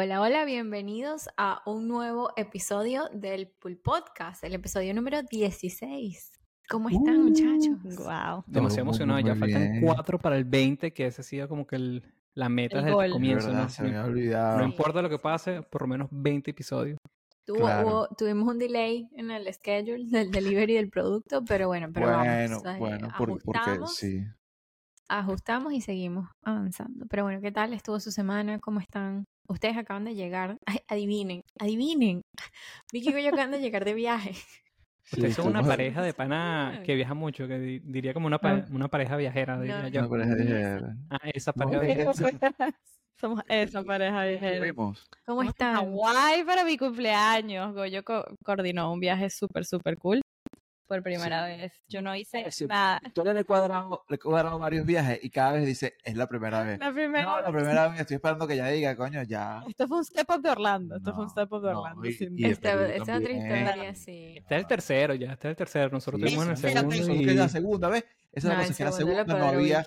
Hola, 0.00 0.20
hola, 0.20 0.44
bienvenidos 0.44 1.28
a 1.36 1.60
un 1.66 1.88
nuevo 1.88 2.30
episodio 2.36 3.08
del 3.12 3.48
Pool 3.48 3.76
Podcast, 3.78 4.44
el 4.44 4.54
episodio 4.54 4.94
número 4.94 5.22
16. 5.24 6.40
¿Cómo 6.68 6.88
están, 6.88 7.24
muchachos? 7.24 7.96
Wow. 7.96 8.44
Demasiado 8.46 8.82
emocionado. 8.82 9.18
Ya 9.18 9.34
faltan 9.34 9.72
bien. 9.72 9.82
cuatro 9.84 10.16
para 10.20 10.36
el 10.36 10.44
20, 10.44 10.92
que 10.92 11.06
ese 11.06 11.22
ha 11.22 11.24
sido 11.24 11.48
como 11.48 11.66
que 11.66 11.74
el- 11.74 12.04
la 12.34 12.48
meta 12.48 12.78
El 12.78 12.84
desde 12.84 12.94
gol. 12.94 13.04
el 13.06 13.12
comienzo. 13.12 13.46
verdad, 13.48 13.62
¿no? 13.64 13.68
se 13.70 13.82
me 13.82 13.90
No 13.90 14.04
olvidado. 14.04 14.58
Sí. 14.60 14.64
importa 14.66 15.02
lo 15.02 15.08
que 15.10 15.18
pase, 15.18 15.62
por 15.62 15.82
lo 15.82 15.88
menos 15.88 16.06
20 16.12 16.52
episodios. 16.52 16.98
Tuvo- 17.44 17.58
Claro. 17.60 17.88
hubo- 17.88 18.08
tuvimos 18.16 18.46
un 18.48 18.58
delay 18.60 19.08
en 19.16 19.32
el 19.32 19.52
schedule 19.52 20.04
del 20.06 20.30
delivery 20.30 20.74
del 20.74 20.90
producto, 20.90 21.42
pero 21.44 21.66
bueno, 21.66 21.88
pero 21.92 22.06
bueno, 22.06 22.18
vamos. 22.60 22.64
eh, 22.64 22.76
bueno, 22.78 23.08
por- 23.18 23.42
porque 23.42 23.58
ajustamos, 23.58 23.96
sí. 23.96 24.24
ajustamos 25.08 25.72
y 25.72 25.80
seguimos 25.80 26.28
avanzando. 26.44 27.06
Pero 27.08 27.24
bueno, 27.24 27.40
¿qué 27.40 27.50
tal 27.50 27.72
estuvo 27.72 27.98
su 27.98 28.12
semana? 28.12 28.60
¿Cómo 28.60 28.78
están? 28.78 29.24
Ustedes 29.48 29.76
acaban 29.76 30.04
de 30.04 30.14
llegar. 30.14 30.58
Ay, 30.66 30.78
adivinen, 30.88 31.42
adivinen. 31.58 32.22
Vicky 32.92 33.10
y 33.10 33.22
yo 33.22 33.28
acaban 33.30 33.50
de 33.50 33.60
llegar 33.60 33.84
de 33.84 33.94
viaje. 33.94 34.32
Ustedes 35.12 35.34
son 35.36 35.46
una 35.48 35.62
pareja 35.62 36.02
de 36.02 36.12
pana 36.12 36.80
que 36.84 36.94
viaja 36.94 37.14
mucho, 37.14 37.48
que 37.48 37.58
di- 37.58 37.78
diría 37.80 38.12
como 38.12 38.26
una, 38.26 38.38
pa- 38.38 38.66
una 38.70 38.88
pareja 38.88 39.16
viajera, 39.16 39.58
diría 39.58 39.82
No, 39.82 39.88
yo. 39.88 40.00
Una 40.00 40.08
pareja 40.10 40.34
de- 40.34 40.94
Ah, 41.10 41.18
esa 41.32 41.52
pareja 41.54 41.82
es- 41.82 42.18
viajera. 42.18 42.78
Somos 43.18 43.42
esa 43.48 43.82
pareja 43.82 44.24
viajera. 44.26 44.72
¿Cómo 45.26 45.42
están? 45.42 45.76
Hawái 45.76 46.44
para 46.44 46.62
mi 46.64 46.76
cumpleaños. 46.76 47.74
Goyo 47.74 48.04
co- 48.04 48.26
coordinó 48.44 48.92
un 48.92 49.00
viaje 49.00 49.30
súper, 49.30 49.64
súper 49.64 49.96
cool. 49.96 50.20
Por 50.88 51.02
primera 51.02 51.44
vez. 51.44 51.72
Yo 51.86 52.00
no 52.00 52.16
hice 52.16 52.50
Sí. 52.50 52.66
nada. 52.66 52.98
Victoria 53.04 53.34
le 53.34 53.40
he 53.40 53.44
cuadrado, 53.44 54.04
le 54.08 54.16
he 54.16 54.18
cuadrado 54.18 54.58
varios 54.58 54.86
viajes 54.86 55.20
y 55.22 55.28
cada 55.28 55.52
vez 55.52 55.66
dice, 55.66 55.94
es 56.02 56.16
la 56.16 56.26
primera 56.26 56.62
vez. 56.62 56.78
La 56.80 56.90
primera 56.92 57.24
No, 57.24 57.40
la 57.42 57.50
vez. 57.50 57.62
primera 57.62 57.88
vez 57.88 58.00
estoy 58.00 58.14
esperando 58.14 58.46
que 58.48 58.56
ya 58.56 58.68
diga, 58.68 58.96
coño, 58.96 59.22
ya. 59.24 59.62
Esto 59.68 59.86
fue 59.86 59.98
un 59.98 60.04
step 60.06 60.26
up 60.30 60.40
de 60.40 60.50
Orlando. 60.50 60.96
Esto 60.96 61.12
fue 61.12 61.20
un 61.24 61.26
No, 61.26 61.30
step 61.30 61.52
up 61.52 61.60
de 61.62 61.72
no, 61.72 61.80
Orlando. 61.82 62.08
y- 62.08 62.12
sin 62.14 62.38
y 62.38 62.42
de 62.42 62.48
Esta, 62.48 62.74
otra 62.74 62.96
historia, 62.96 63.94
sí. 63.94 64.34
Este 64.38 64.54
es 64.54 64.60
el 64.62 64.66
tercero 64.66 65.14
ya, 65.14 65.32
este 65.32 65.48
es 65.48 65.50
el 65.50 65.56
tercero. 65.56 65.90
Nosotros 65.90 66.20
Sí, 66.20 66.24
el 66.26 66.30
segundo 66.56 66.82
Nosotros 66.96 67.08
y... 67.20 67.26
que 67.26 67.34
la 67.34 67.48
segunda 67.50 67.88
vez. 67.88 68.04
Esa 68.32 68.32
es 68.32 68.44
No, 68.44 68.50
la 68.50 68.56
cosa, 68.66 68.74
que 68.76 68.84
la 68.84 68.92
segunda 68.92 69.24
no 69.24 69.44
había. 69.46 69.86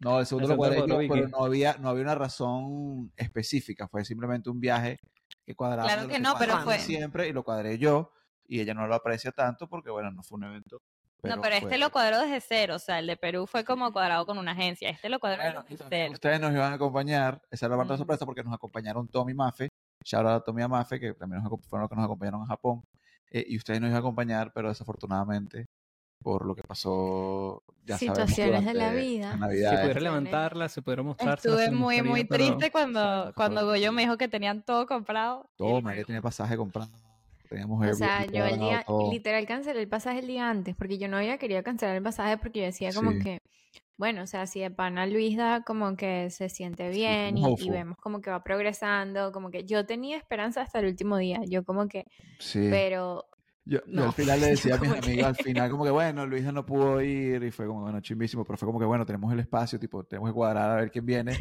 No, 0.00 0.20
el 0.20 0.26
segundo 0.26 0.46
El 0.48 0.50
lo 0.52 0.56
cuadré 0.58 0.78
yo, 0.86 0.98
pero 1.14 1.28
no 1.28 1.44
había, 1.44 1.76
no 1.78 1.88
había 1.88 2.02
una 2.02 2.14
razón 2.14 3.10
específica. 3.16 3.88
Fue 3.88 4.04
simplemente 4.04 4.50
un 4.50 4.60
viaje 4.60 4.98
que 5.46 5.54
cuadraba. 5.54 5.88
Claro 5.88 6.02
lo 6.02 6.08
que 6.08 6.18
no, 6.18 6.34
pero 6.38 6.58
fue- 6.60 6.78
Siempre 6.78 7.28
y 7.28 7.32
lo 7.32 7.42
cuadré 7.42 7.78
yo. 7.78 8.12
Y 8.48 8.60
ella 8.60 8.74
no 8.74 8.86
lo 8.86 8.94
aprecia 8.94 9.32
tanto 9.32 9.68
porque, 9.68 9.90
bueno, 9.90 10.10
no 10.10 10.22
fue 10.22 10.36
un 10.38 10.44
evento. 10.44 10.80
no, 11.22 11.40
pero 11.40 11.54
este 11.56 11.78
lo 11.78 11.90
cuadró 11.90 12.20
desde 12.20 12.40
cero. 12.40 12.76
O 12.76 12.78
sea, 12.78 12.98
el 12.98 13.06
de 13.06 13.16
Perú 13.16 13.46
fue 13.46 13.64
como 13.64 13.92
cuadrado 13.92 14.24
con 14.26 14.38
una 14.38 14.52
agencia. 14.52 14.88
Este 14.90 15.08
lo 15.08 15.18
cuadró 15.18 15.42
Bueno, 15.42 15.64
desde 15.68 15.84
cero. 15.88 16.12
ustedes 16.12 16.40
nos 16.40 16.52
iban 16.52 16.72
a 16.72 16.76
acompañar. 16.76 17.40
Esa 17.50 17.66
era 17.66 17.74
la 17.74 17.78
parte 17.78 17.92
de 17.92 17.96
Mm. 17.96 17.98
sorpresa 17.98 18.26
porque 18.26 18.42
nos 18.44 18.54
acompañaron 18.54 19.08
Tommy 19.08 19.34
Mafe. 19.34 19.68
Shout 20.04 20.24
out 20.26 20.42
a 20.42 20.44
Tommy 20.44 20.66
Mafe, 20.68 21.00
que 21.00 21.14
también 21.14 21.42
nos, 21.42 21.50
fueron 21.66 21.82
los 21.82 21.90
que 21.90 21.96
nos 21.96 22.04
acompañaron 22.04 22.42
a 22.42 22.46
Japón. 22.46 22.82
Eh, 23.30 23.44
y 23.48 23.56
ustedes 23.56 23.80
nos 23.80 23.88
iban 23.88 23.96
a 23.96 24.00
acompañar, 24.00 24.52
pero 24.54 24.68
desafortunadamente, 24.68 25.66
por 26.22 26.46
lo 26.46 26.54
que 26.54 26.62
pasó, 26.62 27.62
ya 27.84 27.98
sabemos, 27.98 28.18
Situaciones 28.30 28.64
de 28.64 28.74
la 28.74 28.92
vida. 28.92 29.36
las 29.36 29.50
Se 29.50 29.78
pudiera 29.78 30.00
levantarla, 30.00 30.68
se 30.68 30.82
pudiera 30.82 31.02
mostrar. 31.02 31.34
Estuve 31.38 31.70
muy, 31.72 32.02
muy 32.02 32.24
triste 32.24 32.70
cuando, 32.70 33.32
cuando 33.34 33.64
Goyo 33.66 33.90
me 33.92 34.02
dijo 34.02 34.16
que 34.16 34.28
tenían 34.28 34.62
todo 34.62 34.86
comprado. 34.86 35.50
Toma, 35.56 35.94
ella 35.94 36.04
tenía 36.04 36.22
pasaje 36.22 36.56
comprado. 36.56 36.90
Teníamos 37.48 37.86
O 37.88 37.94
sea, 37.94 38.26
yo 38.26 38.44
el 38.44 38.58
día, 38.58 38.84
todo. 38.86 39.10
literal 39.10 39.46
cancelé 39.46 39.80
el 39.80 39.88
pasaje 39.88 40.18
el 40.20 40.26
día 40.26 40.48
antes, 40.50 40.74
porque 40.76 40.98
yo 40.98 41.08
no 41.08 41.16
había 41.16 41.38
querido 41.38 41.62
cancelar 41.62 41.96
el 41.96 42.02
pasaje 42.02 42.36
porque 42.38 42.60
yo 42.60 42.64
decía 42.66 42.92
como 42.92 43.12
Sí. 43.12 43.18
que, 43.20 43.38
bueno, 43.98 44.22
o 44.22 44.26
sea, 44.26 44.46
si 44.46 44.60
de 44.60 44.70
pana 44.70 45.06
Luisa 45.06 45.62
como 45.66 45.96
que 45.96 46.28
se 46.30 46.48
siente 46.48 46.90
bien 46.90 47.38
un 47.38 47.56
y, 47.58 47.66
y 47.66 47.70
vemos 47.70 47.96
como 47.98 48.20
que 48.20 48.30
va 48.30 48.42
progresando, 48.42 49.32
como 49.32 49.50
que 49.50 49.64
yo 49.64 49.86
tenía 49.86 50.16
esperanza 50.18 50.62
hasta 50.62 50.80
el 50.80 50.86
último 50.86 51.16
día, 51.16 51.40
yo 51.48 51.64
como 51.64 51.88
que, 51.88 52.04
Sí. 52.38 52.68
pero 52.70 53.24
Yo, 53.68 53.80
yo 53.80 53.84
No. 53.86 54.04
al 54.04 54.12
final 54.12 54.38
le 54.40 54.46
decía 54.70 54.76
a 54.76 54.78
mis 54.78 54.92
que- 54.92 54.98
amigos, 54.98 55.24
al 55.26 55.34
final 55.36 55.70
como 55.70 55.82
que 55.84 55.90
bueno, 55.90 56.24
Luisa 56.24 56.52
no 56.52 56.64
pudo 56.64 57.02
ir 57.02 57.42
y 57.42 57.50
fue 57.50 57.66
como, 57.66 57.80
bueno, 57.82 58.00
chimbísimo, 58.00 58.44
pero 58.44 58.56
fue 58.56 58.66
como 58.66 58.78
que 58.78 58.84
bueno, 58.84 59.04
tenemos 59.04 59.32
el 59.32 59.40
espacio, 59.40 59.78
tipo, 59.80 60.04
tenemos 60.04 60.30
que 60.30 60.34
cuadrar 60.34 60.70
a 60.70 60.76
ver 60.76 60.90
quién 60.92 61.04
viene. 61.04 61.32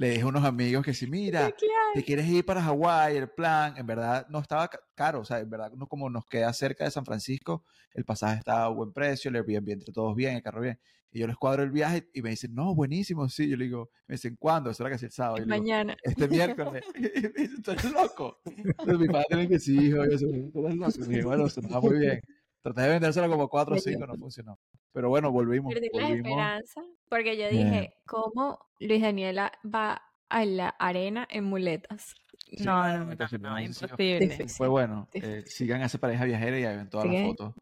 Le 0.00 0.08
dije 0.08 0.22
a 0.22 0.26
unos 0.28 0.44
amigos 0.46 0.82
que 0.82 0.94
sí, 0.94 1.06
mira, 1.06 1.54
te 1.94 2.02
quieres 2.02 2.26
ir 2.26 2.42
para 2.46 2.62
Hawái, 2.62 3.18
el 3.18 3.28
plan, 3.28 3.74
en 3.76 3.86
verdad 3.86 4.26
no 4.30 4.38
estaba 4.38 4.66
ca- 4.68 4.80
caro, 4.94 5.20
o 5.20 5.24
sea, 5.26 5.40
en 5.40 5.50
verdad 5.50 5.72
no 5.72 5.86
como 5.88 6.08
nos 6.08 6.24
queda 6.24 6.50
cerca 6.54 6.84
de 6.84 6.90
San 6.90 7.04
Francisco, 7.04 7.66
el 7.92 8.06
pasaje 8.06 8.38
estaba 8.38 8.64
a 8.64 8.68
buen 8.68 8.94
precio, 8.94 9.28
el 9.28 9.36
Airbnb 9.36 9.68
entre 9.68 9.92
todos 9.92 10.16
bien, 10.16 10.36
el 10.36 10.42
carro 10.42 10.62
bien. 10.62 10.80
Y 11.12 11.18
yo 11.18 11.26
les 11.26 11.36
cuadro 11.36 11.64
el 11.64 11.70
viaje 11.70 12.08
y 12.14 12.22
me 12.22 12.30
dicen, 12.30 12.54
no, 12.54 12.74
buenísimo, 12.74 13.28
sí. 13.28 13.46
Yo 13.46 13.58
le 13.58 13.64
digo, 13.64 13.90
me 14.06 14.14
dicen, 14.14 14.36
¿cuándo? 14.38 14.70
Eso 14.70 14.84
era 14.84 14.92
casi 14.92 15.04
el 15.04 15.12
sábado. 15.12 15.36
Yo 15.36 15.44
le 15.44 15.54
digo, 15.56 15.64
mañana. 15.64 15.96
este 16.02 16.28
miércoles. 16.28 16.82
Y 16.94 17.00
me 17.02 17.28
dicen, 17.36 17.62
¿tú 17.62 17.70
eres 17.72 17.92
loco? 17.92 18.40
Entonces 18.46 18.98
mi 18.98 19.06
padre 19.08 19.26
me 19.36 19.46
dice 19.48 19.58
sí, 19.58 19.86
hijo, 19.86 19.98
yo, 20.08 20.18
¿tú 20.18 20.64
eres 20.64 20.76
loco? 20.76 21.12
Y 21.12 21.20
bueno, 21.20 21.46
se 21.50 21.60
nos 21.60 21.74
va 21.74 21.80
muy 21.82 21.98
bien. 21.98 22.22
Traté 22.62 22.82
de 22.82 22.88
vendérselo 22.88 23.28
como 23.30 23.48
cuatro 23.48 23.74
o 23.74 23.78
cinco, 23.78 24.06
no 24.06 24.14
funcionó. 24.16 24.58
Pero 24.92 25.08
bueno, 25.08 25.30
volvimos. 25.30 25.72
Perdí 25.72 25.88
la 25.92 26.02
volvimos. 26.02 26.28
esperanza, 26.30 26.82
porque 27.08 27.36
yo 27.36 27.48
dije, 27.48 27.94
¿cómo 28.06 28.58
Luis 28.80 29.00
Daniela 29.02 29.52
va 29.64 30.02
a 30.28 30.44
la 30.44 30.68
arena 30.70 31.26
en 31.30 31.44
muletas? 31.44 32.14
Sí, 32.50 32.64
No, 32.64 32.82
no, 32.86 33.04
no, 33.14 33.38
no, 33.38 33.60
imposible. 33.60 34.48
Fue 34.48 34.68
bueno. 34.68 35.08
Sí. 35.12 35.20
Eh, 35.22 35.42
sigan 35.46 35.82
a 35.82 35.86
esa 35.86 35.98
pareja 35.98 36.24
viajera 36.24 36.58
y 36.58 36.64
ahí 36.64 36.76
ven 36.76 36.90
todas 36.90 37.06
Sigue. 37.06 37.18
las 37.20 37.28
fotos 37.28 37.54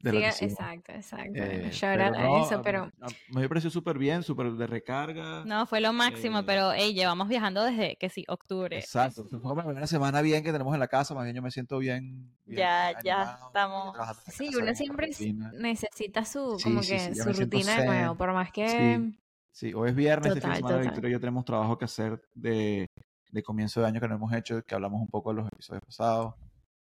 de 0.00 0.12
lo 0.12 0.18
Sí, 0.32 0.38
que 0.38 0.44
exacto, 0.46 0.92
exacto. 0.92 1.32
Eh, 1.34 1.70
Shout 1.72 2.00
a 2.00 2.10
no, 2.10 2.44
eso, 2.44 2.62
pero 2.62 2.90
me 3.30 3.48
pareció 3.48 3.68
súper 3.70 3.98
bien, 3.98 4.22
súper 4.22 4.52
de 4.52 4.66
recarga. 4.66 5.44
No, 5.44 5.66
fue 5.66 5.80
lo 5.80 5.92
máximo, 5.92 6.40
Eh, 6.40 6.42
pero 6.46 6.72
hey, 6.72 6.94
llevamos 6.94 7.28
viajando 7.28 7.64
desde 7.64 7.96
que 7.96 8.08
sí, 8.08 8.24
octubre. 8.28 8.78
Exacto. 8.78 9.26
Fue 9.28 9.56
la 9.56 9.64
primera 9.64 9.86
semana 9.86 10.22
bien 10.22 10.42
que 10.44 10.52
tenemos 10.52 10.72
en 10.74 10.80
la 10.80 10.88
casa, 10.88 11.14
más 11.14 11.24
bien 11.24 11.36
yo 11.36 11.42
me 11.42 11.50
siento 11.50 11.78
bien. 11.78 12.30
bien 12.44 12.58
Ya, 12.60 12.92
ya 13.02 13.38
estamos- 13.46 13.96
Sí, 14.28 14.50
uno 14.56 14.74
siempre 14.74 15.10
necesita 15.54 16.24
su, 16.24 16.58
Sí, 16.58 16.64
como 16.64 16.82
sí, 16.82 16.92
que 16.92 17.14
su 17.14 17.32
rutina 17.32 17.80
de 17.80 17.86
nuevo, 17.86 18.14
por 18.16 18.32
más 18.32 18.50
que... 18.52 19.12
Sí. 19.52 19.74
Hoy 19.74 19.88
es 19.90 19.96
viernes, 19.96 20.28
este 20.28 20.40
fin 20.40 20.50
Total, 20.50 20.52
de 20.52 20.56
semana 20.58 20.74
total. 20.76 20.90
Victoria 20.92 21.08
y 21.08 21.12
yo 21.14 21.20
tenemos 21.20 21.44
trabajo 21.44 21.76
que 21.78 21.84
hacer 21.86 22.22
de, 22.34 22.86
de 23.32 23.42
comienzo 23.42 23.80
de 23.80 23.88
año 23.88 24.00
que 24.00 24.06
no 24.06 24.14
hemos 24.14 24.32
hecho, 24.32 24.62
que 24.62 24.74
hablamos 24.76 25.00
un 25.00 25.08
poco 25.08 25.30
de 25.34 25.42
los 25.42 25.48
episodios 25.52 25.82
pasados. 25.84 26.34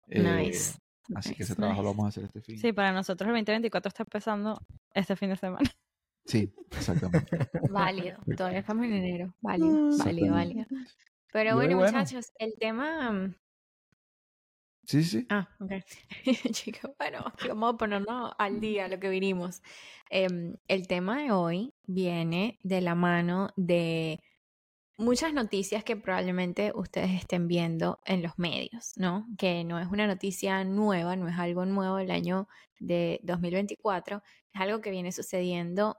Eh, 0.09 0.23
Nice. 0.23 0.79
Así 1.15 1.31
que 1.31 1.43
nice, 1.43 1.43
ese 1.45 1.55
trabajo 1.57 1.83
lo 1.83 1.91
vamos 1.91 2.07
a 2.07 2.09
hacer 2.09 2.25
este 2.25 2.41
fin. 2.41 2.59
Sí, 2.59 2.73
para 2.73 2.93
nosotros 2.93 3.29
el 3.29 3.35
2024 3.35 3.89
está 3.89 4.03
empezando 4.05 4.61
este 4.93 5.17
fin 5.17 5.31
de 5.31 5.37
semana. 5.37 5.71
Sí, 6.25 6.55
exactamente. 6.71 7.37
Válido, 7.71 8.19
todavía 8.37 8.61
estamos 8.61 8.87
en 8.87 8.95
enero. 8.95 9.35
Válido, 9.43 9.69
válido, 9.69 9.89
Exactamente. 9.91 10.31
válido. 10.31 10.67
Pero 11.33 11.55
bueno, 11.57 11.77
bueno. 11.77 11.93
muchachos, 11.93 12.33
el 12.39 12.55
tema... 12.59 13.13
mm, 13.13 13.35
Sí, 14.87 15.03
sí. 15.03 15.27
Ah, 15.31 15.49
ok. 15.61 15.73
Chicos, 16.53 16.91
bueno, 16.99 17.25
vamos 17.49 17.75
a 17.75 17.77
ponernos 17.77 18.33
al 18.39 18.61
día 18.61 18.87
lo 18.89 19.01
que 19.01 19.09
vinimos. 19.09 19.63
Em, 20.11 20.57
el 20.69 20.87
tema 20.87 21.23
de 21.23 21.33
hoy 21.33 21.75
viene 21.87 22.59
de 22.63 22.81
la 22.83 22.95
mano 22.95 23.49
de 23.57 24.21
muchas 24.97 25.32
noticias 25.32 25.84
que 25.84 25.97
probablemente 25.97 26.72
ustedes 26.75 27.12
estén 27.12 27.49
viendo 27.49 28.00
en 28.05 28.22
los 28.22 28.38
medios, 28.38 28.93
¿no? 28.97 29.27
Que 29.38 29.65
no 29.65 29.78
es 29.78 29.88
una 29.88 30.06
noticia 30.06 30.65
nueva, 30.65 31.16
no 31.16 31.28
es 31.28 31.38
algo 31.38 31.65
nuevo 31.66 31.97
del 31.97 32.10
año 32.10 32.49
de 32.78 33.21
2024, 33.25 34.22
es 34.53 34.60
algo 34.60 34.81
que 34.81 34.91
viene 34.91 35.12
sucediendo 35.12 35.99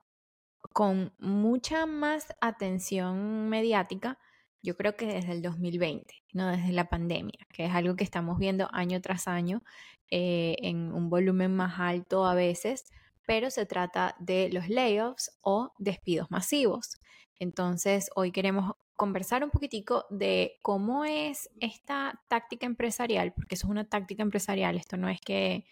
con 0.74 1.14
mucha 1.20 1.86
más 1.86 2.34
atención 2.42 3.50
mediática, 3.50 4.18
yo 4.62 4.76
creo 4.76 4.96
que 4.96 5.06
desde 5.06 5.32
el 5.32 5.42
2020, 5.42 6.14
¿no? 6.34 6.48
Desde 6.48 6.72
la 6.72 6.90
pandemia, 6.90 7.48
que 7.54 7.66
es 7.66 7.72
algo 7.72 7.96
que 7.96 8.04
estamos 8.04 8.40
viendo 8.40 8.68
año 8.74 9.00
tras 9.02 9.28
año 9.28 9.62
eh, 10.10 10.56
en 10.60 10.92
un 10.94 11.10
volumen 11.10 11.56
más 11.56 11.80
alto 11.80 12.26
a 12.26 12.34
veces, 12.34 12.86
pero 13.28 13.52
se 13.52 13.66
trata 13.66 14.16
de 14.20 14.50
los 14.52 14.70
layoffs 14.70 15.38
o 15.42 15.74
despidos 15.78 16.32
masivos. 16.32 17.00
Entonces, 17.38 18.10
hoy 18.16 18.32
queremos 18.32 18.74
conversar 18.96 19.44
un 19.44 19.50
poquitico 19.50 20.06
de 20.10 20.60
cómo 20.62 21.06
es 21.06 21.50
esta 21.60 22.22
táctica 22.28 22.66
empresarial, 22.66 23.34
porque 23.34 23.56
eso 23.56 23.68
es 23.68 23.72
una 23.72 23.86
táctica 23.86 24.24
empresarial, 24.24 24.78
esto 24.78 24.98
no 24.98 25.10
es 25.10 25.20
que 25.22 25.66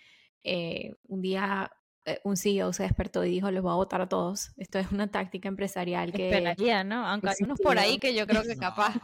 eh, 0.43 0.93
un 1.07 1.21
día 1.21 1.71
eh, 2.05 2.19
un 2.23 2.35
CEO 2.35 2.73
se 2.73 2.83
despertó 2.83 3.23
y 3.23 3.29
dijo, 3.29 3.49
los 3.49 3.63
voy 3.63 3.71
a 3.71 3.75
votar 3.75 4.01
a 4.01 4.09
todos. 4.09 4.51
Esto 4.57 4.77
es 4.77 4.91
una 4.91 5.09
táctica 5.09 5.47
empresarial 5.47 6.11
que 6.11 6.29
Esperaría, 6.29 6.83
¿no? 6.83 7.07
Aunque 7.07 7.29
hay 7.29 7.35
unos 7.41 7.59
por 7.59 7.79
ahí 7.79 7.97
que 7.97 8.13
yo 8.13 8.27
creo 8.27 8.43
que 8.43 8.55
No, 8.55 8.59
capaz. 8.59 8.95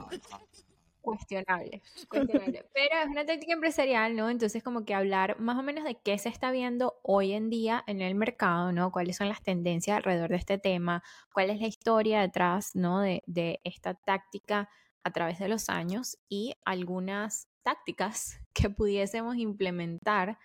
Cuestionable, 1.09 1.81
cuestionable. 2.09 2.65
Pero 2.73 3.01
es 3.03 3.07
una 3.07 3.25
táctica 3.25 3.53
empresarial, 3.53 4.15
¿no? 4.15 4.29
Entonces 4.29 4.63
como 4.63 4.85
que 4.85 4.93
hablar 4.93 5.39
más 5.39 5.57
o 5.57 5.63
menos 5.63 5.83
de 5.83 5.99
qué 6.03 6.17
se 6.17 6.29
está 6.29 6.51
viendo 6.51 6.99
hoy 7.03 7.33
en 7.33 7.49
día 7.49 7.83
en 7.87 8.01
el 8.01 8.15
mercado, 8.15 8.71
¿no? 8.71 8.91
Cuáles 8.91 9.17
son 9.17 9.27
las 9.27 9.41
tendencias 9.41 9.97
alrededor 9.97 10.29
de 10.29 10.37
este 10.37 10.57
tema, 10.57 11.03
cuál 11.33 11.49
es 11.49 11.59
la 11.59 11.67
historia 11.67 12.21
detrás, 12.21 12.75
¿no? 12.75 13.01
De, 13.01 13.23
de 13.25 13.59
esta 13.63 13.93
táctica 13.93 14.69
a 15.03 15.11
través 15.11 15.39
de 15.39 15.47
los 15.47 15.69
años 15.69 16.17
y 16.27 16.53
algunas 16.65 17.47
tácticas 17.63 18.39
que 18.53 18.69
pudiésemos 18.69 19.37
implementar 19.37 20.37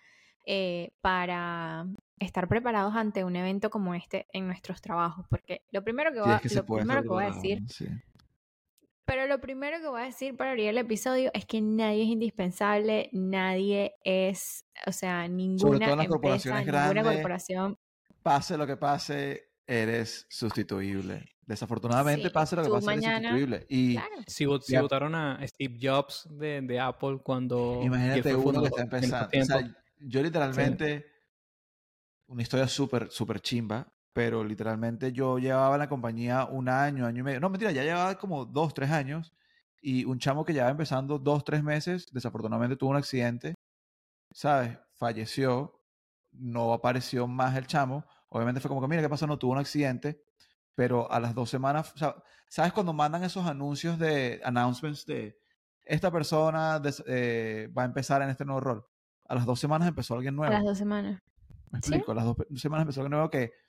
eh, 0.45 0.91
para 1.01 1.87
estar 2.19 2.47
preparados 2.47 2.95
ante 2.95 3.23
un 3.23 3.35
evento 3.35 3.69
como 3.69 3.93
este 3.93 4.27
en 4.31 4.47
nuestros 4.47 4.81
trabajos. 4.81 5.25
Porque 5.29 5.63
lo 5.71 5.83
primero 5.83 6.11
que, 6.11 6.21
Sí, 6.21 6.29
va, 6.29 6.35
es 6.37 6.41
que 6.41 6.55
lo 6.55 6.65
primero 6.65 7.01
que 7.01 7.07
voy 7.07 7.23
a 7.23 7.31
decir. 7.31 7.63
Sí. 7.67 7.87
Pero 9.05 9.27
lo 9.27 9.39
primero 9.39 9.79
que 9.79 9.87
voy 9.87 10.01
a 10.01 10.05
decir 10.05 10.35
para 10.35 10.51
abrir 10.51 10.69
el 10.69 10.79
episodio 10.79 11.29
es 11.33 11.45
que 11.45 11.61
nadie 11.61 12.03
es 12.03 12.09
indispensable, 12.09 13.09
nadie 13.13 13.93
es, 14.03 14.65
o 14.87 14.91
sea, 14.91 15.27
ninguna 15.27 16.03
empresa, 16.03 16.59
ninguna 16.59 17.03
corporación. 17.03 17.77
Pase 18.23 18.57
lo 18.57 18.65
que 18.65 18.77
pase, 18.77 19.51
eres 19.67 20.25
sustituible. 20.29 21.23
Desafortunadamente 21.45 22.31
pase 22.31 22.55
lo 22.55 22.63
que 22.63 22.69
pase, 22.69 22.93
eres 22.93 23.03
sustituible. 23.03 23.65
Y 23.69 23.99
si, 24.25 24.45
votaron 24.45 25.13
a 25.13 25.39
Steve 25.47 25.77
Jobs 25.79 26.27
de, 26.31 26.79
Apple 26.79 27.19
cuando... 27.23 27.81
Imagínate 27.83 28.33
uno 28.33 28.61
que 28.61 28.67
está 28.69 28.81
empezando. 28.81 29.29
yo 29.99 30.23
literalmente, 30.23 31.05
una 32.25 32.41
historia 32.41 32.67
súper, 32.67 33.11
súper 33.11 33.39
chimba, 33.39 33.94
pero 34.15 34.45
literalmente 34.45 35.11
yo 35.11 35.39
llevaba 35.39 35.75
en 35.75 35.79
la 35.79 35.89
compañía 35.89 36.45
un 36.45 36.69
año, 36.69 37.05
año 37.05 37.19
y 37.19 37.23
medio. 37.23 37.41
No, 37.41 37.49
mentira, 37.49 37.73
ya 37.73 37.83
llevaba 37.83 38.15
como 38.15 38.45
dos, 38.45 38.73
tres 38.73 38.89
años. 38.89 39.33
Y 39.81 40.05
un 40.05 40.19
chamo 40.19 40.45
que 40.45 40.53
llevaba 40.53 40.71
empezando 40.71 41.19
dos, 41.19 41.43
tres 41.43 41.61
meses, 41.61 42.07
desafortunadamente 42.13 42.77
tuvo 42.77 42.91
un 42.91 42.95
accidente, 42.95 43.55
¿sabes? 44.31 44.79
Falleció, 44.93 45.81
no 46.31 46.71
apareció 46.71 47.27
más 47.27 47.57
el 47.57 47.67
chamo. 47.67 48.05
Obviamente 48.29 48.61
fue 48.61 48.69
como 48.69 48.79
que, 48.79 48.87
mira, 48.87 49.01
¿qué 49.01 49.09
pasó? 49.09 49.27
No 49.27 49.37
tuvo 49.37 49.51
un 49.51 49.57
accidente, 49.57 50.23
pero 50.75 51.11
a 51.11 51.19
las 51.19 51.35
dos 51.35 51.49
semanas, 51.49 51.93
¿sabes 52.47 52.71
cuando 52.71 52.93
mandan 52.93 53.25
esos 53.25 53.45
anuncios 53.45 53.99
de 53.99 54.39
announcements 54.45 55.05
de 55.05 55.37
esta 55.83 56.09
persona 56.09 56.81
eh, 57.07 57.69
va 57.77 57.81
a 57.81 57.85
empezar 57.85 58.21
en 58.21 58.29
este 58.29 58.45
nuevo 58.45 58.61
rol? 58.61 58.85
A 59.27 59.35
las 59.35 59.45
dos 59.45 59.59
semanas 59.59 59.89
empezó 59.89 60.13
alguien 60.13 60.37
nuevo. 60.37 60.53
A 60.53 60.59
las 60.59 60.63
dos 60.63 60.77
semanas. 60.77 61.21
Me 61.69 61.79
explico, 61.79 62.13
a 62.13 62.15
las 62.15 62.23
dos 62.23 62.37
semanas 62.55 62.83
empezó 62.83 63.01
alguien 63.01 63.11
nuevo 63.11 63.29
que 63.29 63.64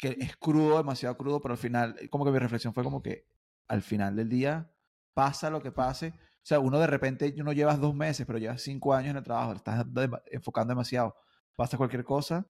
que 0.00 0.16
es 0.18 0.36
crudo, 0.36 0.78
demasiado 0.78 1.16
crudo, 1.16 1.40
pero 1.40 1.52
al 1.52 1.58
final, 1.58 1.96
como 2.10 2.24
que 2.24 2.30
mi 2.30 2.38
reflexión 2.38 2.72
fue 2.72 2.82
como 2.82 3.02
que 3.02 3.26
al 3.68 3.82
final 3.82 4.16
del 4.16 4.28
día, 4.28 4.72
pasa 5.14 5.50
lo 5.50 5.62
que 5.62 5.70
pase. 5.70 6.14
O 6.16 6.42
sea, 6.42 6.58
uno 6.58 6.78
de 6.78 6.86
repente 6.86 7.32
no 7.36 7.52
llevas 7.52 7.78
dos 7.80 7.94
meses, 7.94 8.26
pero 8.26 8.38
llevas 8.38 8.62
cinco 8.62 8.94
años 8.94 9.10
en 9.10 9.18
el 9.18 9.22
trabajo, 9.22 9.52
estás 9.52 9.84
enfocando 10.32 10.72
demasiado. 10.72 11.14
Pasa 11.54 11.76
cualquier 11.76 12.02
cosa, 12.02 12.46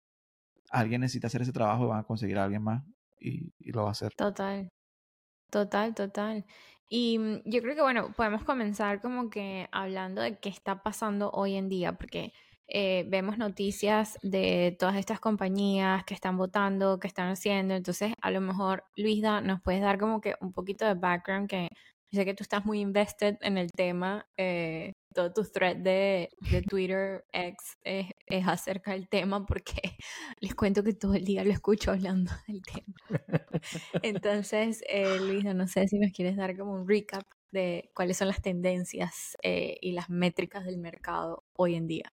alguien 0.70 1.00
necesita 1.00 1.26
hacer 1.26 1.42
ese 1.42 1.52
trabajo 1.52 1.84
y 1.84 1.88
van 1.88 2.00
a 2.00 2.04
conseguir 2.04 2.38
a 2.38 2.44
alguien 2.44 2.62
más 2.62 2.84
y, 3.18 3.52
y 3.58 3.72
lo 3.72 3.82
va 3.82 3.88
a 3.88 3.92
hacer. 3.92 4.14
Total, 4.14 4.68
total, 5.50 5.94
total. 5.94 6.46
Y 6.88 7.18
mm, 7.18 7.42
yo 7.44 7.62
creo 7.62 7.74
que, 7.74 7.82
bueno, 7.82 8.12
podemos 8.16 8.44
comenzar 8.44 9.00
como 9.00 9.30
que 9.30 9.68
hablando 9.72 10.22
de 10.22 10.38
qué 10.38 10.48
está 10.48 10.82
pasando 10.82 11.30
hoy 11.32 11.56
en 11.56 11.68
día, 11.68 11.92
porque 11.98 12.32
eh, 12.70 13.04
vemos 13.08 13.36
noticias 13.38 14.18
de 14.22 14.76
todas 14.78 14.96
estas 14.96 15.20
compañías 15.20 16.04
que 16.04 16.14
están 16.14 16.36
votando, 16.36 16.98
que 17.00 17.08
están 17.08 17.30
haciendo. 17.30 17.74
Entonces, 17.74 18.14
a 18.22 18.30
lo 18.30 18.40
mejor, 18.40 18.84
Luisa, 18.96 19.40
nos 19.40 19.60
puedes 19.60 19.82
dar 19.82 19.98
como 19.98 20.20
que 20.20 20.34
un 20.40 20.52
poquito 20.52 20.86
de 20.86 20.94
background, 20.94 21.48
que 21.48 21.68
sé 22.12 22.24
que 22.24 22.34
tú 22.34 22.42
estás 22.42 22.64
muy 22.64 22.80
invested 22.80 23.36
en 23.40 23.58
el 23.58 23.70
tema. 23.72 24.26
Eh, 24.36 24.92
todo 25.14 25.32
tu 25.32 25.44
thread 25.44 25.76
de, 25.76 26.30
de 26.50 26.62
Twitter 26.62 27.24
X 27.32 27.78
es, 27.82 28.06
es, 28.26 28.46
acerca 28.46 28.92
del 28.92 29.08
tema 29.08 29.44
porque 29.44 29.96
les 30.40 30.54
cuento 30.54 30.84
que 30.84 30.92
todo 30.92 31.14
el 31.14 31.24
día 31.24 31.44
lo 31.44 31.50
escucho 31.50 31.90
hablando 31.90 32.30
del 32.48 32.62
tema. 32.62 32.94
Entonces, 34.02 34.82
eh, 34.88 35.18
Luisa, 35.20 35.54
no 35.54 35.66
sé 35.66 35.88
si 35.88 35.98
nos 35.98 36.12
quieres 36.12 36.36
dar 36.36 36.56
como 36.56 36.74
un 36.74 36.88
recap 36.88 37.24
de 37.52 37.90
cuáles 37.94 38.16
son 38.16 38.28
las 38.28 38.42
tendencias 38.42 39.36
eh, 39.42 39.76
y 39.80 39.92
las 39.92 40.08
métricas 40.08 40.64
del 40.64 40.78
mercado 40.78 41.44
hoy 41.54 41.74
en 41.74 41.86
día. 41.88 42.12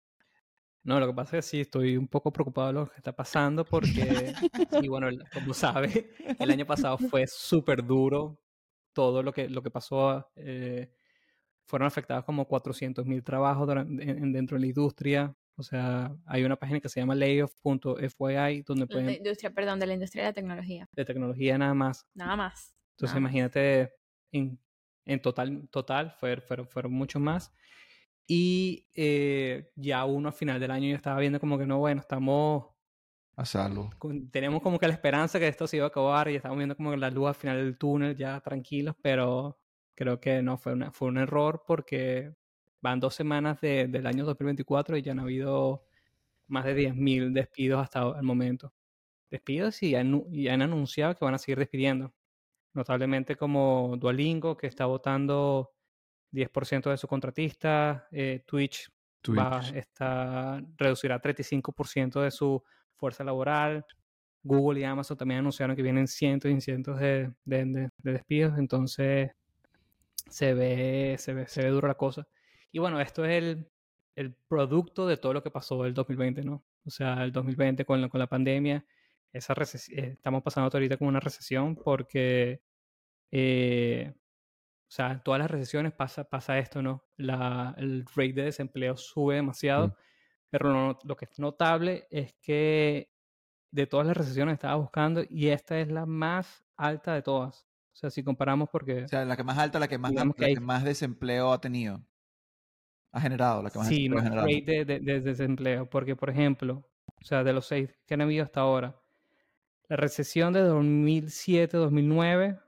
No, 0.84 1.00
lo 1.00 1.06
que 1.06 1.14
pasa 1.14 1.38
es 1.38 1.44
que 1.44 1.50
sí, 1.50 1.60
estoy 1.62 1.96
un 1.96 2.08
poco 2.08 2.30
preocupado 2.30 2.68
de 2.68 2.72
lo 2.74 2.86
que 2.86 2.96
está 2.96 3.16
pasando 3.16 3.64
porque, 3.64 4.34
y 4.82 4.88
bueno, 4.88 5.08
como 5.32 5.54
sabe, 5.54 6.10
el 6.38 6.50
año 6.50 6.66
pasado 6.66 6.98
fue 6.98 7.26
súper 7.26 7.84
duro. 7.84 8.38
Todo 8.92 9.22
lo 9.22 9.32
que, 9.32 9.48
lo 9.48 9.62
que 9.62 9.70
pasó, 9.70 10.30
eh, 10.36 10.92
fueron 11.64 11.86
afectados 11.86 12.24
como 12.24 12.46
400 12.46 13.04
mil 13.06 13.24
trabajos 13.24 13.66
dentro 13.66 14.56
de 14.56 14.60
la 14.60 14.66
industria. 14.66 15.34
O 15.56 15.62
sea, 15.62 16.14
hay 16.26 16.44
una 16.44 16.56
página 16.56 16.80
que 16.80 16.88
se 16.88 17.00
llama 17.00 17.14
layoff.fyi 17.14 18.62
donde 18.62 18.86
pueden... 18.86 19.06
De 19.06 19.14
industria, 19.14 19.50
perdón, 19.50 19.80
de 19.80 19.86
la 19.86 19.94
industria 19.94 20.24
de 20.24 20.30
la 20.30 20.32
tecnología. 20.32 20.88
De 20.92 21.04
tecnología 21.04 21.56
nada 21.56 21.74
más. 21.74 22.06
Nada 22.12 22.36
más. 22.36 22.76
Entonces 22.96 23.16
imagínate, 23.16 23.92
en, 24.32 24.60
en 25.06 25.22
total, 25.22 25.68
total 25.70 26.12
fueron, 26.12 26.44
fueron, 26.44 26.68
fueron 26.68 26.92
muchos 26.92 27.22
más. 27.22 27.52
Y 28.26 28.86
eh, 28.94 29.70
ya 29.76 30.04
uno 30.04 30.30
a 30.30 30.32
final 30.32 30.58
del 30.58 30.70
año 30.70 30.88
ya 30.88 30.96
estaba 30.96 31.20
viendo 31.20 31.40
como 31.40 31.58
que 31.58 31.66
no, 31.66 31.78
bueno, 31.78 32.00
estamos... 32.00 32.66
A 33.36 33.44
salvo. 33.44 33.90
Tenemos 34.30 34.62
como 34.62 34.78
que 34.78 34.86
la 34.86 34.94
esperanza 34.94 35.40
que 35.40 35.48
esto 35.48 35.66
se 35.66 35.76
iba 35.76 35.86
a 35.86 35.88
acabar 35.88 36.30
y 36.30 36.36
estamos 36.36 36.56
viendo 36.56 36.76
como 36.76 36.92
que 36.92 36.96
la 36.96 37.10
luz 37.10 37.28
al 37.28 37.34
final 37.34 37.56
del 37.56 37.76
túnel 37.76 38.16
ya 38.16 38.40
tranquilos, 38.40 38.94
pero 39.02 39.58
creo 39.94 40.20
que 40.20 40.40
no, 40.40 40.56
fue, 40.56 40.74
una, 40.74 40.92
fue 40.92 41.08
un 41.08 41.18
error 41.18 41.64
porque 41.66 42.32
van 42.80 43.00
dos 43.00 43.14
semanas 43.14 43.60
de, 43.60 43.88
del 43.88 44.06
año 44.06 44.24
2024 44.24 44.96
y 44.96 45.02
ya 45.02 45.12
han 45.12 45.18
habido 45.18 45.84
más 46.46 46.64
de 46.64 46.76
10.000 46.76 47.32
despidos 47.32 47.82
hasta 47.82 48.16
el 48.16 48.22
momento. 48.22 48.72
Despidos 49.30 49.82
y, 49.82 49.94
y 49.96 50.48
han 50.48 50.62
anunciado 50.62 51.16
que 51.16 51.24
van 51.24 51.34
a 51.34 51.38
seguir 51.38 51.58
despidiendo. 51.58 52.14
Notablemente 52.72 53.36
como 53.36 53.96
Duolingo, 53.98 54.56
que 54.56 54.66
está 54.66 54.86
votando 54.86 55.73
10% 56.34 56.90
de 56.90 56.96
su 56.96 57.06
contratista, 57.06 58.08
eh, 58.10 58.42
Twitch, 58.46 58.90
Va, 59.26 59.60
está, 59.74 60.62
reducirá 60.76 61.18
35% 61.18 62.20
de 62.20 62.30
su 62.30 62.62
fuerza 62.96 63.24
laboral. 63.24 63.86
Google 64.42 64.80
y 64.80 64.84
Amazon 64.84 65.16
también 65.16 65.40
anunciaron 65.40 65.74
que 65.74 65.82
vienen 65.82 66.06
cientos 66.06 66.50
y 66.50 66.60
cientos 66.60 67.00
de, 67.00 67.32
de, 67.46 67.88
despidos, 67.96 68.58
entonces 68.58 69.30
se 70.28 70.52
ve, 70.52 71.16
se 71.18 71.32
ve, 71.32 71.46
se 71.46 71.62
ve 71.62 71.70
dura 71.70 71.88
la 71.88 71.94
cosa. 71.94 72.28
Y 72.70 72.78
bueno, 72.78 73.00
esto 73.00 73.24
es 73.24 73.42
el, 73.42 73.70
el 74.16 74.34
producto 74.46 75.06
de 75.06 75.16
todo 75.16 75.32
lo 75.32 75.42
que 75.42 75.50
pasó 75.50 75.86
el 75.86 75.94
2020, 75.94 76.42
¿no? 76.42 76.62
O 76.84 76.90
sea, 76.90 77.24
el 77.24 77.32
2020 77.32 77.86
con 77.86 78.02
la, 78.02 78.10
con 78.10 78.18
la 78.18 78.26
pandemia, 78.26 78.84
esa 79.32 79.54
eh, 79.54 80.12
estamos 80.12 80.42
pasando 80.42 80.70
ahorita 80.72 80.98
con 80.98 81.08
una 81.08 81.20
recesión 81.20 81.76
porque 81.76 82.60
eh, 83.30 84.12
o 84.86 84.90
sea, 84.94 85.10
en 85.10 85.22
todas 85.22 85.40
las 85.40 85.50
recesiones 85.50 85.92
pasa, 85.92 86.24
pasa 86.24 86.58
esto, 86.58 86.82
¿no? 86.82 87.04
La, 87.16 87.74
el 87.78 88.04
rate 88.14 88.34
de 88.34 88.44
desempleo 88.44 88.96
sube 88.96 89.36
demasiado, 89.36 89.96
pero 90.50 90.98
lo 91.02 91.16
que 91.16 91.24
es 91.24 91.38
notable 91.38 92.06
es 92.10 92.34
que 92.40 93.10
de 93.70 93.86
todas 93.86 94.06
las 94.06 94.16
recesiones 94.16 94.54
estaba 94.54 94.76
buscando 94.76 95.22
y 95.28 95.48
esta 95.48 95.80
es 95.80 95.90
la 95.90 96.06
más 96.06 96.64
alta 96.76 97.14
de 97.14 97.22
todas. 97.22 97.66
O 97.92 97.96
sea, 97.96 98.10
si 98.10 98.22
comparamos 98.22 98.68
porque... 98.70 99.04
O 99.04 99.08
sea, 99.08 99.24
la 99.24 99.36
que 99.36 99.42
más 99.44 99.58
alta, 99.58 99.78
la 99.78 99.88
que 99.88 99.98
más, 99.98 100.12
la 100.12 100.32
que, 100.32 100.60
más 100.60 100.84
desempleo 100.84 101.52
ha 101.52 101.60
tenido. 101.60 102.04
Ha 103.12 103.20
generado, 103.20 103.62
la 103.62 103.70
que 103.70 103.78
más 103.78 103.88
sí, 103.88 104.08
no, 104.08 104.20
rate 104.20 104.62
de, 104.64 104.84
de, 104.84 105.00
de, 105.00 105.20
desempleo. 105.20 105.88
Porque, 105.88 106.14
por 106.14 106.30
ejemplo, 106.30 106.84
o 107.20 107.24
sea, 107.24 107.42
de 107.42 107.52
los 107.52 107.66
seis 107.66 107.90
que 108.06 108.14
han 108.14 108.20
habido 108.20 108.44
hasta 108.44 108.60
ahora, 108.60 109.00
la 109.88 109.96
recesión 109.96 110.52
de 110.52 110.62
2007-2009 110.68 112.63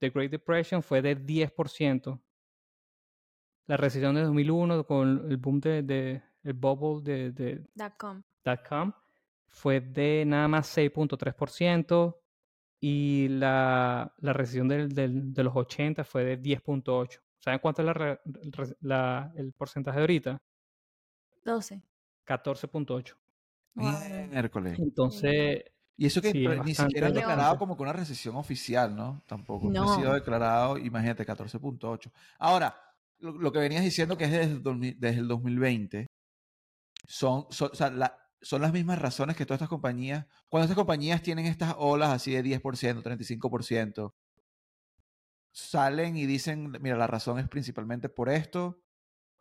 The 0.00 0.10
Great 0.10 0.30
Depression 0.30 0.82
fue 0.82 1.02
de 1.02 1.16
10%. 1.16 2.20
La 3.66 3.76
recesión 3.76 4.14
de 4.16 4.22
2001 4.22 4.84
con 4.84 5.30
el 5.30 5.36
boom 5.36 5.60
de, 5.60 6.22
el 6.42 6.52
bubble 6.54 7.02
de, 7.02 7.30
de 7.30 7.92
.com. 7.96 8.22
.com 8.68 8.92
fue 9.46 9.80
de 9.80 10.24
nada 10.26 10.48
más 10.48 10.76
6.3% 10.76 12.16
y 12.80 13.28
la, 13.28 14.12
la 14.18 14.32
recesión 14.32 14.66
del, 14.66 14.88
del, 14.88 15.32
de 15.32 15.44
los 15.44 15.54
80 15.54 16.02
fue 16.04 16.24
de 16.24 16.40
10.8. 16.42 17.20
¿Saben 17.38 17.60
cuánto 17.60 17.82
es 17.82 18.18
la, 18.80 19.32
el 19.36 19.52
porcentaje 19.52 19.96
de 19.96 20.02
ahorita? 20.02 20.42
12. 21.44 21.82
14.8. 22.26 23.16
Miércoles. 23.74 24.78
Entonces, 24.78 25.64
y 25.96 26.06
eso 26.06 26.22
que 26.22 26.32
ni 26.32 26.74
siquiera 26.74 27.08
ha 27.08 27.10
declarado 27.10 27.58
como 27.58 27.76
que 27.76 27.82
una 27.82 27.92
recesión 27.92 28.36
oficial, 28.36 28.96
¿no? 28.96 29.22
Tampoco. 29.26 29.68
No. 29.70 29.92
Ha 29.92 29.96
sido 29.96 30.14
declarado, 30.14 30.78
imagínate, 30.78 31.26
14.8. 31.26 32.10
Ahora, 32.38 32.74
lo, 33.18 33.52
que 33.52 33.58
venías 33.58 33.82
diciendo 33.84 34.16
que 34.16 34.24
es 34.24 34.30
desde, 34.30 34.94
desde 34.98 35.20
el 35.20 35.28
2020, 35.28 36.06
son, 37.06 37.46
son, 37.50 37.70
o 37.72 37.74
sea, 37.74 38.16
son 38.40 38.62
las 38.62 38.72
mismas 38.72 38.98
razones 38.98 39.36
que 39.36 39.44
todas 39.44 39.58
estas 39.58 39.68
compañías, 39.68 40.26
cuando 40.48 40.64
estas 40.64 40.76
compañías 40.76 41.22
tienen 41.22 41.44
estas 41.44 41.74
olas 41.76 42.10
así 42.10 42.32
de 42.32 42.42
10%, 42.42 43.02
35%, 43.02 44.14
salen 45.52 46.16
y 46.16 46.24
dicen, 46.24 46.72
mira, 46.80 46.96
la 46.96 47.06
razón 47.08 47.38
es 47.38 47.48
principalmente 47.48 48.08
por 48.08 48.30
esto, 48.30 48.80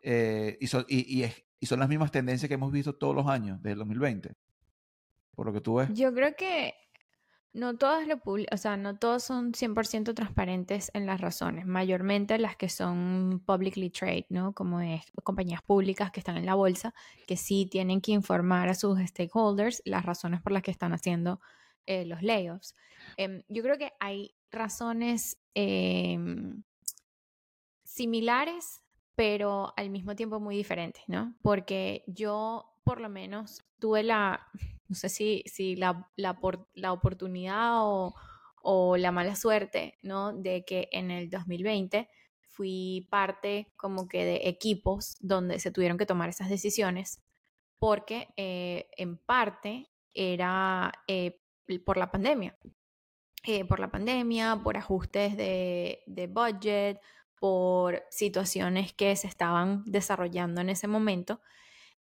eh, 0.02 0.58
y, 0.60 0.68
son, 0.68 0.86
y, 0.90 1.24
y, 1.24 1.32
y 1.60 1.66
son 1.68 1.80
las 1.80 1.88
mismas 1.88 2.12
tendencias 2.12 2.50
que 2.50 2.56
hemos 2.56 2.74
visto 2.74 2.96
todos 2.96 3.16
los 3.16 3.28
años, 3.28 3.62
desde 3.62 3.74
el 3.74 3.80
2020 3.80 4.36
por 5.36 5.48
lo 5.48 5.54
que 5.54 5.62
tú 5.62 5.76
ves. 5.76 5.90
Yo 5.94 6.14
creo 6.14 6.36
que 6.36 6.74
no 7.54 7.78
todas 7.78 8.08
lo 8.08 8.20
o 8.24 8.58
sea, 8.58 8.78
no 8.78 8.98
todos 8.98 9.24
son 9.24 9.54
100% 9.54 10.14
transparentes 10.14 10.92
en 10.94 11.06
las 11.06 11.20
razones, 11.20 11.66
mayormente 11.66 12.38
las 12.38 12.56
que 12.56 12.70
son 12.70 13.42
publicly 13.46 13.90
traded, 13.90 14.26
¿no? 14.30 14.54
Como 14.54 14.82
es 14.82 15.02
compañías 15.24 15.62
públicas 15.64 16.12
que 16.12 16.20
están 16.20 16.38
en 16.38 16.46
la 16.46 16.56
bolsa, 16.56 16.94
que 17.28 17.38
sí 17.38 17.66
tienen 17.66 18.02
que 18.02 18.12
informar 18.12 18.70
a 18.70 18.76
sus 18.76 19.00
stakeholders 19.00 19.82
las 19.86 20.06
razones 20.06 20.42
por 20.42 20.52
las 20.52 20.62
que 20.62 20.72
están 20.72 20.94
haciendo 20.94 21.40
eh, 21.86 22.06
los 22.06 22.22
layoffs. 22.22 22.76
Em, 23.18 23.44
yo 23.50 23.64
creo 23.64 23.78
que 23.78 23.94
hay 24.00 24.36
razones 24.52 25.42
em, 25.56 26.64
similares, 27.84 28.84
pero 29.16 29.74
al 29.76 29.90
mismo 29.90 30.16
tiempo 30.16 30.40
muy 30.40 30.56
diferentes, 30.56 31.04
¿no? 31.08 31.36
Porque 31.42 32.04
yo, 32.06 32.69
por 32.90 33.02
lo 33.02 33.10
menos, 33.10 33.64
tuve 33.78 34.02
la, 34.02 34.48
no 34.88 34.96
sé 34.96 35.10
si, 35.10 35.44
si 35.46 35.76
la, 35.76 36.10
la, 36.16 36.40
la 36.74 36.92
oportunidad 36.92 37.86
o, 37.86 38.16
o 38.64 38.98
la 38.98 39.12
mala 39.12 39.36
suerte, 39.36 40.00
¿no? 40.02 40.34
De 40.34 40.66
que 40.66 40.90
en 40.92 41.12
el 41.12 41.30
2020 41.30 42.10
fui 42.40 43.08
parte 43.12 43.72
como 43.76 44.08
que 44.08 44.26
de 44.26 44.50
equipos 44.50 45.18
donde 45.20 45.60
se 45.60 45.70
tuvieron 45.70 46.00
que 46.00 46.08
tomar 46.08 46.30
esas 46.30 46.50
decisiones 46.50 47.22
porque 47.78 48.30
eh, 48.38 48.90
en 48.98 49.18
parte 49.18 49.92
era 50.16 50.92
eh, 51.06 51.40
por 51.86 51.96
la 51.96 52.10
pandemia. 52.10 52.58
Eh, 53.44 53.66
por 53.66 53.80
la 53.80 53.92
pandemia, 53.92 54.62
por 54.64 54.78
ajustes 54.78 55.38
de, 55.38 56.02
de 56.08 56.26
budget, 56.26 57.00
por 57.40 58.04
situaciones 58.10 58.94
que 58.94 59.16
se 59.16 59.28
estaban 59.28 59.84
desarrollando 59.86 60.62
en 60.62 60.70
ese 60.70 60.88
momento. 60.88 61.40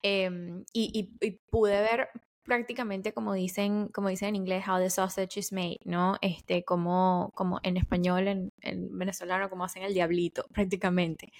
Em, 0.01 0.63
y, 0.73 1.03
pude 1.49 1.81
ver 1.81 2.09
prácticamente 2.43 3.13
como 3.13 3.33
dicen, 3.33 3.89
como 3.89 4.09
dicen 4.09 4.29
en 4.29 4.35
inglés, 4.37 4.65
how 4.67 4.79
the 4.79 4.89
sausage 4.89 5.39
is 5.39 5.51
made, 5.51 5.79
¿no? 5.83 6.17
Este, 6.21 6.63
como, 6.63 7.31
como 7.35 7.59
en 7.63 7.77
español, 7.77 8.27
en, 8.27 8.51
venezolano, 8.97 9.49
como 9.49 9.65
hacen 9.65 9.83
el 9.83 9.93
diablito, 9.93 10.45
prácticamente. 10.53 11.31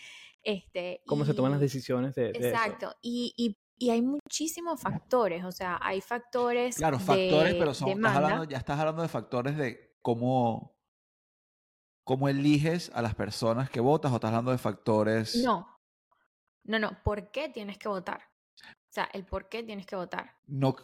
Este, 0.44 1.02
¿Cómo 1.06 1.26
se 1.26 1.34
toman 1.34 1.52
las 1.52 1.62
decisiones 1.62 2.16
de, 2.16 2.30
Exacto. 2.30 2.96
Y, 3.02 3.34
y, 3.36 3.58
y, 3.78 3.90
hay 3.90 4.02
muchísimos 4.02 4.80
factores, 4.80 5.44
o 5.44 5.52
sea, 5.52 5.80
hay 5.82 6.00
factores. 6.02 6.78
Claro, 6.78 7.00
factores, 7.00 7.56
pero 7.56 7.74
son, 7.74 7.90
estás 7.90 8.16
hablando, 8.16 8.44
ya 8.46 8.58
estás 8.58 8.80
hablando 8.80 9.02
de 9.02 9.08
factores 9.10 9.58
de 9.58 9.98
cómo 10.02 10.80
cómo 12.10 12.28
eliges 12.28 12.90
a 12.96 13.04
las 13.04 13.14
personas 13.14 13.70
que 13.70 13.80
votas 13.80 14.12
o 14.12 14.16
estás 14.16 14.30
hablando 14.30 14.50
de 14.50 14.58
factores. 14.58 15.36
No, 15.44 15.80
no, 16.64 16.80
no, 16.80 17.04
¿por 17.04 17.30
qué 17.30 17.50
tienes 17.50 17.78
que 17.78 17.88
votar? 17.88 18.29
Sea, 19.00 19.10
el 19.14 19.26
por 19.26 19.48
qué 19.48 19.64
tienes 19.64 19.86
que 19.86 19.96
votar. 19.96 20.36
No, 20.48 20.76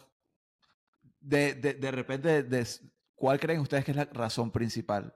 de, 1.20 1.54
de, 1.54 1.74
de 1.74 1.90
repente, 1.90 2.42
de, 2.44 2.66
¿cuál 3.14 3.38
creen 3.38 3.60
ustedes 3.60 3.84
que 3.84 3.90
es 3.90 3.96
la 3.96 4.06
razón 4.06 4.50
principal? 4.50 5.14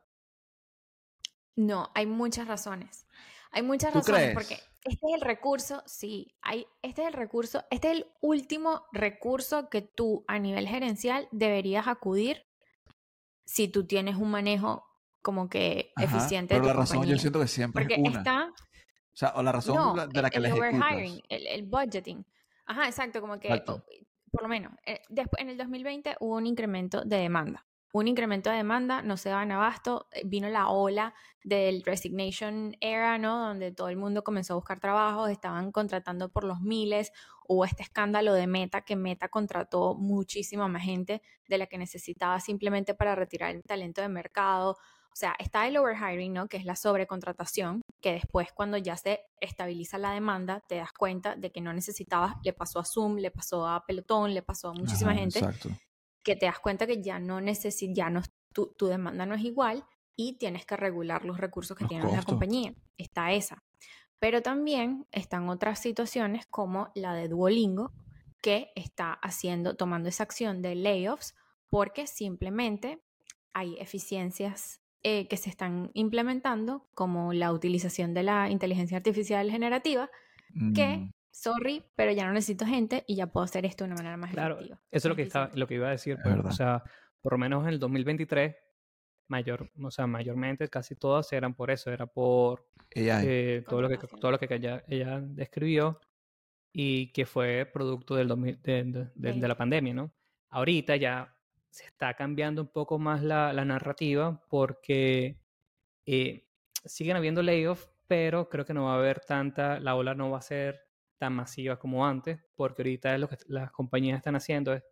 No, 1.57 1.91
hay 1.95 2.05
muchas 2.05 2.47
razones. 2.47 3.07
Hay 3.53 3.63
muchas 3.63 3.95
razones 3.95 4.35
porque 4.35 4.55
este 4.85 5.07
es 5.07 5.15
el 5.15 5.21
recurso, 5.23 5.83
sí, 5.87 6.37
hay, 6.43 6.67
este 6.83 7.03
es 7.03 7.09
el 7.09 7.15
recurso, 7.15 7.65
este 7.71 7.91
es 7.91 7.97
el 7.99 8.07
último 8.21 8.85
recurso 8.93 9.71
que 9.71 9.83
tú 9.83 10.25
a 10.29 10.39
nivel 10.39 10.69
gerencial 10.69 11.27
deberías 11.33 11.89
acudir 11.89 12.45
si 13.45 13.67
tú 13.69 13.87
tienes 13.87 14.17
un 14.17 14.31
manejo 14.31 14.87
como 15.23 15.49
que 15.49 15.93
eficiente. 15.97 16.55
Pero 16.55 16.67
la 16.67 16.75
razón 16.75 17.07
yo 17.07 17.17
siento 17.19 17.41
que 17.41 17.49
siempre 17.49 17.87
es 17.89 17.99
una. 17.99 18.19
Está, 18.19 18.53
o 19.13 19.17
sea, 19.17 19.33
o 19.37 19.43
la 19.43 19.53
razón 19.53 19.97
de 20.13 20.23
la 20.23 20.31
que 20.31 20.39
el, 20.39 20.47
el 20.47 20.53
overhiring, 20.53 21.23
el, 21.29 21.47
el, 21.47 21.63
budgeting. 21.65 22.25
Ajá, 22.71 22.87
exacto, 22.87 23.21
como 23.21 23.41
que, 23.41 23.49
por 24.31 24.43
lo 24.43 24.49
menos, 24.49 24.73
eh, 24.87 25.01
después, 25.09 25.43
en 25.43 25.49
el 25.51 25.57
2020 25.57 26.17
hubo 26.21 26.37
un 26.37 26.47
incremento 26.47 27.03
de 27.03 27.17
demanda. 27.17 27.67
Un 27.93 28.07
incremento 28.07 28.49
de 28.49 28.59
demanda, 28.59 29.03
no 29.03 29.17
se 29.17 29.29
daban 29.29 29.51
abasto, 29.51 30.07
eh, 30.13 30.23
vino 30.25 30.49
la 30.49 30.69
ola 30.69 31.13
del 31.43 31.83
resignation 31.83 32.77
era, 32.81 33.19
¿no? 33.19 33.41
Donde 33.49 33.73
todo 33.73 33.89
el 33.89 33.97
mundo 33.97 34.23
comenzó 34.23 34.53
a 34.53 34.57
buscar 34.57 34.79
trabajos, 34.79 35.31
estaban 35.31 35.73
contratando 35.73 36.29
por 36.31 36.45
los 36.45 36.61
miles, 36.61 37.11
hubo 37.49 37.65
este 37.65 37.83
escándalo 37.83 38.35
de 38.35 38.47
Meta, 38.47 38.83
que 38.83 38.95
Meta 38.95 39.29
contrató 39.29 39.97
muchísima 39.97 40.69
más 40.69 40.85
gente 40.85 41.23
de 41.49 41.59
la 41.59 41.67
que 41.67 41.77
necesitaba 41.77 42.39
simplemente 42.39 42.95
para 42.95 43.17
retirar 43.17 43.51
el 43.53 43.65
talento 43.65 44.01
de 44.01 44.09
mercado. 44.09 44.77
O 45.13 45.17
sea, 45.17 45.35
está 45.39 45.67
el 45.67 45.77
overhiring, 45.77 46.33
¿no? 46.33 46.49
Que 46.49 46.57
es 46.57 46.65
la 46.65 46.77
sobrecontratación, 46.77 47.83
que 48.01 48.13
después 48.13 48.53
cuando 48.53 48.77
ya 48.77 48.97
se 48.97 49.21
estabiliza 49.41 49.99
la 49.99 50.13
demanda, 50.13 50.61
te 50.69 50.77
das 50.77 50.93
cuenta 50.93 51.35
de 51.35 51.51
que 51.51 51.61
no 51.61 51.73
necesitabas, 51.73 52.37
le 52.45 52.53
pasó 52.53 52.79
a 52.79 52.85
Zoom, 52.85 53.17
le 53.17 53.31
pasó 53.31 53.67
a 53.67 53.85
Pelotón, 53.85 54.35
le 54.35 54.43
pasó 54.43 54.69
a 54.69 54.73
muchísima 54.73 55.15
gente, 55.15 55.41
que 56.23 56.37
te 56.37 56.47
das 56.47 56.61
cuenta 56.61 56.87
que 56.87 57.03
ya 57.03 57.19
no 57.19 57.41
necesitas, 57.41 57.97
ya 57.97 58.09
no, 58.09 58.23
tu, 58.53 58.73
tu, 58.75 58.87
demanda 58.87 59.27
no 59.27 59.35
es 59.35 59.43
igual 59.43 59.85
y 60.17 60.39
tienes 60.39 60.65
que 60.65 60.77
regular 60.77 61.25
los 61.25 61.39
recursos 61.39 61.77
que 61.77 61.87
tiene 61.87 62.11
la 62.11 62.23
compañía. 62.23 62.73
Está 62.97 63.33
esa. 63.33 63.63
Pero 64.21 64.43
también 64.43 65.07
están 65.13 65.49
otras 65.49 65.81
situaciones 65.81 66.47
como 66.47 66.91
la 66.95 67.15
de 67.15 67.29
Duolingo, 67.29 67.93
que 68.43 68.71
está 68.75 69.13
haciendo, 69.13 69.77
tomando 69.77 70.09
esa 70.09 70.23
acción 70.23 70.63
de 70.63 70.75
layoffs 70.75 71.35
porque 71.69 72.07
simplemente 72.07 73.03
hay 73.53 73.77
eficiencias 73.79 74.80
eh, 75.03 75.29
que 75.29 75.37
se 75.37 75.49
están 75.49 75.91
implementando, 75.95 76.87
como 76.95 77.33
la 77.33 77.53
utilización 77.53 78.13
de 78.13 78.23
la 78.23 78.51
inteligencia 78.51 78.99
artificial 78.99 79.51
generativa, 79.51 80.11
que, 80.75 80.99
mm. 80.99 81.13
sorry, 81.31 81.85
pero 81.95 82.13
ya 82.13 82.27
no 82.27 82.33
necesito 82.33 82.67
gente 82.67 83.05
y 83.07 83.17
ya 83.17 83.29
puedo 83.29 83.45
hacer 83.45 83.65
esto 83.65 83.85
de 83.85 83.93
una 83.93 83.97
manera 83.97 84.17
más 84.17 84.33
claro, 84.33 84.57
efectiva. 84.57 84.81
Eso 84.91 85.09
es 85.09 85.11
lo 85.11 85.17
que, 85.17 85.23
estaba, 85.23 85.51
lo 85.55 85.67
que 85.67 85.75
iba 85.75 85.89
a 85.89 85.93
decir. 85.93 86.19
Pues, 86.23 86.37
o 86.45 86.53
sea, 86.53 86.83
por 87.23 87.33
lo 87.33 87.39
menos 87.39 87.63
en 87.63 87.71
el 87.71 87.79
2023, 87.79 88.57
mayor, 89.29 89.71
o 89.81 89.91
sea, 89.91 90.07
mayormente 90.07 90.69
casi 90.69 90.97
todas 90.97 91.33
eran 91.33 91.55
por 91.55 91.71
eso, 91.71 91.91
era 91.91 92.07
por 92.07 92.67
eh, 92.91 93.65
todo, 93.69 93.81
lo 93.81 93.89
que, 93.89 93.97
todo 93.97 94.33
lo 94.33 94.39
que 94.39 94.55
ella, 94.55 94.85
ella 94.87 95.21
describió 95.21 95.99
y 96.73 97.13
que 97.13 97.25
fue 97.25 97.69
producto 97.73 98.17
del 98.17 98.29
de, 98.63 99.13
de 99.15 99.49
la 99.49 99.57
pandemia, 99.57 99.95
¿no? 99.95 100.13
Ahorita 100.51 100.97
ya 100.97 101.35
se 101.71 101.85
está 101.85 102.15
cambiando 102.15 102.63
un 102.63 102.69
poco 102.69 102.99
más 102.99 103.23
la, 103.23 103.53
narrativa 103.65 104.43
porque 104.49 105.39
eh, 106.05 106.45
siguen 106.85 107.17
habiendo 107.17 107.43
layoffs, 107.43 107.89
pero 108.07 108.49
creo 108.49 108.65
que 108.65 108.75
no 108.75 108.85
va 108.87 108.95
a 108.95 108.99
haber 108.99 109.21
tanta, 109.21 109.79
la 109.81 109.95
ola 109.95 110.15
no 110.15 110.31
va 110.31 110.39
a 110.39 110.43
ser 110.43 110.81
tan 111.19 111.35
masiva 111.35 111.79
como 111.79 112.07
antes, 112.07 112.41
porque 112.57 112.83
ahorita 112.83 113.17
lo 113.19 113.29
que 113.29 113.37
las 113.47 113.71
compañías 113.71 114.19
están 114.19 114.37
haciendo 114.37 114.73
es 114.73 114.83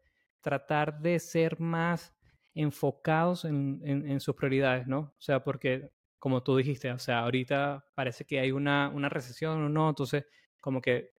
tratar 0.41 1.01
de 1.01 1.19
ser 1.19 1.59
más 1.59 2.15
enfocados 2.55 3.45
en, 3.45 3.81
en, 3.85 4.21
sus 4.21 4.35
prioridades, 4.35 4.87
¿no? 4.87 4.99
O 4.99 5.21
sea, 5.21 5.43
porque 5.43 5.91
como 6.19 6.43
tú 6.43 6.57
dijiste, 6.57 6.91
o 6.93 6.99
sea, 6.99 7.21
ahorita 7.21 7.87
parece 7.95 8.25
que 8.25 8.41
hay 8.41 8.51
una, 8.51 8.89
una 8.89 9.09
recesión 9.09 9.63
o 9.63 9.69
no, 9.69 9.89
entonces 9.89 10.27
como 10.61 10.81
que 10.81 11.13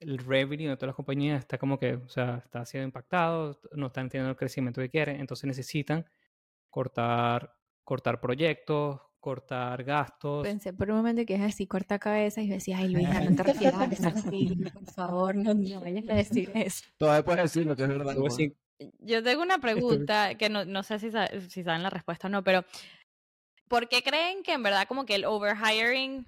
el 0.00 0.18
revenue 0.18 0.68
de 0.68 0.76
todas 0.76 0.88
las 0.88 0.96
compañías 0.96 1.40
está 1.40 1.58
como 1.58 1.78
que, 1.78 1.94
o 1.94 2.08
sea, 2.08 2.42
está 2.44 2.64
siendo 2.64 2.86
impactado, 2.86 3.60
no 3.72 3.86
están 3.86 4.08
teniendo 4.08 4.30
el 4.30 4.36
crecimiento 4.36 4.80
que 4.80 4.88
quieren, 4.88 5.20
entonces 5.20 5.46
necesitan 5.46 6.06
cortar, 6.70 7.54
cortar 7.84 8.20
proyectos, 8.20 9.00
cortar 9.20 9.82
gastos. 9.84 10.46
Pensé 10.46 10.72
por 10.72 10.90
un 10.90 10.98
momento 10.98 11.24
que 11.26 11.34
es 11.34 11.40
así, 11.40 11.66
corta 11.66 11.98
cabeza, 11.98 12.40
y 12.40 12.48
yo 12.48 12.54
decía, 12.54 12.78
ay 12.78 12.88
Luisa, 12.88 13.20
no 13.20 13.34
te 13.34 13.42
refieras 13.52 14.04
a 14.04 14.08
así, 14.08 14.56
por 14.72 14.86
favor, 14.86 15.34
no, 15.34 15.54
no 15.54 15.80
vayas 15.80 16.08
a 16.08 16.14
decir 16.14 16.50
eso. 16.54 16.84
Todavía 16.96 17.24
puedes 17.24 17.42
decirlo, 17.42 17.76
que 17.76 17.82
es 17.82 17.88
verdad. 17.88 18.16
Yo 19.00 19.22
tengo 19.24 19.42
una 19.42 19.58
pregunta 19.58 20.36
que 20.36 20.48
no, 20.48 20.64
no 20.64 20.84
sé 20.84 21.00
si, 21.00 21.10
si 21.48 21.64
saben 21.64 21.82
la 21.82 21.90
respuesta 21.90 22.28
o 22.28 22.30
no, 22.30 22.44
pero 22.44 22.64
¿por 23.66 23.88
qué 23.88 24.02
creen 24.02 24.44
que 24.44 24.52
en 24.52 24.62
verdad 24.62 24.86
como 24.86 25.04
que 25.04 25.16
el 25.16 25.24
overhiring 25.24 26.26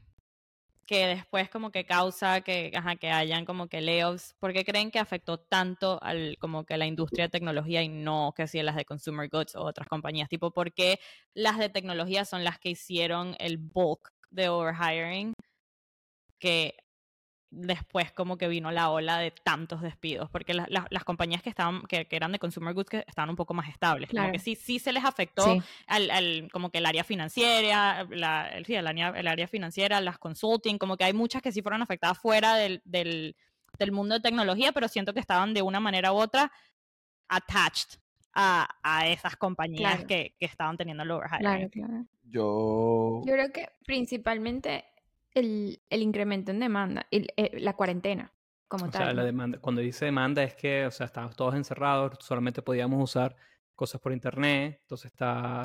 que 0.91 1.07
después 1.07 1.49
como 1.49 1.71
que 1.71 1.85
causa 1.87 2.41
que, 2.41 2.73
ajá, 2.75 2.97
que 2.97 3.13
hayan 3.13 3.45
como 3.45 3.69
que 3.69 3.81
layoffs? 3.81 4.35
¿Por 4.41 4.53
qué 4.53 4.65
creen 4.65 4.91
que 4.91 4.99
afectó 4.99 5.39
tanto 5.39 6.03
al 6.03 6.37
como 6.41 6.65
que 6.65 6.77
la 6.77 6.87
industria 6.87 7.27
de 7.27 7.29
tecnología 7.31 7.81
y 7.81 7.89
no 7.89 8.33
que 8.37 8.49
si 8.49 8.61
las 8.61 8.75
de 8.75 8.85
consumer 8.85 9.29
goods 9.31 9.55
o 9.55 9.63
otras 9.63 9.87
compañías? 9.87 10.29
Tipo, 10.29 10.51
¿por 10.51 10.73
qué 10.73 10.99
las 11.33 11.59
de 11.59 11.69
tecnología 11.69 12.25
son 12.25 12.43
las 12.43 12.59
que 12.59 12.71
hicieron 12.71 13.37
el 13.39 13.57
bulk 13.57 14.11
de 14.31 14.49
overhiring 14.49 15.33
que 16.41 16.75
después 17.51 18.13
como 18.13 18.39
que 18.39 18.47
vino 18.49 18.71
la 18.71 18.91
ola 18.91 19.19
de 19.19 19.33
tantos 19.33 19.83
despidos, 19.83 20.31
porque 20.31 20.55
las 20.55 21.05
compañías 21.05 21.43
que 21.43 21.51
estaban, 21.51 21.83
que, 21.83 22.07
eran 22.11 22.33
de 22.33 22.39
consumer 22.39 22.75
goods 22.75 22.91
que 22.91 23.05
estaban 23.07 23.31
un 23.31 23.37
poco 23.37 23.55
más 23.55 23.69
estables, 23.69 24.11
como 24.11 24.31
que 24.31 24.39
sí, 24.39 24.55
sí 24.55 24.79
se 24.79 24.93
les 24.93 25.05
afectó 25.05 25.61
Al, 25.87 26.49
como 26.53 26.71
que 26.71 26.79
el 26.79 26.87
área 26.87 27.03
financiera, 27.03 28.07
la, 28.11 28.49
el, 28.49 28.65
el, 28.71 28.87
área, 28.87 29.09
el 29.09 29.27
área 29.27 29.49
financiera, 29.49 30.01
las 30.01 30.19
consulting, 30.19 30.79
como 30.79 30.97
que 30.97 31.05
hay 31.05 31.13
muchas 31.13 31.43
que 31.43 31.51
sí 31.51 31.61
fueron 31.61 31.83
afectadas 31.83 32.19
fuera 32.19 32.55
del, 32.55 32.83
del, 32.85 33.37
del 33.79 33.93
mundo 33.93 34.15
de 34.15 34.21
tecnología, 34.21 34.73
pero 34.73 34.87
siento 34.87 35.13
que 35.13 35.21
estaban 35.21 35.53
de 35.53 35.63
una 35.63 35.81
manera 35.81 36.13
u 36.13 36.17
otra 36.17 36.53
attached 37.29 37.99
a, 38.33 38.69
a 38.83 39.09
esas 39.09 39.35
compañías 39.37 40.05
que, 40.05 40.37
que, 40.39 40.47
estaban 40.47 40.77
teniendo 40.77 41.03
el 41.03 41.11
overhiring. 41.11 41.69
Claro, 41.69 42.07
Yo... 42.23 43.23
Yo 43.27 43.33
creo 43.33 43.53
que 43.53 43.69
principalmente 43.85 44.85
el, 45.35 45.83
el 45.89 46.03
incremento 46.03 46.51
en 46.51 46.61
demanda, 46.61 47.07
el, 47.11 47.29
eh, 47.37 47.59
la 47.61 47.75
cuarentena 47.75 48.33
como 48.69 48.87
o 48.87 48.91
tal. 48.91 49.03
Sea, 49.03 49.13
la 49.15 49.25
demanda, 49.25 49.59
cuando 49.59 49.81
dice 49.81 50.05
demanda 50.05 50.43
es 50.43 50.55
que, 50.55 50.87
o 50.87 50.91
sea, 50.91 51.07
estábamos 51.07 51.37
todos 51.37 51.55
encerrados, 51.55 52.19
solamente 52.21 52.63
podíamos 52.63 53.03
usar 53.03 53.35
cosas 53.75 54.01
por 54.01 54.13
internet, 54.13 54.79
entonces 54.83 55.11
está 55.11 55.63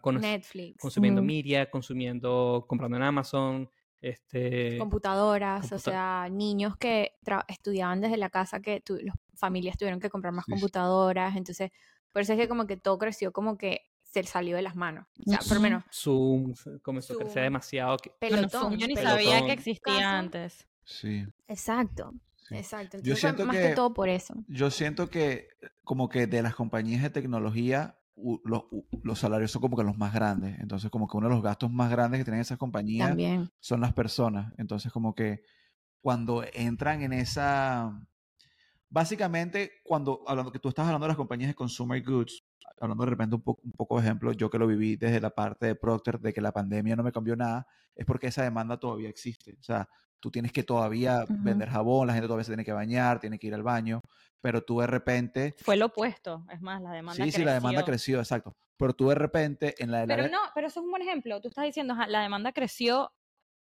con, 0.00 0.20
Netflix, 0.20 0.78
consumiendo 0.80 1.22
media, 1.22 1.70
consumiendo, 1.70 2.64
comprando 2.68 2.96
en 2.98 3.02
Amazon, 3.02 3.70
este, 4.00 4.76
computadoras, 4.78 5.72
o 5.72 5.78
sea, 5.78 6.28
niños 6.30 6.76
que 6.76 7.12
estudiaban 7.48 8.02
desde 8.02 8.18
la 8.18 8.28
casa, 8.28 8.60
que 8.60 8.82
las 9.00 9.16
familias 9.34 9.78
tuvieron 9.78 9.98
que 9.98 10.10
comprar 10.10 10.32
más 10.32 10.44
computadoras, 10.44 11.36
entonces, 11.36 11.70
por 12.12 12.22
eso 12.22 12.34
es 12.34 12.38
que 12.38 12.48
como 12.48 12.66
que 12.66 12.76
todo 12.76 12.98
creció 12.98 13.32
como 13.32 13.56
que 13.56 13.80
se 14.14 14.22
salió 14.24 14.56
de 14.56 14.62
las 14.62 14.76
manos. 14.76 15.06
O 15.26 15.30
sea, 15.30 15.40
por 15.40 15.54
lo 15.56 15.60
menos. 15.60 15.84
Zoom 15.92 16.54
comenzó 16.82 17.14
a 17.14 17.16
crecer 17.18 17.42
demasiado. 17.42 17.96
que- 17.98 18.10
Pelotón. 18.18 18.76
yo 18.78 18.86
ni 18.86 18.94
pelotón. 18.94 19.12
sabía 19.18 19.44
que 19.44 19.52
existía 19.52 19.94
Caso. 19.96 20.06
antes. 20.08 20.66
Sí. 20.84 21.24
Exacto, 21.48 22.12
sí. 22.48 22.56
exacto. 22.56 22.98
Yo 22.98 23.14
Entonces 23.14 23.20
fue 23.20 23.30
siento 23.30 23.46
más 23.46 23.56
que- 23.56 23.68
que 23.70 23.74
todo 23.74 23.92
por 23.94 24.08
eso. 24.08 24.34
Yo 24.48 24.70
siento 24.70 25.08
que 25.10 25.48
como 25.82 26.08
que 26.08 26.26
de 26.26 26.42
las 26.42 26.54
compañías 26.54 27.02
de 27.02 27.10
tecnología 27.10 27.98
u- 28.14 28.40
los, 28.44 28.64
u- 28.70 28.86
los 29.02 29.18
salarios 29.18 29.50
son 29.50 29.60
como 29.62 29.76
que 29.76 29.82
los 29.84 29.96
más 29.98 30.12
grandes. 30.14 30.58
Entonces 30.60 30.90
como 30.90 31.08
que 31.08 31.16
uno 31.16 31.28
de 31.28 31.34
los 31.34 31.42
gastos 31.42 31.70
más 31.70 31.90
grandes 31.90 32.20
que 32.20 32.24
tienen 32.24 32.40
esas 32.40 32.58
compañías 32.58 33.08
También. 33.08 33.50
son 33.60 33.80
las 33.80 33.92
personas. 33.92 34.52
Entonces 34.58 34.92
como 34.92 35.14
que 35.14 35.42
cuando 36.00 36.44
entran 36.52 37.02
en 37.02 37.12
esa... 37.14 37.98
Básicamente, 38.90 39.72
cuando 39.82 40.22
hablando 40.26 40.52
que 40.52 40.60
tú 40.60 40.68
estás 40.68 40.86
hablando 40.86 41.06
de 41.06 41.08
las 41.08 41.16
compañías 41.16 41.48
de 41.48 41.54
consumer 41.54 42.00
goods, 42.04 42.44
hablando 42.80 43.04
de 43.04 43.10
repente 43.10 43.36
un 43.36 43.42
poco, 43.42 43.62
un 43.64 43.72
poco 43.72 43.96
de 43.96 44.06
ejemplo, 44.06 44.32
yo 44.32 44.50
que 44.50 44.58
lo 44.58 44.66
viví 44.66 44.96
desde 44.96 45.20
la 45.20 45.30
parte 45.30 45.66
de 45.66 45.74
Procter, 45.74 46.20
de 46.20 46.32
que 46.32 46.40
la 46.40 46.52
pandemia 46.52 46.96
no 46.96 47.02
me 47.02 47.12
cambió 47.12 47.36
nada, 47.36 47.66
es 47.94 48.04
porque 48.04 48.28
esa 48.28 48.42
demanda 48.42 48.78
todavía 48.78 49.08
existe. 49.08 49.56
O 49.58 49.62
sea, 49.62 49.88
tú 50.20 50.30
tienes 50.30 50.52
que 50.52 50.62
todavía 50.62 51.24
vender 51.28 51.68
jabón, 51.68 52.06
la 52.06 52.14
gente 52.14 52.26
todavía 52.26 52.44
se 52.44 52.50
tiene 52.50 52.64
que 52.64 52.72
bañar, 52.72 53.20
tiene 53.20 53.38
que 53.38 53.46
ir 53.46 53.54
al 53.54 53.62
baño, 53.62 54.00
pero 54.40 54.62
tú 54.62 54.80
de 54.80 54.86
repente... 54.86 55.54
Fue 55.58 55.76
lo 55.76 55.86
opuesto. 55.86 56.44
Es 56.50 56.60
más, 56.60 56.82
la 56.82 56.92
demanda 56.92 57.24
Sí, 57.24 57.30
sí, 57.30 57.44
la 57.44 57.54
demanda 57.54 57.84
creció. 57.84 58.18
exacto. 58.18 58.56
Pero 58.76 58.92
tú 58.92 59.08
de 59.08 59.14
repente 59.14 59.74
en 59.78 59.90
la 59.90 60.00
de 60.00 60.06
la 60.06 60.16
Pero 60.16 60.28
no, 60.28 60.38
pero 60.54 60.66
eso 60.66 60.80
es 60.80 60.84
un 60.84 60.90
buen 60.90 61.02
ejemplo. 61.02 61.40
Tú 61.40 61.48
estás 61.48 61.64
diciendo, 61.64 61.94
la 62.08 62.22
demanda 62.22 62.52
creció 62.52 63.12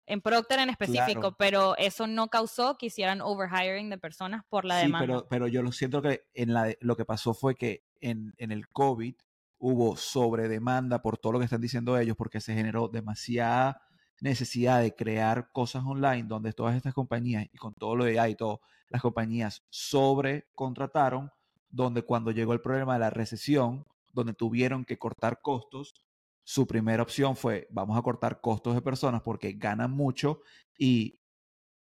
en 0.09 0.21
Procter 0.21 0.59
en 0.61 0.71
específico, 0.71 1.21
Claro. 1.21 1.37
pero 1.39 1.77
eso 1.77 2.07
no 2.07 2.29
causó 2.29 2.77
que 2.79 2.87
hicieran 2.87 3.21
overhiring 3.21 3.91
de 3.91 3.99
personas 3.99 4.43
por 4.49 4.65
la 4.65 4.81
sí, 4.81 4.87
demanda. 4.87 5.07
pero, 5.07 5.27
pero 5.29 5.47
yo 5.47 5.63
lo 5.63 5.71
siento 5.73 6.03
que 6.03 6.25
en 6.35 6.53
la 6.53 6.75
lo 6.81 6.97
que 6.97 7.05
pasó 7.05 7.35
fue 7.35 7.55
que 7.55 7.85
en, 8.01 8.35
en 8.39 8.51
el 8.51 8.69
COVID 8.69 9.15
hubo 9.59 9.97
sobredemanda 9.97 11.03
por 11.03 11.19
todo 11.19 11.33
lo 11.33 11.39
que 11.39 11.45
están 11.45 11.61
diciendo 11.61 11.99
ellos, 11.99 12.17
porque 12.17 12.41
se 12.41 12.55
generó 12.55 12.89
demasiada 12.89 13.83
necesidad 14.21 14.81
de 14.81 14.95
crear 14.95 15.53
cosas 15.53 15.85
online 15.87 16.25
donde 16.25 16.53
todas 16.53 16.75
estas 16.77 16.95
compañías, 16.95 17.47
y 17.53 17.59
con 17.59 17.75
todo 17.75 17.95
lo 17.97 18.05
de 18.05 18.19
AI 18.19 18.33
y 18.33 18.35
todo, 18.35 18.61
las 18.89 19.03
compañías 19.03 19.63
sobrecontrataron, 19.71 21.31
donde 21.71 22.03
cuando 22.03 22.31
llegó 22.31 22.53
el 22.53 22.61
problema 22.61 22.95
de 22.95 23.01
la 23.01 23.11
recesión, 23.11 23.85
donde 24.13 24.33
tuvieron 24.33 24.85
que 24.85 24.99
cortar 24.99 25.41
costos, 25.43 25.95
su 26.49 26.67
primera 26.67 27.03
opción 27.03 27.37
fue, 27.37 27.69
vamos 27.71 27.99
a 27.99 28.01
cortar 28.01 28.41
costos 28.41 28.75
de 28.75 28.81
personas 28.81 29.21
porque 29.21 29.53
ganan 29.53 29.91
mucho 29.91 30.41
y 30.79 31.21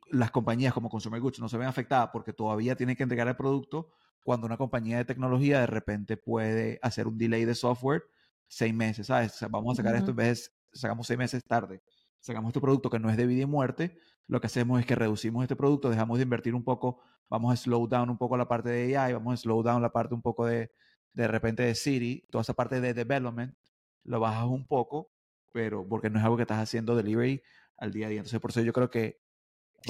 las 0.10 0.29
compañías 0.29 0.74
como 0.74 0.89
Consumer 0.89 1.22
Goods 1.22 1.39
no 1.39 1.48
se 1.48 1.58
ven 1.58 1.70
afectadas 1.70 2.10
porque 2.12 2.34
todavía 2.34 2.75
tienen 2.75 2.98
que 2.98 3.03
entregar 3.03 3.29
el 3.29 3.38
producto 3.38 3.93
cuando 4.25 4.48
una 4.48 4.58
compañía 4.58 4.98
de 4.98 5.05
tecnología 5.05 5.62
de 5.62 5.67
repente 5.67 6.17
puede 6.17 6.79
hacer 6.81 7.08
un 7.08 7.17
delay 7.17 7.46
de 7.46 7.55
software 7.55 8.03
seis 8.46 8.74
meses, 8.74 9.08
¿sabes? 9.08 9.36
O 9.36 9.38
sea, 9.38 9.48
vamos 9.48 9.79
a 9.79 9.81
sacar 9.81 9.96
esto 9.96 10.12
en 10.12 10.17
vez 10.17 10.51
de, 10.74 10.77
sacamos 10.77 11.08
seis 11.08 11.17
meses 11.17 11.46
tarde, 11.46 11.81
sacamos 12.20 12.50
este 12.50 12.60
producto 12.60 12.89
que 12.89 13.00
no 13.00 13.10
es 13.10 13.15
de 13.15 13.27
vida 13.27 13.43
y 13.43 13.46
muerte, 13.46 13.98
lo 14.27 14.41
que 14.41 14.48
hacemos 14.48 14.81
es 14.81 14.86
que 14.86 14.96
reducimos 14.96 15.43
este 15.43 15.55
producto, 15.55 15.89
dejamos 15.89 16.17
de 16.17 16.24
invertir 16.24 16.55
un 16.55 16.65
poco, 16.65 17.00
vamos 17.29 17.53
a 17.53 17.55
slow 17.55 17.88
down 17.88 18.10
un 18.10 18.17
poco 18.17 18.36
la 18.36 18.50
parte 18.50 18.67
de 18.67 18.98
AI, 18.98 19.13
vamos 19.13 19.34
a 19.36 19.38
slow 19.38 19.63
down 19.63 19.81
la 19.81 19.93
parte 19.93 20.13
un 20.13 20.22
poco 20.22 20.46
de, 20.46 20.74
de 21.13 21.27
repente 21.29 21.63
de 21.63 21.74
Siri, 21.74 22.27
toda 22.29 22.41
esa 22.41 22.53
parte 22.53 22.81
de 22.81 22.93
development, 22.93 23.55
lo 24.03 24.20
bajas 24.20 24.46
un 24.46 24.65
poco, 24.67 25.12
pero 25.51 25.88
porque 25.88 26.10
no 26.10 26.20
es 26.20 26.24
algo 26.25 26.38
que 26.38 26.43
estás 26.43 26.60
haciendo 26.60 26.96
delivery 26.96 27.41
al 27.77 27.91
día 27.91 28.08
a 28.08 28.10
día. 28.10 28.20
Entonces, 28.20 28.39
por 28.39 28.51
eso 28.51 28.62
yo 28.62 28.74
creo 28.74 28.89
que 28.89 29.20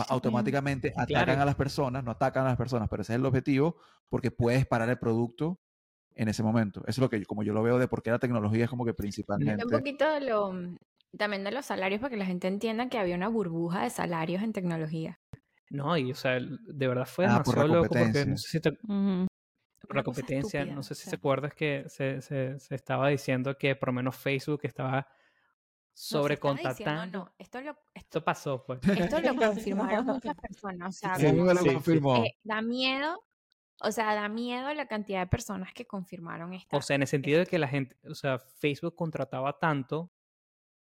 automáticamente 0.09 0.89
atacan 0.95 1.07
Claro. 1.07 1.41
a 1.41 1.45
las 1.45 1.55
personas, 1.55 2.03
no 2.03 2.11
atacan 2.11 2.45
a 2.45 2.49
las 2.49 2.57
personas, 2.57 2.87
pero 2.89 3.01
ese 3.01 3.13
es 3.13 3.19
el 3.19 3.25
objetivo, 3.25 3.77
porque 4.09 4.31
puedes 4.31 4.65
parar 4.65 4.89
el 4.89 4.97
producto 4.99 5.59
en 6.15 6.29
ese 6.29 6.43
momento. 6.43 6.81
Eso 6.81 6.89
es 6.89 6.97
lo 6.99 7.09
que 7.09 7.19
yo, 7.19 7.25
como 7.25 7.43
yo 7.43 7.53
lo 7.53 7.63
veo 7.63 7.77
de 7.77 7.87
por 7.87 8.01
qué 8.01 8.11
la 8.11 8.19
tecnología 8.19 8.65
es 8.65 8.69
como 8.69 8.85
que 8.85 8.93
principalmente. 8.93 9.63
Un 9.65 9.71
poquito 9.71 10.09
de 10.11 10.21
lo, 10.21 10.53
también 11.17 11.43
de 11.43 11.51
los 11.51 11.65
salarios 11.65 11.99
para 12.01 12.11
que 12.11 12.17
la 12.17 12.25
gente 12.25 12.47
entienda 12.47 12.89
que 12.89 12.97
había 12.97 13.15
una 13.15 13.27
burbuja 13.29 13.83
de 13.83 13.89
salarios 13.89 14.43
en 14.43 14.53
tecnología. 14.53 15.19
No, 15.69 15.97
y 15.97 16.11
o 16.11 16.15
sea, 16.15 16.37
de 16.39 16.87
verdad 16.87 17.05
fue 17.05 17.25
Ah, 17.25 17.41
por 17.43 17.57
loco 17.67 17.87
porque 17.89 18.25
no 18.25 18.37
sé 18.37 18.47
si 18.49 18.59
te. 18.59 18.77
Por 19.87 19.95
la 19.97 20.03
competencia, 20.03 20.61
estúpida, 20.61 20.75
no 20.75 20.83
sé 20.83 20.93
o 20.93 20.95
si 20.95 21.09
te 21.09 21.15
acuerdas 21.15 21.53
que 21.53 21.85
se, 21.89 22.21
se, 22.21 22.59
se 22.59 22.75
estaba 22.75 23.09
diciendo 23.09 23.57
que 23.57 23.75
por 23.75 23.89
lo 23.89 23.93
menos 23.93 24.15
Facebook 24.17 24.61
estaba 24.63 24.97
No, 24.97 25.05
se 25.93 26.07
sobrecontratando. 26.17 27.19
no, 27.25 27.35
esto 27.37 27.61
lo, 27.61 27.71
esto, 27.93 28.21
Esto 28.21 28.23
pasó, 28.23 28.63
pues. 28.65 28.79
esto 28.95 29.19
lo 29.21 29.35
confirmaron 29.35 30.05
muchas 30.05 30.35
personas. 30.35 30.95
O 30.95 30.99
sea, 30.99 31.15
Sí, 31.15 31.25
como 31.25 31.55
sí, 31.55 31.73
confirmó. 31.73 32.15
eh, 32.17 32.35
da 32.43 32.61
miedo, 32.61 33.23
o 33.81 33.91
sea, 33.91 34.13
da 34.15 34.29
miedo 34.29 34.73
la 34.73 34.87
cantidad 34.87 35.19
de 35.21 35.27
personas 35.27 35.73
que 35.73 35.85
confirmaron 35.85 36.53
esta. 36.53 36.77
O 36.77 36.81
sea, 36.81 36.95
en 36.95 37.01
el 37.03 37.07
sentido 37.07 37.39
de 37.39 37.45
que 37.47 37.59
la 37.59 37.67
gente, 37.67 37.97
o 38.09 38.15
sea, 38.15 38.39
Facebook 38.39 38.95
contrataba 38.95 39.59
tanto, 39.59 39.99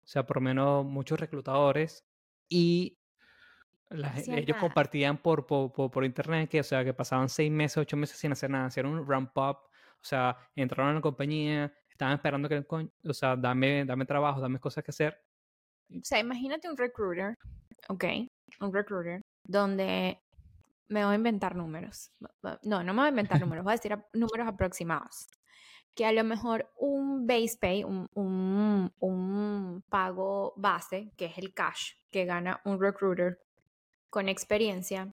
o 0.03 0.07
sea, 0.07 0.25
por 0.25 0.37
lo 0.37 0.41
menos 0.41 0.85
muchos 0.85 1.19
reclutadores 1.19 2.05
y 2.49 2.98
la 3.89 4.13
ellos 4.17 4.47
nada. 4.49 4.59
compartían 4.59 5.17
por, 5.17 5.45
por, 5.45 5.71
por, 5.71 5.89
por 5.91 6.05
internet 6.05 6.49
que, 6.49 6.59
o 6.59 6.63
sea, 6.63 6.83
que 6.83 6.93
pasaban 6.93 7.29
seis 7.29 7.51
meses, 7.51 7.77
ocho 7.77 7.97
meses 7.97 8.17
sin 8.17 8.31
hacer 8.31 8.49
nada, 8.49 8.65
hacían 8.65 8.85
un 8.85 9.07
ramp 9.07 9.35
up, 9.37 9.57
o 10.01 10.03
sea, 10.03 10.37
entraron 10.55 10.91
a 10.91 10.95
la 10.95 11.01
compañía, 11.01 11.73
estaban 11.89 12.13
esperando 12.15 12.47
que, 12.47 12.65
o 12.69 13.13
sea, 13.13 13.35
dame, 13.35 13.85
dame 13.85 14.05
trabajo, 14.05 14.39
dame 14.39 14.59
cosas 14.59 14.83
que 14.83 14.91
hacer. 14.91 15.19
O 15.91 15.99
sea, 16.03 16.19
imagínate 16.19 16.69
un 16.69 16.77
recruiter, 16.77 17.35
ok, 17.87 18.05
un 18.61 18.73
recruiter, 18.73 19.21
donde 19.43 20.21
me 20.87 21.03
voy 21.03 21.13
a 21.13 21.15
inventar 21.15 21.55
números. 21.55 22.11
No, 22.63 22.83
no 22.83 22.93
me 22.93 22.99
voy 22.99 23.05
a 23.07 23.09
inventar 23.09 23.39
números, 23.41 23.63
voy 23.63 23.71
a 23.73 23.75
decir 23.75 23.93
a- 23.93 24.05
números 24.13 24.47
aproximados. 24.47 25.27
Que 25.95 26.05
a 26.05 26.11
lo 26.11 26.23
mejor 26.23 26.71
un 26.77 27.25
base 27.27 27.57
pay, 27.59 27.83
un, 27.83 28.07
un, 28.13 28.93
un 28.99 29.83
pago 29.89 30.53
base, 30.55 31.11
que 31.17 31.25
es 31.25 31.37
el 31.39 31.53
cash 31.53 31.93
que 32.11 32.25
gana 32.25 32.61
un 32.63 32.79
recruiter 32.79 33.39
con 34.09 34.29
experiencia, 34.29 35.11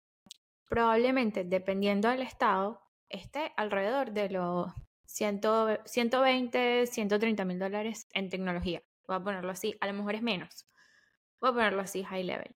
probablemente, 0.70 1.44
dependiendo 1.44 2.10
del 2.10 2.22
estado, 2.22 2.82
esté 3.10 3.54
alrededor 3.58 4.12
de 4.12 4.30
los 4.30 4.72
100 5.06 5.42
120, 5.86 6.88
130 6.88 7.46
mil 7.46 7.60
dólares 7.60 8.08
en 8.14 8.30
tecnología. 8.30 8.82
Voy 9.08 9.18
a 9.18 9.24
ponerlo 9.24 9.52
así, 9.52 9.76
a 9.82 9.88
lo 9.88 9.94
mejor 9.94 10.16
es 10.16 10.22
menos. 10.22 10.66
Voy 11.40 11.52
a 11.52 11.54
ponerlo 11.54 11.82
así, 11.82 12.04
high 12.04 12.24
level. 12.24 12.56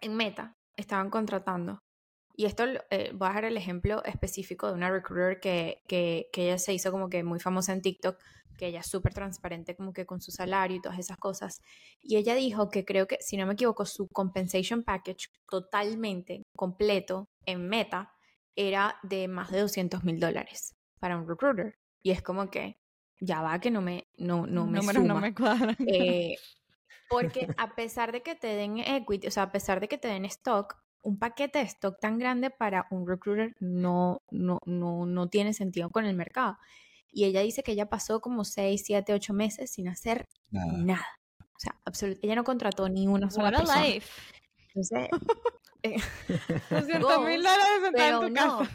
En 0.00 0.16
Meta 0.16 0.56
estaban 0.76 1.10
contratando. 1.10 1.80
Y 2.36 2.46
esto 2.46 2.64
eh, 2.90 3.12
voy 3.14 3.28
a 3.28 3.34
dar 3.34 3.44
el 3.44 3.56
ejemplo 3.56 4.02
específico 4.04 4.66
de 4.66 4.74
una 4.74 4.90
recruiter 4.90 5.40
que, 5.40 5.82
que, 5.86 6.28
que 6.32 6.46
ella 6.46 6.58
se 6.58 6.74
hizo 6.74 6.90
como 6.90 7.08
que 7.08 7.22
muy 7.22 7.38
famosa 7.38 7.72
en 7.72 7.80
TikTok, 7.80 8.18
que 8.58 8.66
ella 8.66 8.80
es 8.80 8.86
súper 8.86 9.14
transparente 9.14 9.76
como 9.76 9.92
que 9.92 10.04
con 10.04 10.20
su 10.20 10.32
salario 10.32 10.76
y 10.76 10.80
todas 10.80 10.98
esas 10.98 11.16
cosas. 11.16 11.62
Y 12.00 12.16
ella 12.16 12.34
dijo 12.34 12.70
que 12.70 12.84
creo 12.84 13.06
que, 13.06 13.18
si 13.20 13.36
no 13.36 13.46
me 13.46 13.54
equivoco, 13.54 13.86
su 13.86 14.08
compensation 14.08 14.82
package 14.82 15.30
totalmente 15.48 16.42
completo 16.56 17.28
en 17.46 17.68
Meta 17.68 18.12
era 18.56 18.96
de 19.02 19.28
más 19.28 19.50
de 19.50 19.60
200 19.60 20.04
mil 20.04 20.18
dólares 20.18 20.74
para 20.98 21.16
un 21.16 21.28
recruiter. 21.28 21.78
Y 22.02 22.10
es 22.10 22.22
como 22.22 22.50
que 22.50 22.78
ya 23.20 23.42
va 23.42 23.60
que 23.60 23.70
no 23.70 23.80
me, 23.80 24.08
no, 24.16 24.46
no 24.46 24.66
me 24.66 24.78
Números 24.78 25.02
no 25.04 25.14
suma. 25.14 25.20
me 25.20 25.34
cuadran. 25.34 25.76
Eh, 25.86 26.36
porque 27.08 27.48
a 27.56 27.74
pesar 27.74 28.12
de 28.12 28.22
que 28.22 28.34
te 28.34 28.48
den 28.48 28.78
equity, 28.78 29.28
o 29.28 29.30
sea, 29.30 29.44
a 29.44 29.52
pesar 29.52 29.80
de 29.80 29.88
que 29.88 29.98
te 29.98 30.08
den 30.08 30.24
stock, 30.24 30.83
un 31.04 31.18
paquete 31.18 31.58
de 31.60 31.64
stock 31.66 32.00
tan 32.00 32.18
grande 32.18 32.50
para 32.50 32.86
un 32.90 33.06
recruiter 33.06 33.54
no, 33.60 34.22
no, 34.30 34.58
no, 34.66 35.06
no 35.06 35.28
tiene 35.28 35.52
sentido 35.54 35.90
con 35.90 36.04
el 36.06 36.16
mercado. 36.16 36.58
Y 37.12 37.24
ella 37.24 37.40
dice 37.42 37.62
que 37.62 37.72
ella 37.72 37.88
pasó 37.88 38.20
como 38.20 38.44
6, 38.44 38.82
7, 38.84 39.12
8 39.14 39.32
meses 39.34 39.70
sin 39.70 39.86
hacer 39.88 40.26
Nada. 40.50 40.72
nada. 40.72 41.06
O 41.40 41.58
sea, 41.60 41.78
absolut- 41.84 42.18
ella 42.22 42.34
no 42.34 42.42
contrató 42.44 42.88
ni 42.88 43.06
una 43.06 43.30
sola 43.30 43.50
What 43.50 43.54
a 43.54 43.58
persona. 43.58 43.84
life. 43.86 44.10
Entonces, 44.68 45.08
eh, 45.84 45.96
200 46.70 47.24
mil 47.24 47.42
dólares 47.42 47.92
en 47.94 48.20
tu 48.20 48.28
no. 48.30 48.58
casa. 48.58 48.70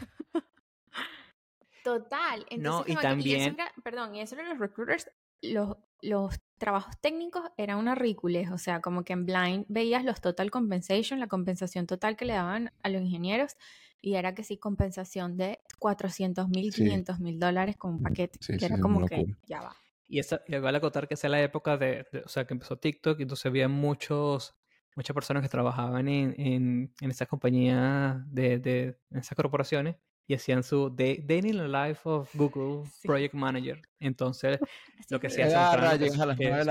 Total. 1.84 2.46
Entonces, 2.50 2.60
No, 2.60 2.82
y 2.82 2.84
como 2.84 2.86
que- 2.86 2.92
eso 2.92 3.02
también- 3.02 3.54
era- 3.56 3.74
perdón, 3.84 4.15
y 4.15 4.22
eso 4.22 4.36
de 4.36 4.44
los 4.44 4.60
recruiters, 4.60 5.10
los, 5.42 5.76
los 6.01 6.39
trabajos 6.57 6.95
técnicos 7.01 7.43
eran 7.57 7.77
una 7.77 7.95
ridiculez. 7.95 8.51
O 8.51 8.57
sea, 8.57 8.81
como 8.81 9.03
que 9.03 9.13
en 9.13 9.25
Blind 9.25 9.65
veías 9.69 10.03
los 10.03 10.21
total 10.21 10.51
compensation, 10.51 11.19
la 11.19 11.27
compensación 11.27 11.88
total 11.88 12.15
que 12.17 12.25
le 12.25 12.33
daban 12.33 12.71
a 12.83 12.89
los 12.89 13.01
ingenieros, 13.01 13.55
y 14.01 14.15
era 14.15 14.33
que 14.33 14.43
sí, 14.43 14.57
compensación 14.57 15.35
de 15.38 15.59
400 15.79 16.47
mil, 16.49 16.71
Sí. 16.73 16.83
500 16.83 17.19
mil 17.19 17.39
dólares 17.39 17.75
con 17.77 17.93
un 17.95 18.03
paquete. 18.03 18.39
Sí, 18.41 18.53
que 18.53 18.59
sí, 18.59 18.65
era 18.65 18.79
como 18.79 19.05
que 19.05 19.35
ya 19.47 19.62
va. 19.62 19.75
Y, 20.07 20.19
esa, 20.19 20.41
y 20.47 20.57
vale 20.57 20.77
acotar 20.79 21.07
que 21.07 21.13
esa 21.13 21.27
es 21.27 21.31
la 21.31 21.41
época 21.43 21.77
de, 21.77 22.05
de- 22.12 22.21
o 22.25 22.29
sea, 22.29 22.45
que 22.47 22.53
empezó 22.53 22.77
TikTok, 22.77 23.19
y 23.19 23.23
entonces 23.23 23.45
había 23.45 23.67
muchos, 23.67 24.55
muchas 24.95 25.13
personas 25.13 25.43
que 25.43 25.49
trabajaban 25.49 26.07
en, 26.07 26.33
en, 26.39 26.93
en 26.99 27.12
esas 27.12 27.27
compañías, 27.27 28.17
de, 28.33 28.57
de, 28.59 28.99
en 29.12 29.19
esas 29.19 29.35
corporaciones, 29.35 29.97
y 30.30 30.36
hacían 30.36 30.62
su 30.62 30.92
day, 30.92 31.18
day 31.26 31.39
in 31.39 31.58
the 31.58 31.68
life 31.68 32.02
of 32.08 32.30
Google 32.36 32.86
Sí. 32.94 33.08
Project 33.08 33.34
Manager. 33.34 33.82
Entonces, 34.00 34.60
lo 35.10 35.20
que 35.20 35.26
hacía 35.28 35.46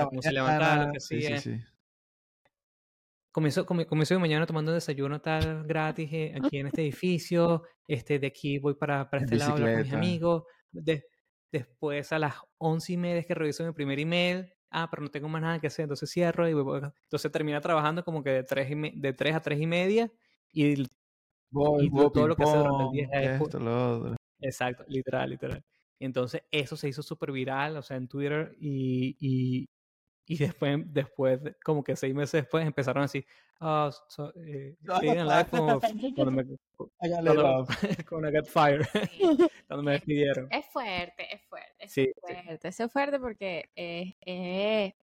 que- 0.09 0.21
se 0.21 0.31
levantaba, 0.31 0.85
lo 0.85 0.91
que 0.93 0.99
Sí, 1.01 1.21
sí, 1.21 1.33
hacía. 1.33 1.57
sí. 1.57 1.63
Comienzo, 3.31 3.65
comi- 3.65 3.85
comienzo 3.85 4.15
mi 4.15 4.21
mañana 4.21 4.45
tomando 4.45 4.71
desayuno 4.73 5.19
tal 5.21 5.63
gratis 5.65 6.09
eh, 6.11 6.33
aquí 6.41 6.57
en 6.57 6.67
este 6.67 6.81
edificio. 6.81 7.63
Este, 7.85 8.17
de 8.17 8.27
aquí 8.27 8.57
voy 8.59 8.75
para, 8.75 9.09
para 9.09 9.23
este 9.23 9.35
lado 9.35 9.51
con 9.53 9.75
mis 9.77 9.93
amigos. 9.93 10.43
De, 10.71 11.03
Después 11.51 12.11
a 12.13 12.19
las 12.19 12.35
once 12.59 12.93
y 12.93 12.97
media 12.97 13.19
es 13.21 13.25
que 13.25 13.33
reviso 13.33 13.65
mi 13.65 13.71
primer 13.73 13.99
email. 13.99 14.53
Ah, 14.69 14.87
pero 14.89 15.01
no 15.01 15.09
tengo 15.09 15.27
más 15.27 15.41
nada 15.41 15.59
que 15.59 15.65
hacer, 15.65 15.83
entonces 15.83 16.07
cierro 16.11 16.47
y 16.47 16.51
entonces 16.51 17.31
termina 17.31 17.59
trabajando 17.59 18.03
como 18.05 18.21
que 18.23 18.29
de 18.29 18.43
tres, 18.43 18.69
de 18.69 19.13
tres 19.13 19.33
a 19.35 19.39
tres 19.41 19.59
y 19.59 19.65
media 19.65 20.11
y, 20.53 20.85
todo 21.51 22.27
lo 22.27 22.35
que 22.35 22.43
hace 22.43 22.57
durante 22.57 22.83
el 22.83 22.91
día 22.91 23.09
es 23.11 23.41
Exacto, 24.41 24.85
literal, 24.87 25.29
literal. 25.29 25.63
Y 25.99 26.05
entonces 26.05 26.43
eso 26.49 26.77
se 26.77 26.87
hizo 26.87 27.03
súper 27.03 27.31
viral, 27.31 27.75
o 27.75 27.81
sea, 27.81 27.97
en 27.97 28.07
Twitter 28.07 28.55
y, 28.59 29.17
y, 29.19 29.69
y 30.25 30.37
después, 30.37 30.79
después, 30.85 31.41
como 31.63 31.83
que 31.83 31.95
seis 31.95 32.15
meses 32.15 32.43
después, 32.43 32.65
empezaron 32.65 33.03
así, 33.03 33.25
oh, 33.59 33.91
so, 34.07 34.33
eh, 34.45 34.77
live 34.81 35.47
como 35.51 35.81
cuando 36.15 36.31
me, 36.31 36.45
cuando, 36.97 37.67
cuando 38.09 38.31
get 38.31 38.45
fired, 38.45 38.85
cuando 39.67 39.83
me 39.83 39.91
despidieron. 39.93 40.47
Es 40.51 40.67
fuerte, 40.67 41.35
es 41.35 41.41
fuerte, 41.47 41.75
es 41.79 41.91
sí, 41.91 42.09
fuerte, 42.21 42.67
es 42.69 42.91
fuerte 42.91 43.19
porque 43.19 43.69
es, 43.75 44.13
eh, 44.25 44.95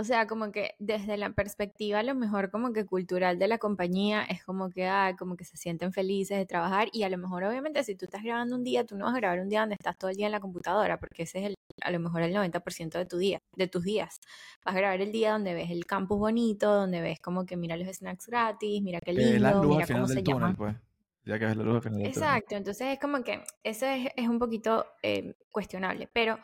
o 0.00 0.04
sea, 0.04 0.28
como 0.28 0.52
que 0.52 0.76
desde 0.78 1.16
la 1.16 1.30
perspectiva 1.30 1.98
a 1.98 2.02
lo 2.04 2.14
mejor 2.14 2.52
como 2.52 2.72
que 2.72 2.86
cultural 2.86 3.36
de 3.36 3.48
la 3.48 3.58
compañía 3.58 4.22
es 4.22 4.44
como 4.44 4.70
que, 4.70 4.86
ah, 4.86 5.16
como 5.18 5.36
que 5.36 5.44
se 5.44 5.56
sienten 5.56 5.92
felices 5.92 6.38
de 6.38 6.46
trabajar 6.46 6.86
y 6.92 7.02
a 7.02 7.08
lo 7.08 7.18
mejor 7.18 7.42
obviamente 7.42 7.82
si 7.82 7.96
tú 7.96 8.04
estás 8.04 8.22
grabando 8.22 8.54
un 8.54 8.62
día, 8.62 8.86
tú 8.86 8.96
no 8.96 9.06
vas 9.06 9.14
a 9.14 9.18
grabar 9.18 9.40
un 9.40 9.48
día 9.48 9.60
donde 9.60 9.74
estás 9.74 9.98
todo 9.98 10.10
el 10.10 10.16
día 10.16 10.26
en 10.26 10.32
la 10.32 10.38
computadora 10.38 11.00
porque 11.00 11.24
ese 11.24 11.40
es 11.40 11.44
el, 11.46 11.54
a 11.80 11.90
lo 11.90 11.98
mejor 11.98 12.22
el 12.22 12.32
90% 12.32 12.90
de 12.96 13.06
tu 13.06 13.18
día, 13.18 13.40
de 13.56 13.66
tus 13.66 13.82
días. 13.82 14.20
Vas 14.64 14.76
a 14.76 14.78
grabar 14.78 15.00
el 15.00 15.10
día 15.10 15.32
donde 15.32 15.52
ves 15.54 15.68
el 15.72 15.84
campus 15.84 16.16
bonito, 16.16 16.72
donde 16.72 17.00
ves 17.00 17.18
como 17.18 17.44
que 17.44 17.56
mira 17.56 17.76
los 17.76 17.88
snacks 17.88 18.28
gratis, 18.28 18.80
mira 18.80 19.00
qué 19.00 19.12
lindo, 19.12 19.40
la 19.40 19.60
mira 19.60 19.84
cómo 19.84 20.06
se 20.06 20.22
llama. 20.22 20.54
Pues. 20.56 20.76
Ya 21.24 21.40
que 21.40 21.46
ves 21.46 21.56
la 21.56 21.64
luz 21.64 21.74
al 21.74 21.82
final 21.82 22.06
Exacto, 22.06 22.54
entonces 22.54 22.86
es 22.86 23.00
como 23.00 23.24
que 23.24 23.42
eso 23.64 23.84
es, 23.86 24.10
es 24.14 24.28
un 24.28 24.38
poquito 24.38 24.86
eh, 25.02 25.34
cuestionable, 25.50 26.08
pero... 26.12 26.38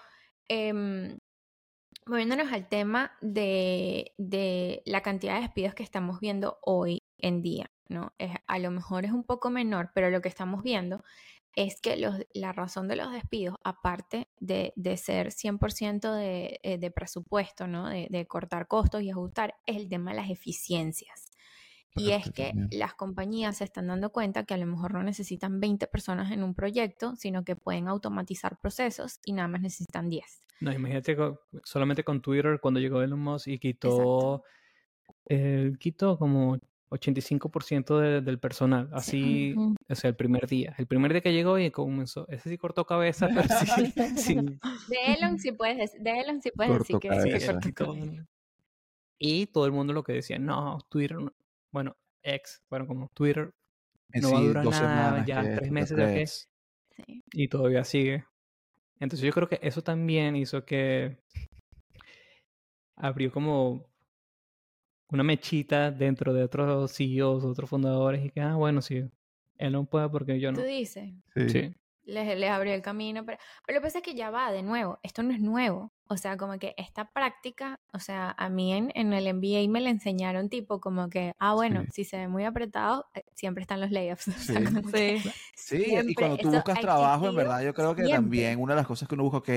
Eh, 0.48 1.16
Moviéndonos 2.06 2.52
al 2.52 2.68
tema 2.68 3.12
de, 3.22 4.12
de, 4.18 4.82
la 4.84 5.00
cantidad 5.00 5.36
de 5.36 5.42
despidos 5.42 5.74
que 5.74 5.82
estamos 5.82 6.20
viendo 6.20 6.58
hoy 6.62 7.02
en 7.18 7.40
día, 7.40 7.70
¿no? 7.88 8.12
Es, 8.18 8.32
a 8.46 8.58
lo 8.58 8.70
mejor 8.70 9.06
es 9.06 9.12
un 9.12 9.24
poco 9.24 9.48
menor, 9.48 9.90
pero 9.94 10.10
lo 10.10 10.20
que 10.20 10.28
estamos 10.28 10.62
viendo 10.62 11.02
es 11.56 11.80
que 11.80 11.96
los, 11.96 12.16
la 12.34 12.52
razón 12.52 12.88
de 12.88 12.96
los 12.96 13.12
despidos, 13.12 13.56
aparte 13.64 14.28
de, 14.38 14.72
de 14.76 14.96
ser 14.96 15.28
100% 15.28 16.12
de, 16.12 16.60
eh, 16.62 16.78
de, 16.78 16.90
presupuesto, 16.90 17.66
¿no? 17.66 17.88
De, 17.88 18.08
de, 18.10 18.26
cortar 18.26 18.66
costos 18.66 19.02
y 19.02 19.10
ajustar, 19.10 19.54
es 19.64 19.76
el 19.76 19.88
tema 19.88 20.10
de 20.10 20.18
las 20.18 20.30
eficiencias. 20.30 21.30
Y 21.96 22.10
es 22.10 22.30
que 22.32 22.52
las 22.72 22.94
compañías 22.94 23.58
se 23.58 23.64
están 23.64 23.86
dando 23.86 24.10
cuenta 24.10 24.44
que 24.44 24.54
a 24.54 24.56
lo 24.56 24.66
mejor 24.66 24.92
no 24.94 25.02
necesitan 25.02 25.60
20 25.60 25.86
personas 25.86 26.32
en 26.32 26.42
un 26.42 26.54
proyecto, 26.54 27.14
sino 27.16 27.44
que 27.44 27.54
pueden 27.54 27.86
automatizar 27.86 28.58
procesos 28.58 29.20
y 29.24 29.32
nada 29.32 29.48
más 29.48 29.60
necesitan 29.60 30.08
10. 30.08 30.24
No, 30.60 30.72
imagínate 30.72 31.16
solamente 31.62 32.02
con 32.04 32.20
Twitter 32.20 32.58
cuando 32.60 32.80
llegó 32.80 33.02
Elon 33.02 33.20
Musk 33.20 33.48
y 33.48 33.58
quitó, 33.58 34.42
eh, 35.28 35.72
quitó 35.78 36.18
como 36.18 36.58
85% 36.90 38.22
del 38.22 38.38
personal, 38.38 38.88
así, 38.92 39.54
o 39.88 39.94
sea, 39.94 40.10
el 40.10 40.16
primer 40.16 40.46
día. 40.46 40.74
El 40.78 40.86
primer 40.86 41.12
día 41.12 41.20
que 41.20 41.32
llegó 41.32 41.58
y 41.58 41.70
comenzó, 41.70 42.26
ese 42.28 42.48
sí 42.48 42.58
cortó 42.58 42.86
cabeza, 42.86 43.28
pero 43.34 43.48
sí, 44.16 44.34
De 44.88 45.14
Elon 45.14 45.38
sí 45.38 45.52
puedes, 45.52 45.92
de 46.02 46.20
Elon 46.20 46.40
sí 46.40 46.50
puedes 46.54 46.78
decir 46.78 46.98
que, 46.98 47.38
sí, 47.40 47.72
cortó 47.72 47.96
Y 49.18 49.46
todo 49.46 49.66
el 49.66 49.72
mundo 49.72 49.92
lo 49.92 50.04
que 50.04 50.12
decía, 50.12 50.38
no, 50.38 50.78
Twitter, 50.88 51.18
bueno, 51.74 51.96
ex, 52.22 52.62
bueno, 52.70 52.86
como 52.86 53.08
Twitter 53.14 53.52
no 54.14 54.30
va 54.30 54.38
a 54.38 54.42
durar 54.42 54.64
nada, 54.64 55.24
ya 55.26 55.42
tres 55.56 55.72
meses 55.72 55.96
de 55.96 56.14
qué. 56.14 56.26
Sí. 56.26 57.24
Y 57.32 57.48
todavía 57.48 57.82
sigue. 57.82 58.24
Entonces 59.00 59.26
yo 59.26 59.32
creo 59.32 59.48
que 59.48 59.58
eso 59.60 59.82
también 59.82 60.36
hizo 60.36 60.64
que 60.64 61.18
abrió 62.94 63.32
como 63.32 63.90
una 65.10 65.24
mechita 65.24 65.90
dentro 65.90 66.32
de 66.32 66.44
otros 66.44 66.92
CEOs, 66.92 67.44
otros 67.44 67.68
fundadores, 67.68 68.24
y 68.24 68.30
que, 68.30 68.40
ah, 68.40 68.54
bueno, 68.54 68.80
sí, 68.80 69.10
él 69.58 69.72
no 69.72 69.84
puede 69.84 70.08
porque 70.08 70.38
yo 70.38 70.52
no. 70.52 70.58
Tú 70.58 70.64
dices. 70.64 71.12
Sí. 71.34 71.74
Les, 72.04 72.38
les, 72.38 72.50
abrió 72.50 72.72
el 72.72 72.82
camino. 72.82 73.26
Pero, 73.26 73.38
pero 73.66 73.78
lo 73.78 73.82
que 73.82 73.86
pasa 73.86 73.98
es 73.98 74.04
que 74.04 74.14
ya 74.14 74.30
va, 74.30 74.52
de 74.52 74.62
nuevo, 74.62 75.00
esto 75.02 75.24
no 75.24 75.32
es 75.32 75.40
nuevo. 75.40 75.92
O 76.06 76.18
sea, 76.18 76.36
como 76.36 76.58
que 76.58 76.74
esta 76.76 77.10
práctica, 77.10 77.80
o 77.92 77.98
sea, 77.98 78.34
a 78.36 78.48
mí 78.50 78.74
en, 78.74 78.92
en 78.94 79.12
el 79.14 79.32
MBA 79.34 79.70
me 79.70 79.80
le 79.80 79.88
enseñaron 79.88 80.50
tipo 80.50 80.78
como 80.78 81.08
que, 81.08 81.32
ah, 81.38 81.54
bueno, 81.54 81.84
si 81.92 82.04
se 82.04 82.18
ve 82.18 82.28
muy 82.28 82.44
apretado, 82.44 83.06
eh, 83.14 83.24
siempre 83.34 83.62
están 83.62 83.80
los 83.80 83.90
layoffs. 83.90 84.26
Sí, 84.94 85.18
sí. 85.56 85.96
y 86.06 86.14
cuando 86.14 86.36
tú 86.36 86.50
buscas 86.50 86.80
trabajo, 86.80 87.28
en 87.28 87.36
verdad, 87.36 87.62
yo 87.62 87.72
creo 87.72 87.94
que 87.94 88.06
también 88.06 88.60
una 88.60 88.74
de 88.74 88.80
las 88.80 88.86
cosas 88.86 89.08
que 89.08 89.14
uno 89.14 89.24
busca, 89.24 89.38
ok, 89.38 89.48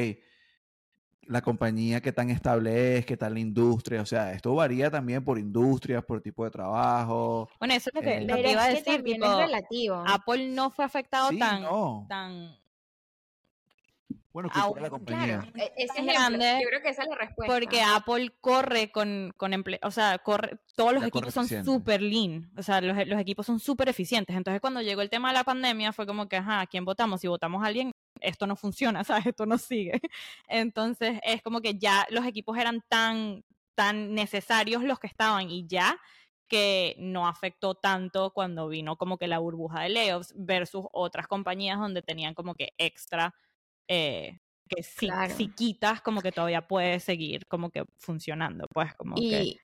la 1.28 1.42
compañía, 1.42 2.02
qué 2.02 2.12
tan 2.12 2.30
estable 2.30 2.98
es, 2.98 3.06
qué 3.06 3.18
tal 3.18 3.34
la 3.34 3.40
industria, 3.40 4.02
o 4.02 4.06
sea, 4.06 4.32
esto 4.32 4.56
varía 4.56 4.90
también 4.90 5.24
por 5.24 5.38
industrias, 5.38 6.04
por 6.06 6.22
tipo 6.22 6.46
de 6.46 6.52
trabajo. 6.52 7.50
Bueno, 7.60 7.74
eso 7.74 7.90
es 7.90 7.96
lo 7.96 8.02
que, 8.02 8.18
eh, 8.18 8.52
iba 8.52 8.64
a 8.64 8.70
decir, 8.70 9.04
tipo, 9.04 9.26
es 9.26 9.38
relativo. 9.38 10.04
Apple 10.08 10.50
no 10.52 10.72
fue 10.72 10.86
afectado 10.86 11.30
tan, 11.38 12.08
tan 12.08 12.58
bueno, 14.38 14.52
que 14.52 14.82
la 14.82 14.89
compañía. 14.91 15.39
Claro, 15.39 15.52
e-, 15.56 15.73
es 15.78 16.06
grande. 16.06 16.60
Yo 16.62 16.69
creo 16.69 16.82
que 16.84 16.89
esa 16.89 17.02
es 17.02 17.10
la 17.10 17.15
respuesta. 17.15 17.52
Porque 17.52 17.82
Apple 17.82 18.32
corre 18.39 18.91
con, 18.91 19.34
con 19.36 19.52
o 19.82 19.89
sea, 19.89 20.19
corre, 20.19 20.60
todos 20.76 20.93
los 20.93 21.04
equipos 21.04 21.34
son 21.34 21.47
súper 21.47 22.04
lean, 22.04 22.52
o 22.56 22.62
sea, 22.62 22.80
los, 22.82 22.95
los 23.08 23.19
equipos 23.19 23.47
son 23.47 23.60
súper 23.60 23.89
eficientes. 23.89 24.36
Entonces, 24.36 24.62
cuando 24.62 24.84
llegó 24.84 25.02
el 25.02 25.10
tema 25.10 25.30
de 25.30 25.34
la 25.34 25.43
pandemia, 25.43 25.91
fue 25.91 26.06
como 26.06 26.30
que, 26.30 26.36
ajá, 26.36 26.62
¿a 26.62 26.67
quién 26.67 26.86
votamos? 26.86 27.21
Si 27.21 27.28
votamos 27.28 27.63
a 27.63 27.65
alguien, 27.65 27.89
esto 28.21 28.45
no 28.45 28.56
funciona, 28.56 29.04
¿sabes? 29.04 29.26
Esto 29.26 29.47
no 29.47 29.58
sigue. 29.58 30.00
Entonces, 30.47 31.19
es 31.23 31.41
como 31.41 31.60
que 31.60 31.80
ya 31.80 32.06
los 32.12 32.23
equipos 32.23 32.60
eran 32.60 32.84
tan, 32.88 33.43
tan 33.73 34.13
necesarios 34.13 34.84
los 34.84 35.00
que 35.00 35.08
estaban 35.08 35.50
y 35.50 35.65
ya 35.65 35.97
que 36.47 36.95
no 37.00 37.28
afectó 37.28 37.73
tanto 37.73 38.32
cuando 38.34 38.67
vino 38.67 38.97
como 38.97 39.17
que 39.17 39.28
la 39.28 39.39
burbuja 39.39 39.82
de 39.82 39.89
layoffs 39.89 40.34
versus 40.38 40.86
otras 40.91 41.28
compañías 41.28 41.80
donde 41.80 42.04
tenían 42.04 42.36
como 42.36 42.54
que 42.54 42.73
extra 42.78 43.34
eh, 43.88 44.39
que 44.67 44.84
si, 44.84 45.10
si, 45.36 45.50
quitas, 45.50 46.02
como 46.02 46.21
que 46.21 46.32
todavía 46.32 46.67
puede 46.67 47.00
seguir 47.00 47.47
como 47.47 47.69
que 47.69 47.86
funcionando, 47.97 48.67
pues 48.73 48.93
como 48.95 49.15
y, 49.17 49.30
que... 49.30 49.58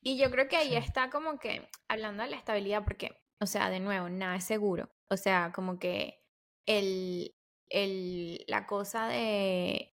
Y 0.00 0.18
yo 0.18 0.30
creo 0.30 0.48
que 0.48 0.56
ahí 0.56 0.76
está 0.76 1.08
como 1.08 1.38
que, 1.38 1.68
hablando 1.88 2.22
de 2.22 2.30
la 2.30 2.36
estabilidad, 2.36 2.84
porque, 2.84 3.16
o 3.40 3.46
sea, 3.46 3.70
de 3.70 3.80
nuevo, 3.80 4.08
nada 4.08 4.36
es 4.36 4.44
seguro. 4.44 4.90
O 5.08 5.16
sea, 5.16 5.52
como 5.54 5.78
que 5.78 6.20
el, 6.66 7.34
el, 7.70 8.44
la 8.46 8.66
cosa 8.66 9.06
de, 9.06 9.94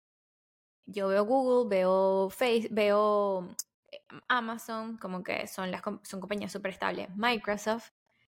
yo 0.86 1.08
veo 1.08 1.24
Google, 1.24 1.68
veo 1.68 2.30
Facebook, 2.30 2.74
veo 2.74 3.48
eh, 3.92 4.00
Amazon, 4.28 4.96
como 4.96 5.22
que 5.22 5.46
son 5.46 5.70
las 5.70 5.82
son 5.82 6.20
compañías 6.20 6.52
súper 6.52 6.72
estables. 6.72 7.08
Microsoft, 7.14 7.90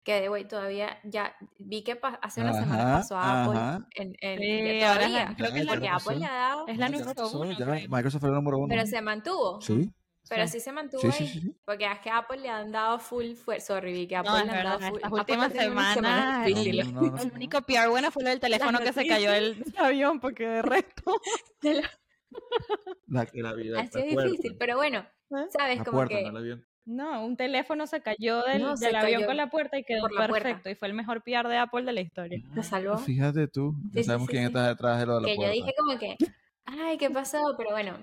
que 0.03 0.21
de 0.21 0.29
hoy 0.29 0.47
todavía 0.47 0.99
ya 1.05 1.37
vi 1.59 1.83
que 1.83 1.99
hace 2.23 2.41
una 2.41 2.55
semana 2.55 2.99
pasó 2.99 3.17
a 3.17 3.45
Apple 3.45 3.87
en, 3.95 4.15
en 4.21 4.39
sí, 4.39 4.81
todavía, 4.81 5.35
creo 5.37 5.53
que 5.53 5.61
es 5.61 5.67
porque 5.67 5.89
Apple 5.89 6.17
le 6.17 6.25
ha 6.27 6.33
dado. 6.33 6.67
Es 6.69 6.79
la 6.79 6.89
número 6.89 7.29
uno 7.29 7.55
Microsoft 7.89 8.21
fue 8.21 8.29
el 8.31 8.35
número 8.35 8.59
uno. 8.59 8.69
Pero 8.69 8.87
se 8.87 9.03
mantuvo. 9.03 9.61
Sí. 9.61 9.93
Pero 10.29 10.47
sí, 10.47 10.61
se 10.61 10.71
mantuvo 10.71 11.03
ahí, 11.03 11.27
sí, 11.27 11.57
porque 11.65 11.87
es 11.87 11.99
que 11.99 12.11
Apple 12.11 12.39
le 12.39 12.49
han 12.49 12.71
dado 12.71 13.01
full 13.01 13.33
fuerza, 13.33 13.75
sorry, 13.75 14.07
que 14.07 14.15
Apple 14.15 14.45
le 14.45 14.51
han 14.53 14.65
dado 14.65 14.79
full. 14.79 15.01
Las 15.01 15.13
últimas 15.13 15.53
semanas, 15.53 16.47
el 16.47 17.33
único 17.35 17.61
PR 17.63 17.89
bueno 17.89 18.13
fue 18.13 18.23
lo 18.23 18.29
del 18.29 18.39
teléfono 18.39 18.79
que 18.79 18.93
se 18.93 19.07
cayó 19.07 19.33
del 19.33 19.65
avión, 19.77 20.21
porque 20.21 20.47
de 20.47 20.63
resto. 20.63 21.21
la, 23.09 23.29
la 23.33 23.55
vida 23.55 23.81
ha 23.81 23.87
sido 23.89 24.23
difícil, 24.23 24.57
pero 24.57 24.77
bueno, 24.77 25.01
¿Eh? 25.31 25.47
sabes, 25.51 25.83
como 25.83 26.07
que. 26.07 26.31
No, 26.31 26.41
un 26.91 27.37
teléfono 27.37 27.87
se 27.87 28.01
cayó 28.01 28.43
del, 28.43 28.65
del 28.79 28.97
avión 28.97 29.25
con 29.25 29.37
la 29.37 29.49
puerta 29.49 29.79
y 29.79 29.85
quedó 29.85 30.09
perfecto. 30.09 30.71
Y 30.71 30.75
fue 30.75 30.89
el 30.89 30.95
mejor 30.95 31.23
PR 31.23 31.49
de 31.49 31.59
Apple 31.59 31.85
de 31.85 31.93
la 31.93 32.01
historia. 32.01 32.43
Te 32.55 32.63
salvó. 32.63 32.99
Fíjate 32.99 33.47
tú, 33.49 33.75
no 33.93 34.03
sabemos 34.03 34.29
quién 34.29 34.45
está 34.45 34.69
detrás 34.69 34.99
de 34.99 35.07
lo 35.07 35.15
de 35.17 35.21
la 35.23 35.29
que 35.29 35.35
puerta. 35.37 35.55
Yo 35.55 35.61
dije 35.61 35.75
como 35.79 35.99
que, 35.99 36.17
ay, 36.65 36.99
¿qué 36.99 37.11
pasó? 37.11 37.55
Pero 37.57 37.71
bueno, 37.71 37.97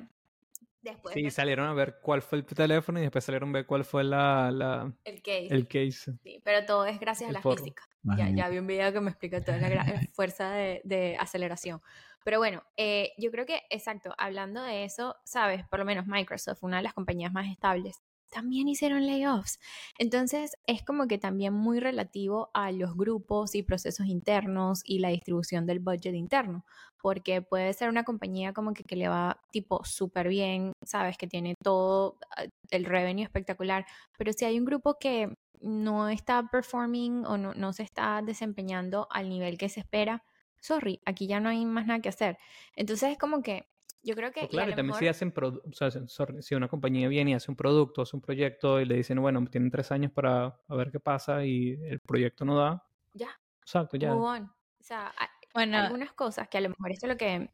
después. 0.82 1.14
Sí, 1.14 1.30
salieron 1.32 1.68
a 1.68 1.74
ver 1.74 2.00
cuál 2.02 2.22
fue 2.22 2.40
el 2.40 2.46
teléfono 2.46 3.00
y 3.00 3.04
después 3.04 3.24
salieron 3.24 3.50
a 3.50 3.54
ver 3.54 3.66
cuál 3.66 3.84
fue 3.84 4.04
la, 4.04 4.52
la 4.52 4.94
el 5.04 5.22
case. 5.22 5.48
El 5.50 5.68
case. 5.68 6.14
Sí, 6.24 6.42
pero 6.44 6.66
todo 6.66 6.86
es 6.86 7.00
gracias 7.00 7.30
a 7.30 7.34
la 7.34 7.42
física. 7.42 7.84
Ya, 8.16 8.30
ya, 8.30 8.48
vi 8.48 8.58
un 8.58 8.68
video 8.68 8.94
que 8.94 9.02
me 9.02 9.10
explica 9.10 9.44
toda 9.44 9.58
la, 9.58 9.84
fuerza 10.14 10.52
de, 10.52 10.82
de, 10.86 11.18
aceleración. 11.20 11.82
Pero 12.24 12.40
bueno, 12.40 12.64
eh, 12.78 13.14
yo 13.18 13.32
creo 13.32 13.46
que, 13.46 13.62
exacto, 13.70 14.14
hablando 14.18 14.62
de 14.62 14.84
eso, 14.84 15.16
sabes, 15.24 15.66
por 15.68 15.80
lo 15.80 15.86
menos 15.86 16.08
Microsoft, 16.08 16.62
una 16.62 16.78
de 16.78 16.84
las 16.84 16.94
compañías 16.94 17.32
más 17.32 17.48
estables, 17.48 18.02
también 18.30 18.68
hicieron 18.68 19.06
layoffs. 19.06 19.60
Entonces 19.98 20.58
es 20.66 20.84
como 20.84 21.08
que 21.08 21.18
también 21.18 21.54
muy 21.54 21.80
relativo 21.80 22.50
a 22.54 22.72
los 22.72 22.96
grupos 22.96 23.56
y 23.56 23.64
procesos 23.64 24.08
internos 24.08 24.82
y 24.86 25.00
la 25.00 25.10
distribución 25.10 25.66
del 25.66 25.80
budget 25.80 26.16
interno, 26.16 26.66
porque 27.02 27.42
puede 27.42 27.74
ser 27.74 27.90
una 27.90 28.04
compañía 28.04 28.54
como 28.54 28.74
que, 28.74 28.84
que 28.84 28.96
le 28.96 29.08
va 29.08 29.42
tipo 29.52 29.84
súper 29.86 30.28
bien, 30.28 30.74
sabes, 30.84 31.18
que 31.18 31.28
tiene 31.28 31.56
todo 31.64 32.18
ah, 32.36 32.46
el 32.72 32.86
revenue 32.86 33.24
espectacular, 33.24 33.86
pero 34.18 34.34
si 34.34 34.46
hay 34.46 34.60
un 34.60 34.66
grupo 34.66 34.98
que 35.00 35.34
no 35.60 36.10
está 36.10 36.50
performing 36.52 37.26
o 37.26 37.38
no, 37.38 37.54
no 37.54 37.74
se 37.74 37.84
está 37.84 38.22
desempeñando 38.22 39.08
al 39.10 39.30
nivel 39.30 39.58
que 39.58 39.70
se 39.70 39.80
espera, 39.80 40.24
sorry, 40.60 41.02
aquí 41.06 41.28
ya 41.28 41.40
no 41.40 41.50
hay 41.50 41.66
más 41.66 41.88
nada 41.88 42.02
que 42.02 42.10
hacer. 42.10 42.38
Entonces 42.76 43.12
es 43.12 43.18
como 43.18 43.42
que 43.42 43.68
yo 44.08 44.16
creo 44.16 44.32
que... 44.32 44.40
Pues 44.42 44.52
claro, 44.52 44.72
y, 44.72 44.76
también 44.76 44.98
si 44.98 45.08
hacen, 45.08 45.34
o 45.36 45.74
sea, 45.74 45.92
si 46.40 46.56
una 46.56 46.70
compañía 46.70 47.10
viene 47.10 47.32
y 47.32 47.34
hace 47.34 47.52
un 47.52 47.58
producto, 47.58 48.02
hace 48.02 48.16
un 48.16 48.22
proyecto 48.22 48.80
y 48.80 48.86
le 48.86 48.96
dicen, 48.96 49.22
bueno, 49.22 49.46
tienen 49.48 49.70
tres 49.70 49.92
años 49.92 50.14
para 50.14 50.58
ver 50.70 50.92
qué 50.92 51.00
pasa 51.02 51.46
y 51.46 51.78
el 51.84 52.00
proyecto 52.00 52.46
no 52.46 52.58
da. 52.58 52.84
Ya. 53.14 53.38
Exacto, 53.62 53.98
ya. 53.98 54.16
O 54.16 54.40
sea, 54.80 55.14
bueno, 55.54 55.78
algunas 55.78 56.14
cosas 56.14 56.48
que 56.48 56.58
a 56.58 56.62
lo 56.62 56.70
mejor 56.70 56.92
esto 56.92 57.06
es 57.06 57.12
lo 57.12 57.18
que... 57.18 57.50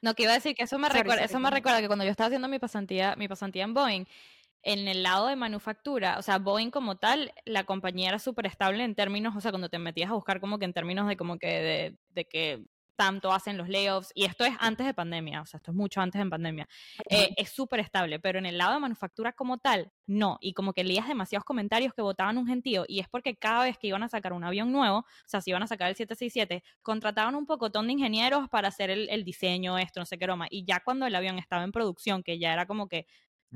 No, 0.00 0.14
que 0.14 0.22
iba 0.22 0.32
a 0.32 0.36
decir 0.36 0.54
que 0.54 0.62
eso 0.62 0.78
me 0.78 0.88
recuerda, 0.88 1.24
eso 1.24 1.38
me 1.38 1.50
recuerda 1.50 1.80
que 1.80 1.86
cuando 1.86 2.04
yo 2.04 2.10
estaba 2.10 2.28
haciendo 2.28 2.48
mi 2.48 2.58
pasantía, 2.58 3.14
mi 3.16 3.28
pasantía 3.28 3.64
en 3.64 3.74
Boeing, 3.74 4.04
en 4.62 4.88
el 4.88 5.02
lado 5.02 5.28
de 5.28 5.36
manufactura, 5.36 6.18
o 6.18 6.22
sea, 6.22 6.38
Boeing 6.38 6.70
como 6.70 6.96
tal, 6.96 7.34
la 7.44 7.64
compañía 7.64 8.08
era 8.08 8.18
súper 8.18 8.46
estable 8.46 8.84
en 8.84 8.94
términos, 8.94 9.36
o 9.36 9.40
sea, 9.40 9.50
cuando 9.50 9.68
te 9.68 9.78
metías 9.78 10.10
a 10.10 10.14
buscar 10.14 10.40
como 10.40 10.58
que 10.58 10.64
en 10.64 10.72
términos 10.72 11.08
de 11.08 11.16
como 11.18 11.38
que 11.38 11.46
de, 11.46 11.98
de 12.08 12.24
que 12.24 12.64
tanto 12.96 13.32
hacen 13.32 13.56
los 13.56 13.68
layoffs, 13.68 14.10
y 14.14 14.24
esto 14.24 14.44
es 14.44 14.54
antes 14.60 14.86
de 14.86 14.94
pandemia, 14.94 15.42
o 15.42 15.46
sea, 15.46 15.58
esto 15.58 15.70
es 15.70 15.76
mucho 15.76 16.00
antes 16.00 16.22
de 16.22 16.28
pandemia, 16.28 16.68
eh, 17.10 17.34
es 17.36 17.50
súper 17.50 17.80
estable, 17.80 18.20
pero 18.20 18.38
en 18.38 18.46
el 18.46 18.58
lado 18.58 18.74
de 18.74 18.80
manufactura 18.80 19.32
como 19.32 19.58
tal, 19.58 19.92
no, 20.06 20.38
y 20.40 20.52
como 20.52 20.72
que 20.72 20.84
leías 20.84 21.08
demasiados 21.08 21.44
comentarios 21.44 21.92
que 21.94 22.02
votaban 22.02 22.38
un 22.38 22.46
gentío, 22.46 22.84
y 22.88 23.00
es 23.00 23.08
porque 23.08 23.36
cada 23.36 23.64
vez 23.64 23.78
que 23.78 23.88
iban 23.88 24.02
a 24.02 24.08
sacar 24.08 24.32
un 24.32 24.44
avión 24.44 24.72
nuevo, 24.72 24.98
o 24.98 25.06
sea, 25.26 25.40
si 25.40 25.50
iban 25.50 25.62
a 25.62 25.66
sacar 25.66 25.88
el 25.88 25.96
767, 25.96 26.62
contrataban 26.82 27.34
un 27.34 27.46
pocotón 27.46 27.86
de 27.86 27.94
ingenieros 27.94 28.48
para 28.48 28.68
hacer 28.68 28.90
el, 28.90 29.08
el 29.10 29.24
diseño, 29.24 29.78
esto, 29.78 30.00
no 30.00 30.06
sé 30.06 30.18
qué 30.18 30.26
broma, 30.26 30.46
y 30.50 30.64
ya 30.64 30.80
cuando 30.80 31.06
el 31.06 31.14
avión 31.14 31.38
estaba 31.38 31.64
en 31.64 31.72
producción, 31.72 32.22
que 32.22 32.38
ya 32.38 32.52
era 32.52 32.66
como 32.66 32.88
que 32.88 33.06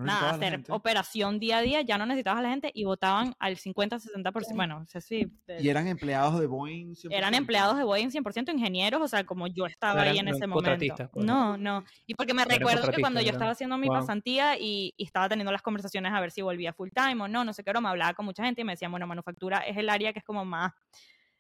nada, 0.05 0.31
hacer 0.31 0.63
operación 0.69 1.39
día 1.39 1.59
a 1.59 1.63
día, 1.63 1.83
ya 1.83 1.99
no 1.99 2.07
necesitabas 2.07 2.41
a 2.41 2.43
la 2.43 2.51
gente 2.51 2.71
y 2.75 2.85
votaban 2.85 3.35
al 3.39 3.57
50-60%. 3.57 4.55
Bueno, 4.55 4.81
no 4.81 4.87
sé 4.87 5.01
si. 5.01 5.31
¿Y 5.59 5.69
eran 5.69 5.89
empleados 5.89 6.39
de 6.41 6.47
Boeing 6.47 6.95
100%? 6.95 7.09
Eran 7.11 7.35
empleados 7.35 7.77
de 7.77 7.85
Boeing 7.85 8.11
100%, 8.11 8.53
ingenieros, 8.53 9.01
o 9.01 9.09
sea, 9.09 9.25
como 9.25 9.47
yo 9.47 9.67
estaba 9.67 10.03
ahí 10.03 10.19
en 10.19 10.29
ese 10.29 10.47
momento. 10.47 11.09
Pues, 11.13 11.25
no, 11.25 11.57
no. 11.57 11.85
Y 12.07 12.15
porque 12.15 12.35
me 12.35 12.45
recuerdo 12.45 12.91
que 12.91 13.01
cuando 13.01 13.21
yo 13.21 13.31
estaba 13.31 13.53
haciendo 13.53 13.77
mi 13.79 13.89
pasantía 13.89 14.59
y, 14.59 14.95
estaba 14.99 15.29
teniendo 15.29 15.53
las 15.53 15.63
conversaciones 15.63 16.13
a 16.13 16.21
ver 16.21 16.31
si 16.31 16.43
volvía 16.43 16.73
full 16.73 16.91
time 16.95 17.23
o 17.25 17.29
no, 17.29 17.45
no 17.45 17.53
sé 17.53 17.65
qué, 17.65 17.73
me 17.81 17.89
hablaba 17.89 18.15
con 18.15 18.27
mucha 18.27 18.45
gente 18.45 18.61
y 18.61 18.65
me 18.65 18.73
decían, 18.73 18.91
bueno, 18.91 19.07
manufactura 19.07 19.59
es 19.59 19.77
el 19.77 19.89
área 19.89 20.13
que 20.13 20.19
es 20.19 20.25
como 20.25 20.45
más 20.45 20.73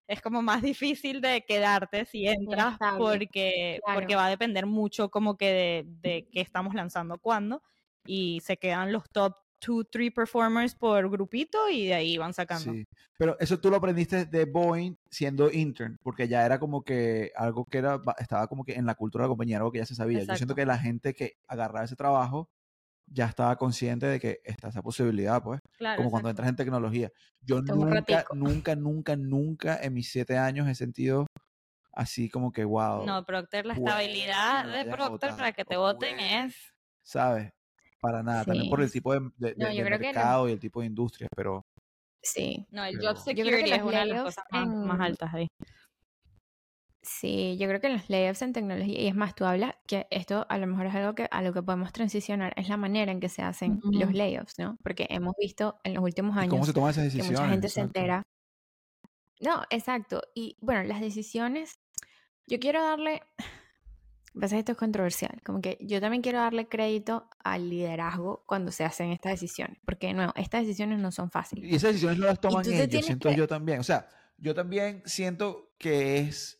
es 0.08 0.22
como 0.22 0.40
más 0.40 0.62
difícil 0.62 1.20
de 1.20 1.44
quedarte 1.46 2.06
si 2.06 2.26
entras 2.26 2.78
porque, 2.96 3.78
porque 3.94 4.16
va 4.16 4.26
a 4.26 4.30
depender 4.30 4.64
mucho 4.64 5.10
como 5.10 5.36
que 5.36 5.52
de, 5.52 5.84
de 5.86 6.28
qué 6.32 6.40
estamos 6.40 6.74
lanzando 6.74 7.18
cuándo 7.18 7.62
y 8.08 8.40
se 8.40 8.56
quedan 8.56 8.90
los 8.90 9.04
top 9.10 9.36
two, 9.60 9.84
three 9.84 10.10
performers 10.10 10.74
por 10.74 11.10
grupito 11.10 11.68
y 11.68 11.86
de 11.86 11.94
ahí 11.94 12.16
van 12.16 12.32
sacando. 12.32 12.72
Sí, 12.72 12.86
pero 13.18 13.36
eso 13.38 13.60
tú 13.60 13.70
lo 13.70 13.76
aprendiste 13.76 14.24
de 14.24 14.46
Boeing 14.46 14.96
siendo 15.10 15.50
intern, 15.50 15.98
porque 16.02 16.26
ya 16.26 16.46
era 16.46 16.58
como 16.58 16.82
que 16.82 17.32
algo 17.36 17.66
que 17.66 17.78
era, 17.78 18.00
estaba 18.18 18.46
como 18.46 18.64
que 18.64 18.74
en 18.74 18.86
la 18.86 18.94
cultura 18.94 19.24
de 19.24 19.26
la 19.26 19.30
compañía, 19.30 19.58
algo 19.58 19.70
que 19.70 19.78
ya 19.78 19.86
se 19.86 19.94
sabía. 19.94 20.22
Yo 20.22 20.36
siento 20.36 20.54
que 20.54 20.64
la 20.64 20.78
gente 20.78 21.12
que 21.12 21.36
agarraba 21.46 21.84
ese 21.84 21.96
trabajo 21.96 22.48
ya 23.06 23.26
estaba 23.26 23.56
consciente 23.56 24.06
de 24.06 24.20
que 24.20 24.40
está 24.44 24.68
esa 24.68 24.82
posibilidad, 24.82 25.42
pues, 25.42 25.60
como 25.96 26.10
cuando 26.10 26.30
entras 26.30 26.48
en 26.48 26.56
tecnología. 26.56 27.10
Yo 27.42 27.60
nunca, 27.60 28.24
nunca, 28.32 28.74
nunca, 28.74 29.16
nunca 29.16 29.78
en 29.82 29.94
mis 29.94 30.10
siete 30.10 30.38
años 30.38 30.68
he 30.68 30.74
sentido 30.74 31.26
así 31.92 32.30
como 32.30 32.52
que, 32.52 32.64
wow. 32.64 33.04
No, 33.04 33.24
Procter, 33.24 33.66
la 33.66 33.74
estabilidad 33.74 34.66
de 34.66 34.90
Procter 34.90 35.30
para 35.32 35.52
que 35.52 35.64
te 35.64 35.76
voten 35.76 36.20
es... 36.20 36.54
¿Sabes? 37.02 37.50
Para 38.00 38.22
nada, 38.22 38.44
también 38.44 38.70
por 38.70 38.80
el 38.80 38.90
tipo 38.90 39.12
de, 39.12 39.20
mercado 39.38 40.48
y 40.48 40.52
el 40.52 40.60
tipo 40.60 40.80
de 40.80 40.86
industria, 40.86 41.28
pero... 41.34 41.64
Sí. 42.22 42.66
No, 42.70 42.84
el 42.84 42.98
job 42.98 43.16
security 43.16 43.72
es 43.72 43.82
una 43.82 44.00
de 44.00 44.06
las 44.06 44.22
cosas 44.24 44.44
más, 44.50 45.00
altas 45.00 45.34
ahí. 45.34 45.48
Sí, 47.02 47.56
yo 47.58 47.68
creo 47.68 47.80
que 47.80 47.88
los 47.88 48.10
layoffs 48.10 48.42
en 48.42 48.52
tecnología, 48.52 49.00
y 49.00 49.06
es 49.06 49.14
más, 49.14 49.34
tú 49.34 49.46
hablas 49.46 49.74
que 49.86 50.06
esto 50.10 50.44
a 50.48 50.58
lo 50.58 50.66
mejor 50.66 50.86
es 50.86 50.94
algo 50.94 51.14
que 51.14 51.26
a 51.30 51.42
lo 51.42 51.52
que 51.54 51.62
podemos 51.62 51.92
transicionar, 51.92 52.52
es 52.56 52.68
la 52.68 52.76
manera 52.76 53.10
en 53.10 53.18
que 53.18 53.28
se 53.28 53.40
hacen 53.40 53.80
los 53.82 54.12
layoffs, 54.12 54.58
¿no? 54.58 54.76
Porque 54.82 55.06
hemos 55.08 55.34
visto 55.38 55.80
en 55.84 55.94
los 55.94 56.04
últimos 56.04 56.36
años 56.36 56.50
¿Cómo 56.50 56.66
se 56.66 56.72
toman 56.72 56.90
esas 56.90 57.04
decisiones? 57.04 57.30
que 57.30 57.36
mucha 57.36 57.50
gente 57.50 57.68
se 57.68 57.80
entera. 57.80 58.22
No, 59.40 59.62
exacto. 59.70 60.22
Y 60.34 60.56
bueno, 60.60 60.82
las 60.82 61.00
decisiones, 61.00 61.78
yo 62.46 62.58
quiero 62.58 62.82
darle, 62.82 63.22
pasa 64.40 64.58
esto 64.58 64.72
es 64.72 64.78
controversial, 64.78 65.40
como 65.44 65.60
que 65.60 65.78
yo 65.80 66.00
también 66.00 66.22
quiero 66.22 66.38
darle 66.38 66.68
crédito 66.68 67.28
al 67.42 67.70
liderazgo 67.70 68.44
cuando 68.46 68.72
se 68.72 68.84
hacen 68.84 69.10
estas 69.10 69.32
decisiones, 69.32 69.78
porque 69.84 70.12
no, 70.14 70.32
estas 70.36 70.62
decisiones 70.62 70.98
no 70.98 71.10
son 71.12 71.30
fáciles. 71.30 71.70
Y 71.70 71.74
esas 71.74 71.90
decisiones 71.90 72.18
no 72.18 72.26
las 72.26 72.40
toman 72.40 72.64
ellos, 72.66 73.04
siento 73.04 73.30
yo 73.30 73.46
también. 73.46 73.80
O 73.80 73.84
sea, 73.84 74.08
yo 74.36 74.54
también 74.54 75.02
siento 75.04 75.72
que 75.78 76.18
es 76.18 76.58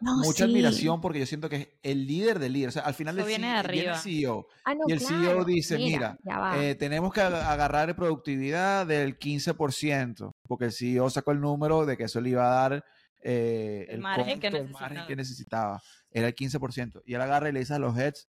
mucha 0.00 0.44
admiración 0.44 1.00
porque 1.00 1.18
yo 1.18 1.26
siento 1.26 1.48
que 1.48 1.56
es 1.56 1.68
el 1.82 2.06
líder 2.06 2.38
del 2.38 2.52
líder. 2.52 2.68
O 2.68 2.72
sea, 2.72 2.82
al 2.82 2.94
final 2.94 3.16
del 3.16 3.26
viene, 3.26 3.62
viene 3.70 3.90
el 3.90 3.96
CEO. 3.96 4.46
Ah, 4.64 4.74
y 4.86 4.92
el 4.92 5.00
CEO 5.00 5.44
dice, 5.44 5.76
mira, 5.76 6.18
eh, 6.56 6.74
tenemos 6.74 7.12
que 7.12 7.20
agarrar 7.20 7.94
productividad 7.94 8.86
del 8.86 9.18
15%, 9.18 10.32
porque 10.46 10.66
el 10.66 10.72
CEO 10.72 11.10
sacó 11.10 11.32
el 11.32 11.40
número 11.40 11.84
de 11.84 11.96
que 11.96 12.04
eso 12.04 12.20
le 12.20 12.30
iba 12.30 12.46
a 12.46 12.68
dar 12.68 12.84
eh, 13.22 13.86
el, 13.88 14.00
margen, 14.00 14.40
que 14.40 15.16
necesitaba. 15.16 15.82
Era 16.14 16.28
el 16.28 16.34
15%. 16.34 17.02
Y 17.04 17.12
él 17.12 17.20
agarra 17.20 17.50
y 17.50 17.52
le 17.52 17.60
dice 17.60 17.74
a 17.74 17.78
los 17.78 17.98
heads, 17.98 18.30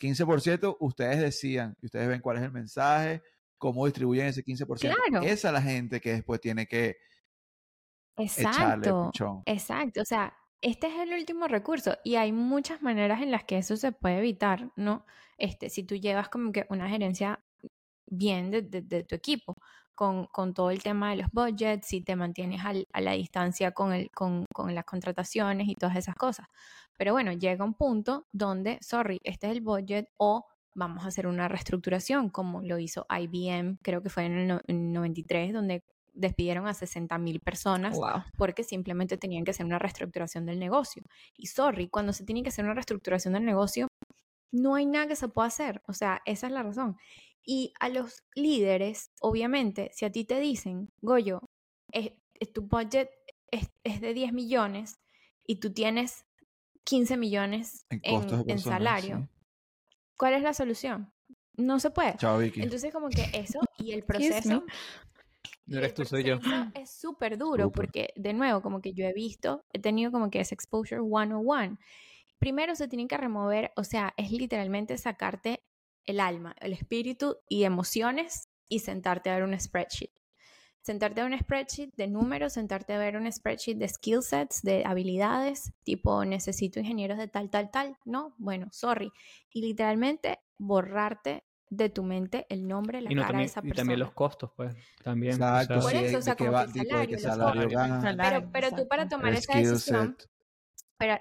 15% 0.00 0.76
ustedes 0.80 1.20
decían, 1.20 1.76
y 1.80 1.86
ustedes 1.86 2.08
ven 2.08 2.20
cuál 2.20 2.38
es 2.38 2.42
el 2.42 2.50
mensaje, 2.50 3.22
cómo 3.58 3.86
distribuyen 3.86 4.26
ese 4.26 4.42
15%. 4.42 5.24
Esa 5.24 5.48
es 5.48 5.54
la 5.54 5.62
gente 5.62 6.00
que 6.00 6.14
después 6.14 6.40
tiene 6.40 6.66
que 6.66 6.96
Exacto, 8.16 9.10
exacto. 9.46 10.02
O 10.02 10.04
sea, 10.04 10.36
este 10.60 10.86
es 10.88 10.94
el 11.00 11.12
último 11.12 11.48
recurso 11.48 11.96
y 12.04 12.16
hay 12.16 12.32
muchas 12.32 12.82
maneras 12.82 13.22
en 13.22 13.30
las 13.30 13.44
que 13.44 13.58
eso 13.58 13.76
se 13.76 13.92
puede 13.92 14.18
evitar, 14.18 14.70
¿no? 14.76 15.06
Este, 15.38 15.70
si 15.70 15.82
tú 15.84 15.96
llevas 15.96 16.28
como 16.28 16.52
que 16.52 16.66
una 16.68 16.88
gerencia 16.88 17.44
bien 18.06 18.50
de, 18.50 19.04
tu 19.04 19.14
equipo, 19.14 19.56
con, 19.94 20.26
con, 20.26 20.54
todo 20.54 20.70
el 20.70 20.82
tema 20.82 21.10
de 21.10 21.16
los 21.16 21.30
budgets, 21.32 21.86
si 21.86 22.00
te 22.00 22.16
mantienes 22.16 22.62
a 22.64 23.00
la 23.00 23.12
distancia 23.12 23.72
con, 23.72 23.92
el, 23.92 24.10
con, 24.10 24.46
con, 24.52 24.74
las 24.74 24.84
contrataciones 24.84 25.68
y 25.68 25.74
todas 25.74 25.96
esas 25.96 26.14
cosas. 26.14 26.46
Pero 26.96 27.12
bueno, 27.12 27.32
llega 27.32 27.64
un 27.64 27.74
punto 27.74 28.26
donde, 28.32 28.78
sorry, 28.80 29.20
este 29.24 29.48
es 29.48 29.52
el 29.52 29.60
budget 29.60 30.08
o 30.16 30.46
vamos 30.74 31.04
a 31.04 31.08
hacer 31.08 31.26
una 31.26 31.48
reestructuración, 31.48 32.30
como 32.30 32.62
lo 32.62 32.78
hizo 32.78 33.06
IBM, 33.10 33.78
creo 33.82 34.02
que 34.02 34.08
fue 34.08 34.24
en 34.24 34.32
el, 34.38 34.50
en 34.66 34.86
el 34.86 34.92
93, 34.92 35.52
donde 35.52 35.84
despidieron 36.14 36.66
a 36.66 36.74
60 36.74 37.16
mil 37.18 37.40
personas 37.40 37.98
porque 38.36 38.64
simplemente 38.64 39.16
tenían 39.16 39.44
que 39.44 39.50
hacer 39.50 39.66
una 39.66 39.78
reestructuración 39.78 40.46
del 40.46 40.58
negocio. 40.58 41.02
Y 41.36 41.46
sorry, 41.46 41.88
cuando 41.88 42.12
se 42.12 42.24
tiene 42.24 42.42
que 42.42 42.50
hacer 42.50 42.64
una 42.64 42.74
reestructuración 42.74 43.34
del 43.34 43.44
negocio, 43.44 43.88
no 44.50 44.74
hay 44.74 44.86
nada 44.86 45.06
que 45.06 45.16
se 45.16 45.28
pueda 45.28 45.48
hacer. 45.48 45.82
O 45.86 45.94
sea, 45.94 46.20
esa 46.26 46.46
es 46.46 46.52
la 46.52 46.62
razón. 46.62 46.96
Y 47.44 47.72
a 47.80 47.88
los 47.88 48.22
líderes, 48.34 49.10
obviamente, 49.20 49.90
si 49.92 50.04
a 50.04 50.12
ti 50.12 50.24
te 50.24 50.38
dicen, 50.38 50.88
Goyo, 51.00 51.40
es, 51.90 52.12
tu 52.52 52.62
budget 52.62 53.10
es, 53.50 54.00
de 54.00 54.14
10 54.14 54.32
millones 54.32 55.00
y 55.46 55.56
tú 55.56 55.72
tienes 55.72 56.24
15 56.84 57.16
millones 57.16 57.86
en, 57.90 58.58
salario, 58.58 59.28
¿cuál 60.16 60.34
es 60.34 60.42
la 60.42 60.54
solución? 60.54 61.12
No 61.54 61.80
se 61.80 61.90
puede. 61.90 62.16
Entonces, 62.56 62.92
como 62.92 63.08
que 63.08 63.28
eso 63.34 63.60
y 63.78 63.92
el 63.92 64.04
proceso 64.04 64.64
no 65.66 65.78
eres 65.78 65.94
tú, 65.94 66.04
soy 66.04 66.24
yo. 66.24 66.38
Es 66.74 66.90
súper 66.90 67.38
duro 67.38 67.70
porque, 67.70 68.12
de 68.16 68.32
nuevo, 68.32 68.62
como 68.62 68.80
que 68.80 68.92
yo 68.92 69.04
he 69.06 69.12
visto, 69.12 69.64
he 69.72 69.78
tenido 69.78 70.10
como 70.10 70.30
que 70.30 70.40
ese 70.40 70.54
exposure 70.54 71.00
101. 71.00 71.78
Primero 72.38 72.74
se 72.74 72.88
tienen 72.88 73.08
que 73.08 73.16
remover, 73.16 73.72
o 73.76 73.84
sea, 73.84 74.12
es 74.16 74.32
literalmente 74.32 74.98
sacarte 74.98 75.62
el 76.06 76.20
alma, 76.20 76.56
el 76.60 76.72
espíritu 76.72 77.38
y 77.48 77.64
emociones 77.64 78.48
y 78.68 78.80
sentarte 78.80 79.30
a 79.30 79.34
ver 79.34 79.44
un 79.44 79.58
spreadsheet. 79.58 80.10
Sentarte 80.80 81.20
a 81.20 81.24
ver 81.24 81.32
un 81.32 81.38
spreadsheet 81.38 81.94
de 81.94 82.08
números, 82.08 82.54
sentarte 82.54 82.92
a 82.94 82.98
ver 82.98 83.16
un 83.16 83.30
spreadsheet 83.30 83.76
de 83.76 83.88
skill 83.88 84.22
sets, 84.22 84.62
de 84.62 84.84
habilidades, 84.84 85.72
tipo 85.84 86.24
necesito 86.24 86.80
ingenieros 86.80 87.18
de 87.18 87.28
tal, 87.28 87.50
tal, 87.50 87.70
tal. 87.70 87.96
No, 88.04 88.34
bueno, 88.38 88.68
sorry. 88.72 89.12
Y 89.50 89.62
literalmente 89.62 90.40
borrarte 90.58 91.44
de 91.68 91.88
tu 91.88 92.02
mente 92.02 92.46
el 92.50 92.66
nombre, 92.66 93.00
la 93.00 93.08
cara 93.10 93.38
de 93.38 93.44
esa 93.44 93.62
persona. 93.62 93.74
Y 93.74 93.76
también 93.76 94.00
los 94.00 94.12
costos, 94.12 94.50
pues, 94.56 94.74
también. 95.02 95.34
Exacto, 95.34 95.80
Por 95.80 95.94
eso, 95.94 96.18
o 96.18 96.22
sea, 96.22 96.36
como 96.36 96.50
que 96.72 96.80
el 96.80 97.18
salario, 97.20 97.68
Pero, 98.16 98.50
pero 98.52 98.70
tú 98.72 98.88
para 98.88 99.08
tomar 99.08 99.32
esa 99.34 99.56
decisión, 99.56 100.16
pero 100.98 101.18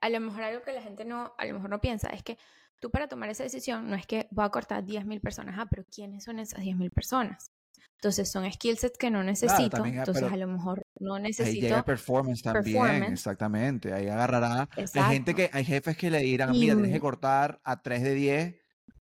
a 0.00 0.08
lo 0.08 0.20
mejor 0.20 0.42
algo 0.42 0.62
que 0.62 0.72
la 0.72 0.80
gente 0.80 1.04
no, 1.04 1.34
a 1.36 1.44
lo 1.44 1.54
mejor 1.54 1.70
no 1.70 1.80
piensa, 1.80 2.08
es 2.08 2.22
que 2.22 2.38
tú 2.82 2.90
para 2.90 3.06
tomar 3.06 3.30
esa 3.30 3.44
decisión 3.44 3.88
no 3.88 3.94
es 3.94 4.06
que 4.06 4.26
voy 4.32 4.44
a 4.44 4.48
cortar 4.50 4.84
10.000 4.84 5.20
personas, 5.20 5.54
ah, 5.56 5.66
pero 5.70 5.84
¿quiénes 5.84 6.24
son 6.24 6.40
esas 6.40 6.60
10.000 6.60 6.90
personas? 6.90 7.52
Entonces 7.94 8.28
son 8.28 8.50
skill 8.50 8.76
sets 8.76 8.98
que 8.98 9.08
no 9.08 9.22
necesito, 9.22 9.84
ah, 9.84 9.88
entonces 9.88 10.24
a 10.24 10.36
lo 10.36 10.48
mejor 10.48 10.84
no 10.98 11.20
necesito. 11.20 11.54
Ahí 11.54 11.60
llega 11.60 11.84
performance 11.84 12.42
también, 12.42 13.04
exactamente. 13.04 13.92
Ahí 13.92 14.08
agarrará. 14.08 14.68
Hay 14.76 15.14
gente 15.14 15.36
que, 15.36 15.48
hay 15.52 15.64
jefes 15.64 15.96
que 15.96 16.10
le 16.10 16.18
dirán, 16.18 16.50
mira, 16.50 16.74
tienes 16.74 16.92
que 16.92 16.98
cortar 16.98 17.60
a 17.62 17.80
3 17.80 18.02
de 18.02 18.14
10 18.14 18.56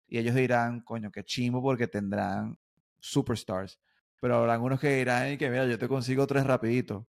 y 0.09 0.19
ellos 0.19 0.35
dirán, 0.35 0.81
coño, 0.81 1.13
qué 1.13 1.23
chimo 1.23 1.63
porque 1.63 1.87
tendrán 1.87 2.59
superstars. 2.99 3.79
Pero 4.21 4.39
habrá 4.39 4.55
algunos 4.55 4.81
que 4.81 4.97
dirán, 4.97 5.39
que 5.39 5.49
mira, 5.49 5.65
yo 5.67 5.79
te 5.79 5.87
consigo 5.87 6.27
tres 6.27 6.45
rapidito. 6.45 7.07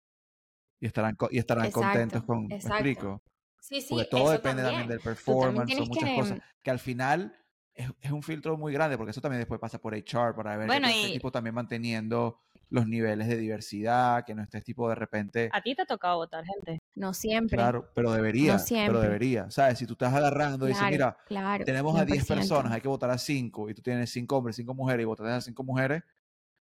y 0.81 0.87
estarán, 0.87 1.16
y 1.31 1.38
estarán 1.38 1.70
contentos 1.70 2.24
con, 2.24 2.48
¿me 2.48 2.57
explico? 2.57 3.22
Sí, 3.68 3.81
sí, 3.81 3.88
Porque 3.90 4.05
todo 4.05 4.31
depende 4.31 4.62
también, 4.62 4.87
del 4.87 5.00
performance, 5.00 5.74
son 5.74 5.88
muchas 5.88 6.11
cosas 6.11 6.40
que 6.62 6.70
al 6.70 6.79
final 6.79 7.37
es, 7.74 7.90
es, 8.00 8.12
un 8.12 8.22
filtro 8.22 8.57
muy 8.57 8.72
grande 8.72 8.96
porque 8.96 9.11
eso 9.11 9.20
también 9.20 9.40
después 9.40 9.59
pasa 9.59 9.81
por 9.81 9.92
HR 9.92 10.37
para 10.37 10.57
ver 10.57 10.68
bueno, 10.68 10.87
que 10.87 11.00
este 11.00 11.12
tipo 11.14 11.33
también 11.33 11.52
manteniendo 11.52 12.38
los 12.68 12.87
niveles 12.87 13.26
de 13.26 13.37
diversidad, 13.37 14.24
que 14.24 14.35
no 14.35 14.42
esté 14.42 14.61
tipo 14.61 14.88
de 14.88 14.94
repente... 14.94 15.50
A 15.52 15.62
ti 15.62 15.74
te 15.74 15.83
ha 15.83 15.87
tocado 15.87 16.16
votar 16.16 16.44
gente. 16.44 16.81
No 16.94 17.12
siempre. 17.12 17.57
Claro, 17.57 17.90
pero 17.94 18.12
debería. 18.12 18.55
No 18.55 18.59
siempre. 18.59 18.92
Pero 18.92 19.00
debería. 19.00 19.50
¿Sabes? 19.50 19.79
Si 19.79 19.87
tú 19.87 19.92
estás 19.92 20.12
agarrando 20.14 20.66
y 20.66 20.70
dices, 20.70 20.87
mira, 20.90 21.16
tenemos 21.64 21.98
a 21.98 22.05
10 22.05 22.26
personas, 22.26 22.72
hay 22.72 22.81
que 22.81 22.88
votar 22.88 23.11
a 23.11 23.18
5 23.18 23.70
y 23.70 23.74
tú 23.74 23.83
tienes 23.83 24.11
5 24.11 24.37
hombres, 24.37 24.57
5 24.57 24.74
mujeres 24.74 25.02
y 25.02 25.07
votas 25.07 25.26
a 25.26 25.40
5 25.40 25.64
mujeres, 25.64 26.02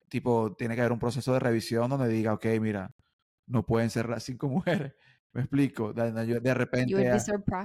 tipo, 0.09 0.55
tiene 0.57 0.75
que 0.75 0.81
haber 0.81 0.93
un 0.93 0.99
proceso 0.99 1.33
de 1.33 1.41
revisión 1.41 1.91
donde 1.91 2.09
diga, 2.09 2.33
ok, 2.33 2.47
mira, 2.61 2.95
no 3.47 3.65
pueden 3.65 3.91
ser 3.91 4.09
las 4.09 4.25
5 4.25 4.49
mujeres. 4.49 4.93
Me 5.37 5.43
explico. 5.43 5.93
De, 5.93 6.55
repente, 6.55 6.95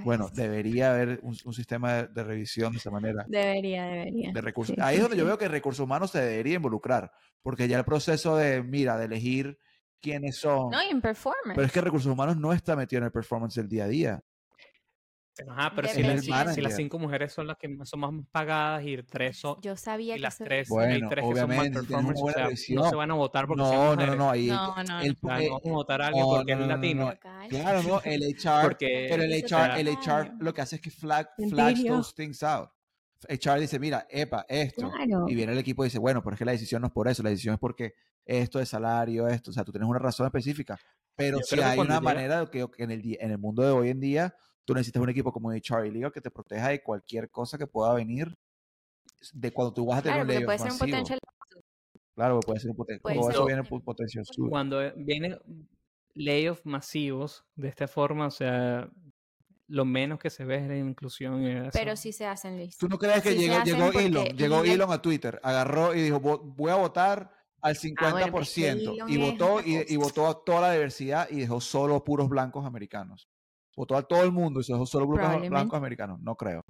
bueno, 0.03 0.29
debería 0.33 0.91
haber 0.91 1.21
un, 1.23 1.53
sistema 1.53 2.03
de, 2.03 2.21
revisión 2.21 2.73
de 2.73 2.79
esa 2.79 2.91
manera. 2.91 3.23
Debería, 3.29 3.85
debería. 3.85 4.33
De 4.33 4.41
recursos. 4.41 4.75
Ahí 4.79 4.97
es 4.97 5.01
donde 5.01 5.15
yo 5.15 5.23
veo 5.23 5.37
que 5.37 5.47
recursos 5.47 5.81
humanos 5.81 6.11
se 6.11 6.19
debería 6.19 6.55
involucrar, 6.55 7.13
porque 7.41 7.69
ya 7.69 7.77
el 7.77 7.85
proceso 7.85 8.35
de, 8.35 8.61
mira, 8.61 8.97
de 8.97 9.05
elegir 9.05 9.57
quiénes 10.01 10.35
son. 10.35 10.69
No, 10.69 10.81
en 10.81 10.99
performance. 10.99 11.55
Pero 11.55 11.65
es 11.65 11.71
que 11.71 11.79
recursos 11.79 12.11
humanos 12.11 12.35
no 12.35 12.51
está 12.51 12.75
metido 12.75 12.97
en 12.97 13.05
el 13.05 13.11
performance 13.13 13.55
del 13.55 13.69
día 13.69 13.85
a 13.85 13.87
día. 13.87 14.23
Ajá, 15.49 15.73
pero 15.75 15.87
si, 15.89 16.01
las 16.61 16.75
cinco 16.75 16.99
mujeres 16.99 17.33
son 17.33 17.47
las 17.47 17.57
que 17.57 17.75
son 17.83 17.99
más 17.99 18.11
pagadas 18.31 18.83
y 18.85 18.97
tres 19.03 19.37
son. 19.37 19.57
Yo 19.61 19.75
sabía 19.75 20.13
y 20.13 20.17
que 20.17 20.21
las 20.21 20.37
tres, 20.37 20.69
bueno, 20.69 21.09
tres 21.09 21.25
que 21.25 21.35
son 21.35 21.51
o 21.51 22.29
sea, 22.29 22.49
no 22.75 22.89
se 22.89 22.95
van 22.95 23.11
a 23.11 23.13
votar 23.13 23.47
porque 23.47 23.63
no, 23.63 23.95
no, 23.95 24.05
no, 24.05 24.15
no, 24.15 24.29
ahí 24.29 24.47
no, 24.47 24.83
no, 24.83 25.01
el, 25.01 25.17
no 25.21 25.29
vamos 25.29 25.65
a 25.65 25.69
votar 25.69 26.01
a 26.01 26.07
alguien 26.07 26.25
porque 26.25 26.51
es 26.53 26.59
latino. 26.59 27.13
Claro, 27.49 27.83
no, 27.83 28.01
el 28.03 28.21
HR, 28.23 28.61
porque, 28.61 29.07
pero 29.09 29.23
el 29.23 29.31
HR, 29.31 29.79
el 29.79 29.87
HR 29.87 30.33
lo 30.39 30.53
que 30.53 30.61
hace 30.61 30.75
es 30.77 30.81
que 30.81 30.91
flag, 30.91 31.29
flags 31.49 31.83
those 31.85 32.13
things 32.15 32.43
out. 32.43 32.69
HR 33.29 33.59
dice, 33.59 33.79
mira, 33.79 34.07
epa, 34.09 34.45
esto. 34.49 34.91
Y 35.27 35.35
viene 35.35 35.51
el 35.51 35.59
equipo 35.59 35.83
y 35.83 35.87
dice, 35.87 35.99
bueno, 35.99 36.23
pero 36.23 36.33
es 36.33 36.39
que 36.39 36.45
la 36.45 36.53
decisión 36.53 36.81
no 36.81 36.87
es 36.87 36.93
por 36.93 37.07
eso, 37.07 37.21
la 37.21 37.29
decisión 37.29 37.53
es 37.53 37.59
porque 37.59 37.93
esto 38.25 38.59
de 38.59 38.65
salario, 38.65 39.27
esto, 39.27 39.51
o 39.51 39.53
sea, 39.53 39.63
tú 39.63 39.71
tienes 39.71 39.89
una 39.89 39.99
razón 39.99 40.25
específica. 40.25 40.79
Pero 41.15 41.39
si 41.39 41.59
hay 41.59 41.77
una 41.77 42.01
manera 42.01 42.45
que, 42.49 42.67
que 42.75 42.83
en, 42.83 42.91
el, 42.91 43.17
en 43.19 43.31
el 43.31 43.37
mundo 43.37 43.63
de 43.63 43.71
hoy 43.71 43.89
en 43.89 43.99
día 43.99 44.35
tú 44.65 44.73
necesitas 44.73 45.01
un 45.01 45.09
equipo 45.09 45.31
como 45.31 45.51
de 45.51 45.61
Charlie 45.61 45.91
Legal 45.91 46.11
que 46.11 46.21
te 46.21 46.31
proteja 46.31 46.69
de 46.69 46.81
cualquier 46.81 47.29
cosa 47.29 47.57
que 47.57 47.67
pueda 47.67 47.93
venir 47.93 48.33
de 49.33 49.51
cuando 49.51 49.73
tú 49.73 49.85
vas 49.85 49.99
a 49.99 50.01
tener 50.01 50.21
un 50.21 50.27
layoff 50.27 50.47
masivo. 50.47 50.97
Un 50.97 51.19
claro, 52.15 52.39
puede 52.39 52.59
ser 52.59 52.71
un 52.71 52.75
potencial. 52.75 53.15
Todo 53.15 53.29
eso 53.29 53.45
viene 53.45 53.63
por 53.63 53.83
potencial 53.83 54.25
Cuando 54.49 54.79
vienen 54.95 55.37
layoffs 56.13 56.65
masivos 56.65 57.45
de 57.55 57.67
esta 57.67 57.87
forma, 57.87 58.27
o 58.27 58.31
sea, 58.31 58.89
lo 59.67 59.85
menos 59.85 60.19
que 60.19 60.29
se 60.29 60.43
ve 60.43 60.57
es 60.57 60.67
la 60.67 60.77
inclusión. 60.77 61.69
Pero 61.71 61.95
sí 61.95 62.11
se 62.11 62.25
hacen 62.25 62.57
listos. 62.57 62.77
¿Tú 62.77 62.87
no 62.89 62.97
crees 62.97 63.21
que 63.21 63.35
llegó, 63.35 63.63
llegó 63.63 63.91
Elon, 63.91 64.25
llegó 64.35 64.63
Elon 64.63 64.91
a 64.91 65.01
Twitter, 65.01 65.39
agarró 65.43 65.95
y 65.95 66.01
dijo, 66.01 66.19
voy 66.19 66.71
a 66.71 66.75
votar 66.75 67.31
al 67.61 67.75
50% 67.75 68.97
ah, 69.01 69.05
y 69.07 69.17
votó 69.17 69.61
y, 69.61 69.85
y, 69.87 69.95
votó 69.95 70.27
a 70.27 70.43
toda 70.43 70.61
la 70.61 70.73
diversidad 70.73 71.29
y 71.29 71.41
dejó 71.41 71.61
solo 71.61 72.03
puros 72.03 72.27
blancos 72.27 72.65
americanos? 72.65 73.29
Votó 73.75 73.95
a 73.95 74.03
todo 74.03 74.23
el 74.23 74.31
mundo 74.31 74.59
y 74.59 74.63
se 74.63 74.73
dejó 74.73 74.85
solo 74.85 75.07
grupos 75.07 75.49
blancos 75.49 75.77
americanos. 75.77 76.19
No 76.21 76.35
creo. 76.35 76.63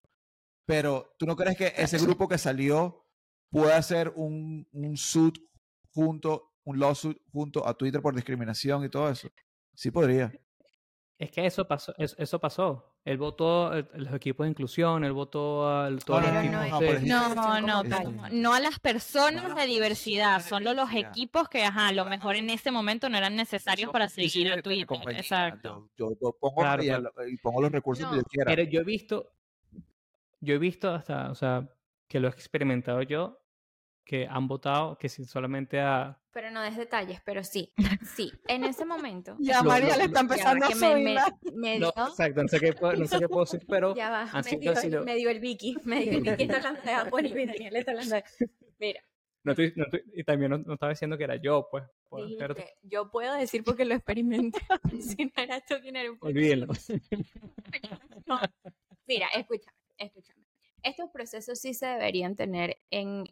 Pero, 0.66 1.14
¿tú 1.18 1.26
no 1.26 1.36
crees 1.36 1.58
que 1.58 1.74
ese 1.76 1.98
grupo 1.98 2.28
que 2.28 2.38
salió 2.38 3.06
puede 3.50 3.74
hacer 3.74 4.14
un, 4.16 4.68
un 4.72 4.98
suit 4.98 5.38
junto, 5.94 6.54
un 6.64 6.80
lawsuit 6.80 7.18
junto 7.32 7.68
a 7.68 7.74
Twitter 7.74 8.02
por 8.02 8.16
discriminación 8.16 8.86
y 8.86 8.90
todo 8.90 9.10
eso? 9.10 9.30
Sí 9.74 9.92
podría. 9.92 10.32
Es 11.18 11.32
que 11.32 11.46
eso 11.46 11.68
pasó, 11.68 11.94
eso, 11.98 12.40
pasó. 12.40 12.91
Él 13.04 13.18
votó 13.18 13.72
los 13.96 14.14
equipos 14.14 14.46
de 14.46 14.52
inclusión, 14.52 15.04
él 15.04 15.12
votó 15.12 15.68
a 15.68 15.90
todos 16.06 16.22
los 16.22 16.32
equipos 16.36 16.70
no, 16.70 16.80
de... 16.80 17.02
no, 17.02 17.34
no, 17.34 17.84
no, 17.84 18.30
no, 18.32 18.54
a 18.54 18.60
las 18.60 18.80
personas 18.80 19.56
de 19.56 19.66
diversidad, 19.66 20.46
solo 20.46 20.76
los 20.76 20.94
equipos 20.94 21.50
que, 21.50 21.64
ajá, 21.64 21.88
a 21.88 21.94
lo 21.94 22.06
mejor 22.06 22.36
en 22.36 22.52
ese 22.52 22.70
momento 22.70 23.10
no 23.10 23.18
eran 23.18 23.36
necesarios 23.36 23.92
para 23.92 24.08
seguir 24.08 24.52
a 24.52 24.62
Twitter. 24.62 25.00
Exacto. 25.16 25.90
Yo, 25.98 26.16
pongo, 26.40 26.64
y, 27.28 27.38
pongo 27.38 27.62
los 27.62 27.72
recursos 27.72 28.08
que 28.08 28.18
yo 28.18 28.24
quiera. 28.24 28.52
Pero 28.52 28.70
yo 28.70 28.82
he 28.82 28.84
visto, 28.84 29.34
yo 30.40 30.54
he 30.54 30.60
visto 30.60 30.92
hasta, 30.92 31.32
o 31.32 31.36
sea, 31.36 31.68
que 32.08 32.20
lo 32.20 32.28
he 32.28 32.32
experimentado 32.32 33.02
yo, 33.02 33.41
que 34.06 34.28
han 34.28 34.48
votado 34.48 34.98
que 34.98 35.10
si 35.10 35.26
solamente 35.26 35.80
a... 35.80 36.20
Pero 36.34 36.50
no 36.52 36.62
des 36.62 36.78
detalles, 36.78 37.22
pero 37.26 37.44
sí, 37.44 37.74
sí, 38.16 38.32
en 38.48 38.64
ese 38.64 38.86
momento... 38.86 39.36
ya 39.40 39.64
María 39.64 39.98
le 39.98 40.06
está 40.06 40.22
empezando 40.22 40.66
a 40.66 40.72
subir. 40.72 41.20
Me, 41.54 41.78
dio... 41.78 41.90
exacto, 41.90 42.42
no 42.42 42.48
sé 42.48 42.60
qué, 42.60 42.74
no 42.98 43.08
sé 43.08 43.20
qué 43.20 43.28
puedo 43.28 43.46
decir, 43.46 43.66
pero... 43.68 43.94
Ya 43.96 44.10
va, 44.10 44.42
me 44.44 44.58
dio, 44.58 44.74
me 45.04 45.16
dio, 45.16 45.30
el 45.30 45.40
Vicky, 45.40 45.78
me 45.84 46.02
dio 46.02 46.14
el 46.14 46.22
Vicky, 46.22 46.44
está 46.44 46.58
hablando 46.58 46.82
de 46.82 46.92
Apple 46.92 47.28
y 47.28 47.46
Daniel 47.46 47.76
está 47.76 47.92
hablando 47.92 48.16
de... 48.16 48.24
Mira. 48.80 49.02
No 49.44 49.54
estoy, 49.54 49.74
no 49.76 49.86
estoy, 49.86 50.04
y 50.14 50.24
también 50.24 50.52
no, 50.52 50.74
estaba 50.74 50.92
diciendo 50.92 51.18
que 51.18 51.24
era 51.24 51.36
yo, 51.36 51.68
pues. 51.72 51.84
yo 52.84 53.10
puedo 53.10 53.34
decir 53.34 53.64
porque 53.64 53.86
lo 53.86 53.96
experimenté. 53.96 54.60
si 55.02 55.26
no 55.26 55.32
era 55.36 55.60
tú, 55.62 55.76
¿quién 55.82 55.96
era 55.96 56.12
un 56.12 56.18
Olvídenlo. 56.22 56.68
no. 58.28 58.40
Mira, 59.08 59.28
escúchame, 59.34 59.76
escúchame 59.98 60.41
estos 60.84 61.10
procesos 61.12 61.60
sí 61.60 61.74
se 61.74 61.86
deberían 61.86 62.36
tener 62.36 62.78
en, 62.90 63.26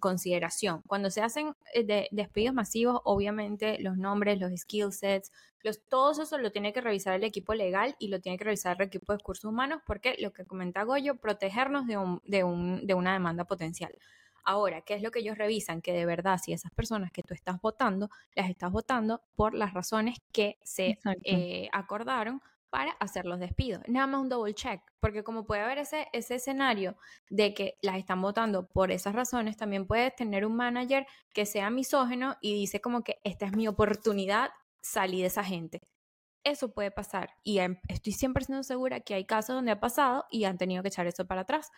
consideración. 0.00 0.82
Cuando 0.86 1.10
se 1.10 1.22
hacen 1.22 1.54
eh, 1.74 2.08
despidos 2.10 2.54
masivos, 2.54 3.00
obviamente 3.04 3.78
los 3.80 3.96
nombres, 3.96 4.40
los 4.40 4.52
skill 4.58 4.92
sets, 4.92 5.32
los, 5.62 5.80
todo 5.88 6.12
eso 6.12 6.38
lo 6.38 6.52
tiene 6.52 6.72
que 6.72 6.80
revisar 6.80 7.14
el 7.14 7.24
equipo 7.24 7.54
legal 7.54 7.96
y 7.98 8.08
lo 8.08 8.20
tiene 8.20 8.38
que 8.38 8.44
revisar 8.44 8.76
el 8.78 8.86
equipo 8.86 9.12
de 9.12 9.18
recursos 9.18 9.44
humanos 9.44 9.82
porque 9.86 10.16
lo 10.18 10.32
que 10.32 10.44
comenta 10.44 10.84
Goyo, 10.84 11.16
protegernos 11.16 11.86
de, 11.86 11.96
un, 11.96 12.20
de, 12.24 12.44
un, 12.44 12.86
de 12.86 12.94
una 12.94 13.12
demanda 13.12 13.44
potencial. 13.44 13.96
Ahora, 14.44 14.82
¿qué 14.82 14.94
es 14.94 15.02
lo 15.02 15.10
que 15.10 15.18
ellos 15.18 15.36
revisan? 15.36 15.82
Que 15.82 15.92
de 15.92 16.06
verdad, 16.06 16.38
si 16.40 16.52
esas 16.52 16.70
personas 16.72 17.10
que 17.10 17.24
tú 17.24 17.34
estás 17.34 17.60
votando, 17.60 18.10
las 18.36 18.48
estás 18.48 18.70
votando 18.70 19.20
por 19.34 19.54
las 19.54 19.74
razones 19.74 20.18
que 20.30 20.56
se 20.62 21.00
eh, 21.24 21.68
acordaron 21.72 22.40
para 22.70 22.92
hacer 23.00 23.26
los 23.26 23.38
despidos. 23.38 23.82
Nada 23.86 24.06
más 24.06 24.20
un 24.20 24.28
double 24.28 24.54
check, 24.54 24.80
porque 25.00 25.22
como 25.22 25.46
puede 25.46 25.62
haber 25.62 25.78
ese, 25.78 26.08
ese 26.12 26.36
escenario 26.36 26.96
de 27.30 27.54
que 27.54 27.78
las 27.82 27.96
están 27.96 28.20
votando 28.20 28.68
por 28.68 28.90
esas 28.90 29.14
razones, 29.14 29.56
también 29.56 29.86
puedes 29.86 30.14
tener 30.14 30.44
un 30.44 30.56
manager 30.56 31.06
que 31.32 31.46
sea 31.46 31.70
misógeno 31.70 32.36
y 32.40 32.54
dice 32.54 32.80
como 32.80 33.02
que 33.02 33.20
esta 33.24 33.46
es 33.46 33.52
mi 33.52 33.68
oportunidad, 33.68 34.50
salí 34.82 35.20
de 35.20 35.28
esa 35.28 35.44
gente. 35.44 35.80
Eso 36.44 36.72
puede 36.72 36.90
pasar 36.90 37.30
y 37.42 37.58
em, 37.58 37.78
estoy 37.88 38.12
siempre 38.12 38.44
siendo 38.44 38.62
segura 38.62 39.00
que 39.00 39.14
hay 39.14 39.24
casos 39.24 39.56
donde 39.56 39.72
ha 39.72 39.80
pasado 39.80 40.26
y 40.30 40.44
han 40.44 40.58
tenido 40.58 40.82
que 40.82 40.88
echar 40.88 41.06
eso 41.06 41.26
para 41.26 41.42
atrás. 41.42 41.70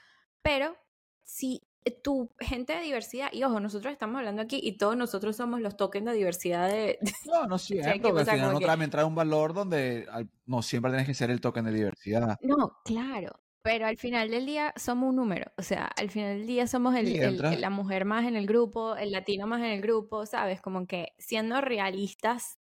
Pero 0.43 0.77
si 1.23 1.68
tu 2.03 2.31
gente 2.39 2.75
de 2.75 2.83
diversidad, 2.83 3.31
y 3.33 3.45
ojo, 3.45 3.61
nosotros 3.61 3.93
estamos 3.93 4.19
hablando 4.19 4.43
aquí 4.43 4.61
y 4.63 4.77
todos 4.77 4.97
nosotros 4.97 5.37
somos 5.37 5.61
los 5.61 5.77
tokens 5.77 6.07
de 6.07 6.13
diversidad 6.13 6.69
de... 6.69 6.99
No, 7.27 7.47
no 7.47 7.59
siempre, 7.59 8.01
porque 8.01 8.21
al 8.21 8.37
final 8.37 8.53
no 8.53 8.61
también 8.61 8.91
trae 8.91 9.05
un 9.05 9.15
valor 9.15 9.55
donde 9.55 10.07
no 10.47 10.63
siempre 10.63 10.91
tienes 10.91 11.07
que 11.07 11.15
ser 11.15 11.31
el 11.31 11.41
token 11.41 11.65
de 11.65 11.73
diversidad. 11.73 12.39
No, 12.43 12.79
claro, 12.85 13.41
pero 13.63 13.87
al 13.87 13.99
final 13.99 14.31
del 14.31 14.47
día 14.47 14.73
somos 14.77 15.11
un 15.11 15.17
número, 15.17 15.51
o 15.57 15.63
sea, 15.63 15.87
al 15.97 16.11
final 16.11 16.39
del 16.39 16.47
día 16.47 16.67
somos 16.67 16.95
el, 16.95 17.61
la 17.61 17.71
mujer 17.71 18.05
más 18.05 18.27
en 18.27 18.37
el 18.37 18.47
grupo, 18.47 18.97
el 18.97 19.13
latino 19.13 19.47
más 19.47 19.61
en 19.61 19.73
el 19.73 19.81
grupo, 19.81 20.27
¿sabes? 20.27 20.61
Como 20.61 20.87
que 20.87 21.09
siendo 21.19 21.61
realistas 21.61 22.59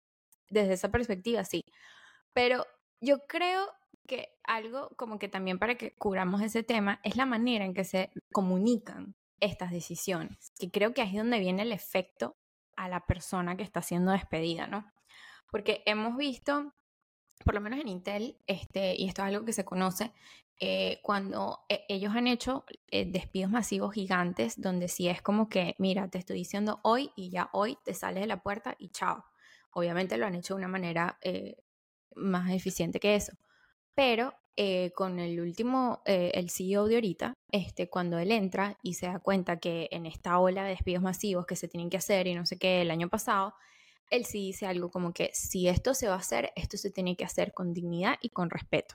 desde 0.49 0.73
esa 0.73 0.89
perspectiva, 0.89 1.43
sí. 1.43 1.63
Pero 2.34 2.65
yo 2.99 3.19
creo 3.27 3.67
que 4.07 4.39
algo 4.43 4.89
como 4.95 5.19
que 5.19 5.27
también 5.27 5.59
para 5.59 5.75
que 5.75 5.95
cubramos 5.95 6.41
ese 6.41 6.63
tema 6.63 6.99
es 7.03 7.15
la 7.15 7.25
manera 7.25 7.65
en 7.65 7.73
que 7.73 7.83
se 7.83 8.09
comunican 8.31 9.15
estas 9.39 9.71
decisiones, 9.71 10.51
que 10.59 10.71
creo 10.71 10.93
que 10.93 11.03
es 11.03 11.13
donde 11.13 11.39
viene 11.39 11.62
el 11.62 11.71
efecto 11.71 12.37
a 12.75 12.89
la 12.89 13.05
persona 13.05 13.55
que 13.58 13.63
está 13.63 13.81
siendo 13.81 14.12
despedida, 14.12 14.67
¿no? 14.67 14.91
Porque 15.51 15.83
hemos 15.85 16.17
visto, 16.17 16.73
por 17.43 17.53
lo 17.53 17.62
menos 17.62 17.79
en 17.79 17.87
Intel, 17.87 18.37
este, 18.47 18.95
y 18.95 19.08
esto 19.08 19.21
es 19.21 19.27
algo 19.27 19.45
que 19.45 19.53
se 19.53 19.65
conoce, 19.65 20.12
eh, 20.60 20.99
cuando 21.03 21.60
eh, 21.69 21.85
ellos 21.87 22.15
han 22.15 22.25
hecho 22.25 22.65
eh, 22.89 23.05
despidos 23.05 23.51
masivos 23.51 23.93
gigantes, 23.93 24.60
donde 24.60 24.87
sí 24.87 25.08
es 25.08 25.21
como 25.21 25.49
que, 25.49 25.75
mira, 25.77 26.08
te 26.08 26.17
estoy 26.17 26.37
diciendo 26.37 26.79
hoy 26.83 27.12
y 27.15 27.29
ya 27.29 27.49
hoy 27.53 27.77
te 27.83 27.93
sales 27.93 28.21
de 28.21 28.27
la 28.27 28.41
puerta 28.41 28.75
y 28.79 28.89
chao. 28.89 29.23
Obviamente 29.71 30.17
lo 30.17 30.25
han 30.25 30.33
hecho 30.33 30.55
de 30.55 30.60
una 30.60 30.67
manera 30.67 31.19
más 32.15 32.49
eficiente 32.49 32.99
que 32.99 33.13
eso. 33.13 33.33
Pero 33.98 34.35
eh, 34.56 34.91
con 34.93 35.17
el 35.17 35.39
último, 35.39 36.04
eh, 36.06 36.29
el 36.35 36.52
CEO 36.52 36.87
de 36.87 36.95
ahorita, 36.95 37.33
este, 37.52 37.89
cuando 37.89 38.19
él 38.19 38.31
entra 38.31 38.77
y 38.83 38.93
se 38.93 39.08
da 39.08 39.17
cuenta 39.17 39.60
que 39.60 39.89
en 39.91 40.06
esta 40.06 40.37
ola 40.37 40.63
de 40.63 40.69
despidos 40.69 41.02
masivos 41.02 41.48
que 41.48 41.56
se 41.56 41.67
tienen 41.67 41.89
que 41.89 41.98
hacer 41.98 42.27
y 42.27 42.35
no 42.35 42.45
sé 42.45 42.60
qué 42.60 42.83
el 42.83 42.91
año 42.91 43.10
pasado, 43.10 43.56
él 44.12 44.25
sí 44.25 44.37
dice 44.37 44.67
algo 44.67 44.91
como 44.91 45.13
que 45.13 45.31
si 45.33 45.67
esto 45.67 45.95
se 45.95 46.08
va 46.08 46.13
a 46.13 46.19
hacer, 46.19 46.52
esto 46.56 46.77
se 46.77 46.91
tiene 46.91 47.15
que 47.15 47.25
hacer 47.25 47.54
con 47.54 47.73
dignidad 47.73 48.17
y 48.21 48.29
con 48.29 48.52
respeto. 48.52 48.93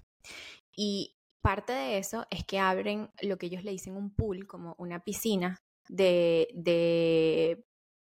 Y 0.76 1.16
parte 1.40 1.72
de 1.72 1.98
eso 1.98 2.24
es 2.30 2.44
que 2.44 2.61
abren 2.61 3.11
lo 3.22 3.38
que 3.38 3.46
ellos 3.46 3.64
le 3.64 3.72
dicen 3.72 3.96
un 3.96 4.14
pool, 4.14 4.46
como 4.46 4.76
una 4.78 5.00
piscina 5.03 5.59
de, 5.88 6.46
de 6.55 7.66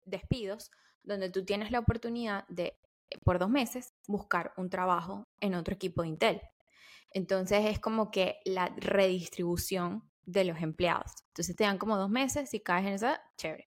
despidos, 0.04 0.70
donde 1.02 1.30
tú 1.30 1.44
tienes 1.44 1.72
la 1.72 1.80
oportunidad 1.80 2.46
de 2.46 2.78
por 3.24 3.40
dos 3.40 3.50
meses, 3.50 3.92
buscar 4.06 4.52
un 4.56 4.70
trabajo 4.70 5.26
en 5.40 5.56
otro 5.56 5.74
equipo 5.74 6.02
de 6.02 6.08
Intel. 6.08 6.42
Entonces 7.12 7.64
es 7.66 7.78
como 7.78 8.10
que 8.10 8.38
la 8.44 8.68
redistribución 8.76 10.04
de 10.24 10.44
los 10.44 10.60
empleados. 10.60 11.12
Entonces 11.28 11.56
te 11.56 11.64
dan 11.64 11.78
como 11.78 11.96
dos 11.96 12.10
meses, 12.10 12.50
si 12.50 12.60
caes 12.60 12.86
en 12.86 12.94
esa, 12.94 13.20
chévere. 13.36 13.68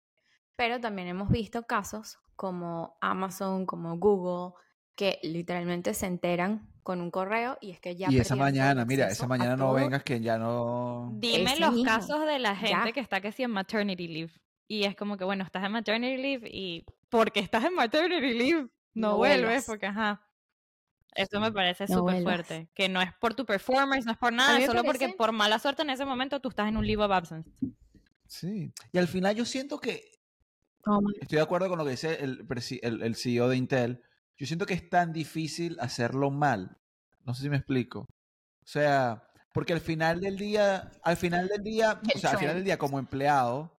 Pero 0.55 0.79
también 0.79 1.07
hemos 1.07 1.29
visto 1.29 1.63
casos 1.63 2.19
como 2.35 2.97
Amazon, 3.01 3.65
como 3.65 3.97
Google, 3.97 4.53
que 4.95 5.19
literalmente 5.23 5.93
se 5.93 6.07
enteran 6.07 6.67
con 6.81 7.01
un 7.01 7.11
correo 7.11 7.57
y 7.61 7.71
es 7.71 7.79
que 7.79 7.95
ya... 7.95 8.07
Y 8.09 8.17
esa 8.17 8.35
mañana, 8.35 8.85
mira, 8.85 9.07
esa 9.09 9.27
mañana 9.27 9.55
no 9.55 9.65
todo. 9.65 9.73
vengas 9.75 10.03
que 10.03 10.19
ya 10.19 10.37
no... 10.37 11.11
Dime 11.15 11.59
los 11.59 11.73
mismo. 11.73 11.85
casos 11.85 12.25
de 12.25 12.39
la 12.39 12.55
gente 12.55 12.87
Ya. 12.87 12.91
que 12.91 12.99
está 12.99 13.21
que 13.21 13.31
sí 13.31 13.43
en 13.43 13.51
maternity 13.51 14.07
leave. 14.07 14.31
Y 14.67 14.85
es 14.85 14.95
como 14.95 15.17
que, 15.17 15.23
bueno, 15.23 15.43
estás 15.43 15.63
en 15.63 15.71
maternity 15.73 16.17
leave 16.17 16.49
y 16.51 16.85
porque 17.09 17.39
estás 17.39 17.63
en 17.65 17.75
maternity 17.75 18.33
leave 18.33 18.69
no, 18.93 19.09
No 19.11 19.17
vuelves 19.17 19.65
porque, 19.65 19.85
ajá. 19.85 20.26
Eso 21.15 21.39
me 21.39 21.51
parece 21.51 21.85
No 21.87 21.99
súper 21.99 22.23
fuerte. 22.23 22.69
Que 22.75 22.89
no 22.89 23.01
es 23.01 23.11
por 23.19 23.33
tu 23.33 23.45
performance, 23.45 24.05
no 24.05 24.11
es 24.11 24.17
por 24.17 24.33
nada, 24.33 24.63
solo 24.65 24.83
porque 24.83 25.09
por 25.09 25.31
mala 25.31 25.59
suerte 25.59 25.81
en 25.81 25.89
ese 25.89 26.05
momento 26.05 26.39
tú 26.39 26.49
estás 26.49 26.67
en 26.67 26.77
un 26.77 26.85
leave 26.85 27.03
of 27.03 27.11
absence. 27.11 27.49
Sí. 28.27 28.71
Y 28.91 28.97
al 28.97 29.07
final 29.07 29.35
yo 29.35 29.45
siento 29.45 29.79
que 29.79 30.17
Oh 30.87 31.01
Estoy 31.19 31.37
de 31.37 31.41
acuerdo 31.41 31.67
con 31.67 31.77
lo 31.77 31.83
que 31.83 31.91
dice 31.91 32.23
el, 32.23 32.47
el, 32.81 33.03
el 33.03 33.15
CEO 33.15 33.49
de 33.49 33.57
Intel. 33.57 34.03
Yo 34.37 34.45
siento 34.45 34.65
que 34.65 34.73
es 34.73 34.89
tan 34.89 35.11
difícil 35.11 35.77
hacerlo 35.79 36.31
mal. 36.31 36.77
No 37.25 37.33
sé 37.33 37.43
si 37.43 37.49
me 37.49 37.57
explico. 37.57 38.01
O 38.01 38.69
sea, 38.69 39.27
porque 39.53 39.73
al 39.73 39.81
final 39.81 40.21
del 40.21 40.37
día, 40.37 40.91
al 41.03 41.17
final 41.17 41.47
del 41.47 41.63
día, 41.63 41.99
o 42.15 42.19
sea, 42.19 42.31
al 42.31 42.37
final 42.37 42.55
del 42.55 42.63
día 42.63 42.77
como 42.77 42.99
empleado, 42.99 43.77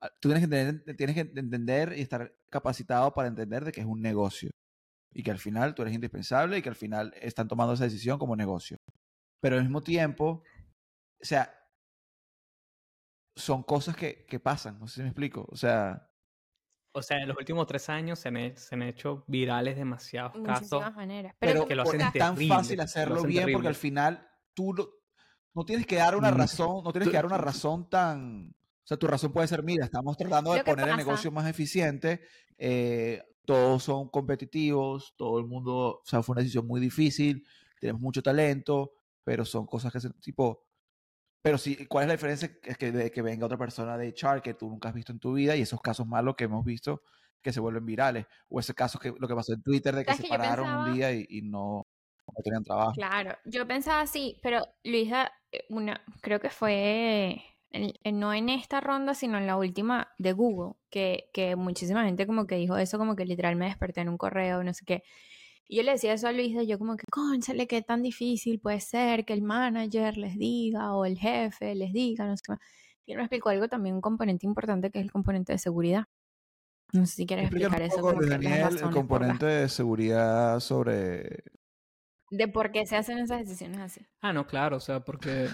ah, 0.00 0.10
tú 0.20 0.28
tienes 0.30 0.48
que, 0.48 0.56
entender, 0.56 0.96
tienes 0.96 1.14
que 1.14 1.40
entender 1.40 1.94
y 1.96 2.00
estar 2.00 2.34
capacitado 2.48 3.12
para 3.12 3.28
entender 3.28 3.64
de 3.64 3.72
que 3.72 3.80
es 3.80 3.86
un 3.86 4.00
negocio. 4.00 4.50
Y 5.12 5.22
que 5.22 5.30
al 5.30 5.38
final 5.38 5.74
tú 5.74 5.82
eres 5.82 5.94
indispensable 5.94 6.58
y 6.58 6.62
que 6.62 6.68
al 6.68 6.76
final 6.76 7.12
están 7.20 7.48
tomando 7.48 7.74
esa 7.74 7.84
decisión 7.84 8.18
como 8.18 8.36
negocio. 8.36 8.76
Pero 9.40 9.56
al 9.56 9.62
mismo 9.62 9.80
tiempo, 9.82 10.42
o 11.20 11.24
sea, 11.24 11.52
son 13.36 13.62
cosas 13.62 13.96
que, 13.96 14.24
que 14.26 14.40
pasan. 14.40 14.78
No 14.78 14.86
sé 14.86 14.96
si 14.96 15.02
me 15.02 15.08
explico. 15.08 15.46
O 15.50 15.56
sea, 15.56 16.06
O 16.92 17.02
sea, 17.02 17.18
en 17.18 17.28
los 17.28 17.36
últimos 17.38 17.66
tres 17.66 17.88
años 17.88 18.18
se 18.18 18.28
han, 18.28 18.36
he- 18.36 18.56
se 18.56 18.74
han 18.74 18.82
hecho 18.82 19.24
virales 19.28 19.76
demasiados 19.76 20.32
casos. 20.44 20.82
maneras. 20.94 21.34
pero, 21.38 21.66
que 21.66 21.74
lo 21.74 21.82
hacen 21.82 22.00
es 22.00 22.12
tan 22.12 22.34
terrible, 22.34 22.54
fácil 22.54 22.76
lo 22.78 22.82
hacerlo 22.82 23.22
bien 23.22 23.42
porque 23.44 23.50
terrible. 23.52 23.68
al 23.68 23.74
final 23.74 24.28
tú 24.54 24.74
lo- 24.74 24.90
no 25.54 25.64
tienes 25.64 25.86
que 25.86 25.96
dar 25.96 26.16
una 26.16 26.30
Mm. 26.30 26.36
razón, 26.36 26.84
no 26.84 26.92
tienes 26.92 27.08
que 27.08 27.16
dar 27.16 27.26
una 27.26 27.38
razón 27.38 27.88
tan, 27.88 28.50
o 28.50 28.86
sea, 28.86 28.96
tu 28.96 29.06
razón 29.06 29.32
puede 29.32 29.48
ser, 29.48 29.62
mira, 29.62 29.84
estamos 29.84 30.16
tratando 30.16 30.52
de 30.52 30.62
poner 30.64 30.84
el 30.86 30.90
pasa- 30.90 30.96
negocio 30.96 31.30
más 31.32 31.48
eficiente, 31.48 32.20
eh, 32.58 33.22
todos 33.44 33.82
son 33.82 34.08
competitivos, 34.08 35.14
todo 35.16 35.38
el 35.38 35.46
mundo, 35.46 36.00
o 36.00 36.02
sea, 36.04 36.22
fue 36.22 36.34
una 36.34 36.42
decisión 36.42 36.66
muy 36.66 36.80
difícil, 36.80 37.46
tenemos 37.80 38.02
mucho 38.02 38.22
talento, 38.22 38.92
pero 39.24 39.44
son 39.44 39.66
cosas 39.66 39.92
que 39.92 40.00
se, 40.00 40.10
tipo, 40.14 40.66
pero 41.42 41.58
sí, 41.58 41.86
¿cuál 41.86 42.04
es 42.04 42.08
la 42.08 42.14
diferencia? 42.14 42.50
Es 42.62 42.76
que 42.76 42.92
de 42.92 43.10
que 43.10 43.22
venga 43.22 43.46
otra 43.46 43.58
persona 43.58 43.96
de 43.96 44.08
HR 44.08 44.42
que 44.42 44.54
tú 44.54 44.68
nunca 44.68 44.90
has 44.90 44.94
visto 44.94 45.12
en 45.12 45.20
tu 45.20 45.32
vida 45.32 45.56
y 45.56 45.62
esos 45.62 45.80
casos 45.80 46.06
malos 46.06 46.36
que 46.36 46.44
hemos 46.44 46.64
visto 46.64 47.02
que 47.42 47.52
se 47.52 47.60
vuelven 47.60 47.86
virales, 47.86 48.26
o 48.48 48.60
ese 48.60 48.74
caso 48.74 48.98
que 48.98 49.14
lo 49.18 49.26
que 49.26 49.34
pasó 49.34 49.54
en 49.54 49.62
Twitter 49.62 49.94
de 49.94 50.04
que 50.04 50.10
¿Sabes 50.12 50.18
se 50.18 50.22
que 50.24 50.28
pararon 50.28 50.88
un 50.88 50.94
día 50.94 51.12
y, 51.12 51.26
y 51.28 51.42
no, 51.42 51.86
no 52.26 52.42
tenían 52.44 52.62
trabajo. 52.62 52.92
Claro, 52.92 53.36
yo 53.44 53.66
pensaba 53.66 54.02
así, 54.02 54.38
pero 54.42 54.62
Luisa, 54.84 55.32
eh, 55.52 55.64
una, 55.70 56.04
creo 56.20 56.40
que 56.40 56.50
fue 56.50 57.42
en- 57.70 57.92
en- 58.04 58.20
no 58.20 58.32
en 58.34 58.48
esta 58.48 58.80
ronda, 58.80 59.14
sino 59.14 59.38
en 59.38 59.46
la 59.46 59.56
última 59.56 60.08
de 60.18 60.32
Google, 60.32 60.74
que, 60.90 61.30
que 61.32 61.56
muchísima 61.56 62.04
gente 62.04 62.26
como 62.26 62.46
que 62.46 62.56
dijo 62.56 62.76
eso, 62.76 62.98
como 62.98 63.16
que 63.16 63.24
literal 63.24 63.56
me 63.56 63.66
desperté 63.66 64.00
en 64.02 64.08
un 64.08 64.18
correo, 64.18 64.62
no 64.64 64.74
sé 64.74 64.84
qué. 64.84 65.02
Y 65.68 65.76
yo 65.76 65.82
le 65.84 65.92
decía 65.92 66.12
eso 66.14 66.26
a 66.28 66.32
Luisa, 66.32 66.62
yo 66.64 66.78
como 66.78 66.96
que, 66.96 67.04
cónchale, 67.10 67.66
qué 67.68 67.80
tan 67.82 68.02
difícil 68.02 68.58
puede 68.60 68.80
ser 68.80 69.24
que 69.24 69.32
el 69.34 69.42
manager 69.42 70.16
les 70.18 70.36
diga 70.36 70.94
o 70.94 71.04
el 71.04 71.16
jefe 71.18 71.74
les 71.76 71.92
diga, 71.92 72.26
no 72.26 72.36
sé 72.36 72.42
qué 72.46 72.52
más. 72.52 72.60
Y 73.06 73.12
él 73.12 73.18
me 73.18 73.24
explicó 73.24 73.50
algo 73.50 73.68
también, 73.68 73.94
un 73.94 74.00
componente 74.00 74.46
importante 74.46 74.90
que 74.90 74.98
es 74.98 75.04
el 75.04 75.12
componente 75.12 75.52
de 75.52 75.58
seguridad. 75.58 76.04
No 76.92 77.06
sé 77.06 77.14
si 77.14 77.26
quieres 77.26 77.46
explicar 77.46 77.80
eso, 77.82 78.00
como 78.00 78.20
Daniel, 78.20 78.78
el 78.82 78.90
componente 78.90 79.46
de 79.46 79.68
seguridad 79.68 80.58
sobre... 80.58 81.44
de 82.30 82.48
por 82.48 82.72
qué 82.72 82.84
se 82.84 82.96
hacen 82.96 83.18
esas 83.18 83.40
decisiones 83.40 83.78
así. 83.78 84.00
Ah, 84.20 84.32
no, 84.32 84.46
claro, 84.46 84.76
o 84.76 84.80
sea, 84.80 85.00
porque 85.00 85.48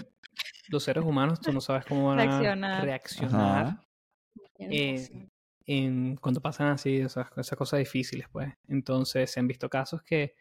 los 0.69 0.83
seres 0.83 1.03
humanos 1.03 1.39
tú 1.41 1.51
no 1.53 1.61
sabes 1.61 1.85
cómo 1.85 2.07
van 2.07 2.19
a 2.19 2.81
Reaccionar. 2.81 3.85
eh, 4.59 5.27
en, 5.65 6.15
cuando 6.17 6.41
pasan 6.41 6.67
así 6.67 6.97
esas, 6.97 7.27
esas 7.37 7.57
cosas 7.57 7.79
difíciles, 7.79 8.27
pues. 8.31 8.53
Entonces 8.67 9.29
se 9.31 9.39
han 9.39 9.47
visto 9.47 9.69
casos 9.69 10.01
que 10.03 10.35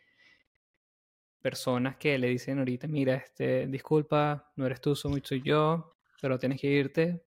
personas 1.41 1.97
que 1.97 2.19
le 2.19 2.29
dicen 2.29 2.59
ahorita, 2.59 2.89
mira, 2.89 3.15
este, 3.15 3.67
disculpa, 3.67 4.51
no 4.57 4.67
eres 4.67 4.81
tú, 4.81 4.97
soy, 4.97 5.23
soy 5.25 5.43
yo, 5.43 5.97
pero 6.21 6.39
tienes 6.39 6.61
que 6.61 6.69
irte 6.69 7.25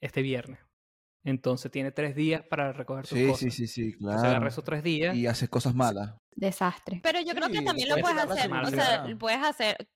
este 0.00 0.22
viernes. 0.22 0.58
Entonces 1.24 1.70
tiene 1.70 1.92
tres 1.92 2.16
días 2.16 2.42
para 2.48 2.72
recoger 2.72 3.06
tus 3.06 3.16
Sí, 3.18 3.26
cosas. 3.26 3.38
sí, 3.38 3.50
sí, 3.50 3.66
sí, 3.68 3.82
Entonces 3.92 4.18
agarra 4.18 4.30
claro. 4.38 4.48
esos 4.48 4.64
tres 4.64 4.82
días. 4.82 5.16
Y 5.16 5.26
haces 5.28 5.48
cosas 5.48 5.72
malas. 5.74 6.14
Desastre. 6.34 7.00
Pero 7.02 7.20
yo 7.20 7.32
creo 7.34 7.46
Sí, 7.46 7.52
que 7.52 7.62
también 7.62 7.88
lo 7.88 7.96
puedes 7.98 8.18
hacer, 8.18 8.52
o 8.52 8.66
sea, 8.66 9.16
puedes 9.18 9.42
hacer, 9.42 9.88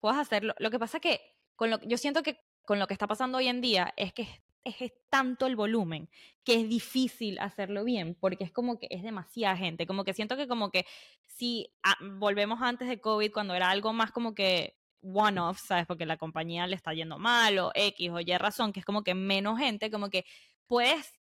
puedes 0.00 0.18
hacerlo. 0.18 0.54
Lo 0.58 0.70
que 0.70 0.78
pasa 0.78 1.00
que 1.00 1.37
con 1.58 1.70
lo, 1.70 1.80
yo 1.82 1.98
siento 1.98 2.22
que 2.22 2.40
con 2.64 2.78
lo 2.78 2.86
que 2.86 2.94
está 2.94 3.06
pasando 3.08 3.38
hoy 3.38 3.48
en 3.48 3.60
día 3.60 3.92
es 3.96 4.12
que 4.14 4.22
es, 4.64 4.80
es- 4.80 4.92
tanto 5.10 5.46
el 5.46 5.56
volumen 5.56 6.08
que 6.44 6.54
es 6.60 6.68
difícil 6.68 7.38
hacerlo 7.40 7.84
bien 7.84 8.14
porque 8.20 8.44
es 8.44 8.52
como 8.52 8.78
que 8.78 8.88
es 8.90 9.02
demasiada 9.02 9.56
gente, 9.56 9.86
como 9.86 10.04
que 10.04 10.14
siento 10.14 10.36
que 10.36 10.46
como 10.48 10.70
que 10.70 10.86
si 11.26 11.70
ah, 11.82 11.96
volvemos 12.00 12.60
antes 12.62 12.88
de 12.88 13.00
COVID 13.00 13.32
cuando 13.32 13.54
era 13.54 13.70
algo 13.70 13.92
más 13.92 14.12
como 14.12 14.34
que 14.34 14.76
one-off, 15.02 15.60
¿sabes? 15.60 15.86
Porque 15.86 16.06
la 16.06 16.16
compañía 16.18 16.66
le 16.66 16.76
está 16.76 16.92
yendo 16.94 17.18
mal 17.18 17.58
o 17.58 17.70
X 17.74 18.10
o 18.10 18.20
Y 18.20 18.36
razón, 18.38 18.72
que 18.72 18.80
es 18.80 18.86
como 18.86 19.02
que 19.04 19.14
menos 19.14 19.58
gente, 19.58 19.90
como 19.90 20.10
que 20.10 20.24
puedes 20.66 21.17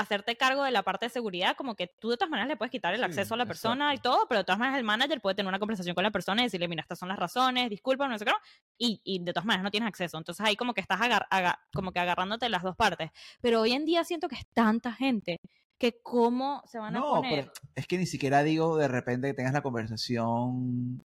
hacerte 0.00 0.36
cargo 0.36 0.64
de 0.64 0.70
la 0.70 0.82
parte 0.82 1.06
de 1.06 1.10
seguridad, 1.10 1.56
como 1.56 1.74
que 1.74 1.86
tú 1.86 2.10
de 2.10 2.16
todas 2.16 2.30
maneras 2.30 2.48
le 2.48 2.56
puedes 2.56 2.70
quitar 2.70 2.94
el 2.94 3.00
Sí, 3.00 3.04
acceso 3.04 3.34
a 3.34 3.36
la 3.36 3.46
persona 3.46 3.92
y 3.92 3.96
exacto. 3.96 4.10
todo, 4.18 4.28
pero 4.28 4.38
de 4.40 4.44
todas 4.44 4.58
maneras 4.58 4.78
el 4.78 4.84
manager 4.84 5.20
puede 5.20 5.34
tener 5.36 5.48
una 5.48 5.58
conversación 5.58 5.94
con 5.94 6.04
la 6.04 6.10
persona 6.10 6.42
y 6.42 6.46
decirle, 6.46 6.68
mira, 6.68 6.82
estas 6.82 6.98
son 6.98 7.08
las 7.08 7.18
razones, 7.18 7.68
disculpa, 7.70 8.06
no 8.08 8.18
sé 8.18 8.24
qué, 8.24 8.30
no", 8.30 8.36
y, 8.78 9.00
y 9.04 9.18
de 9.22 9.32
todas 9.32 9.44
maneras 9.46 9.64
no 9.64 9.70
tienes 9.70 9.88
acceso. 9.88 10.18
Entonces 10.18 10.44
ahí 10.46 10.56
como 10.56 10.74
que 10.74 10.80
estás 10.80 11.00
agar- 11.00 11.26
aga- 11.30 11.60
como 11.72 11.92
que 11.92 12.00
agarrándote 12.00 12.48
las 12.48 12.62
dos 12.62 12.76
partes. 12.76 13.10
Pero 13.40 13.60
hoy 13.60 13.72
en 13.72 13.84
día 13.84 14.04
siento 14.04 14.28
que 14.28 14.36
es 14.36 14.46
tanta 14.54 14.92
gente 14.92 15.38
que 15.78 16.00
cómo 16.02 16.62
se 16.66 16.78
van 16.78 16.96
a 16.96 17.00
No, 17.00 17.20
poner... 17.20 17.44
pero 17.46 17.52
es 17.74 17.86
que 17.86 17.98
ni 17.98 18.06
siquiera 18.06 18.42
digo 18.42 18.76
de 18.76 18.88
repente 18.88 19.28
que 19.28 19.34
tengas 19.34 19.52
la 19.52 19.62
conversación 19.62 21.02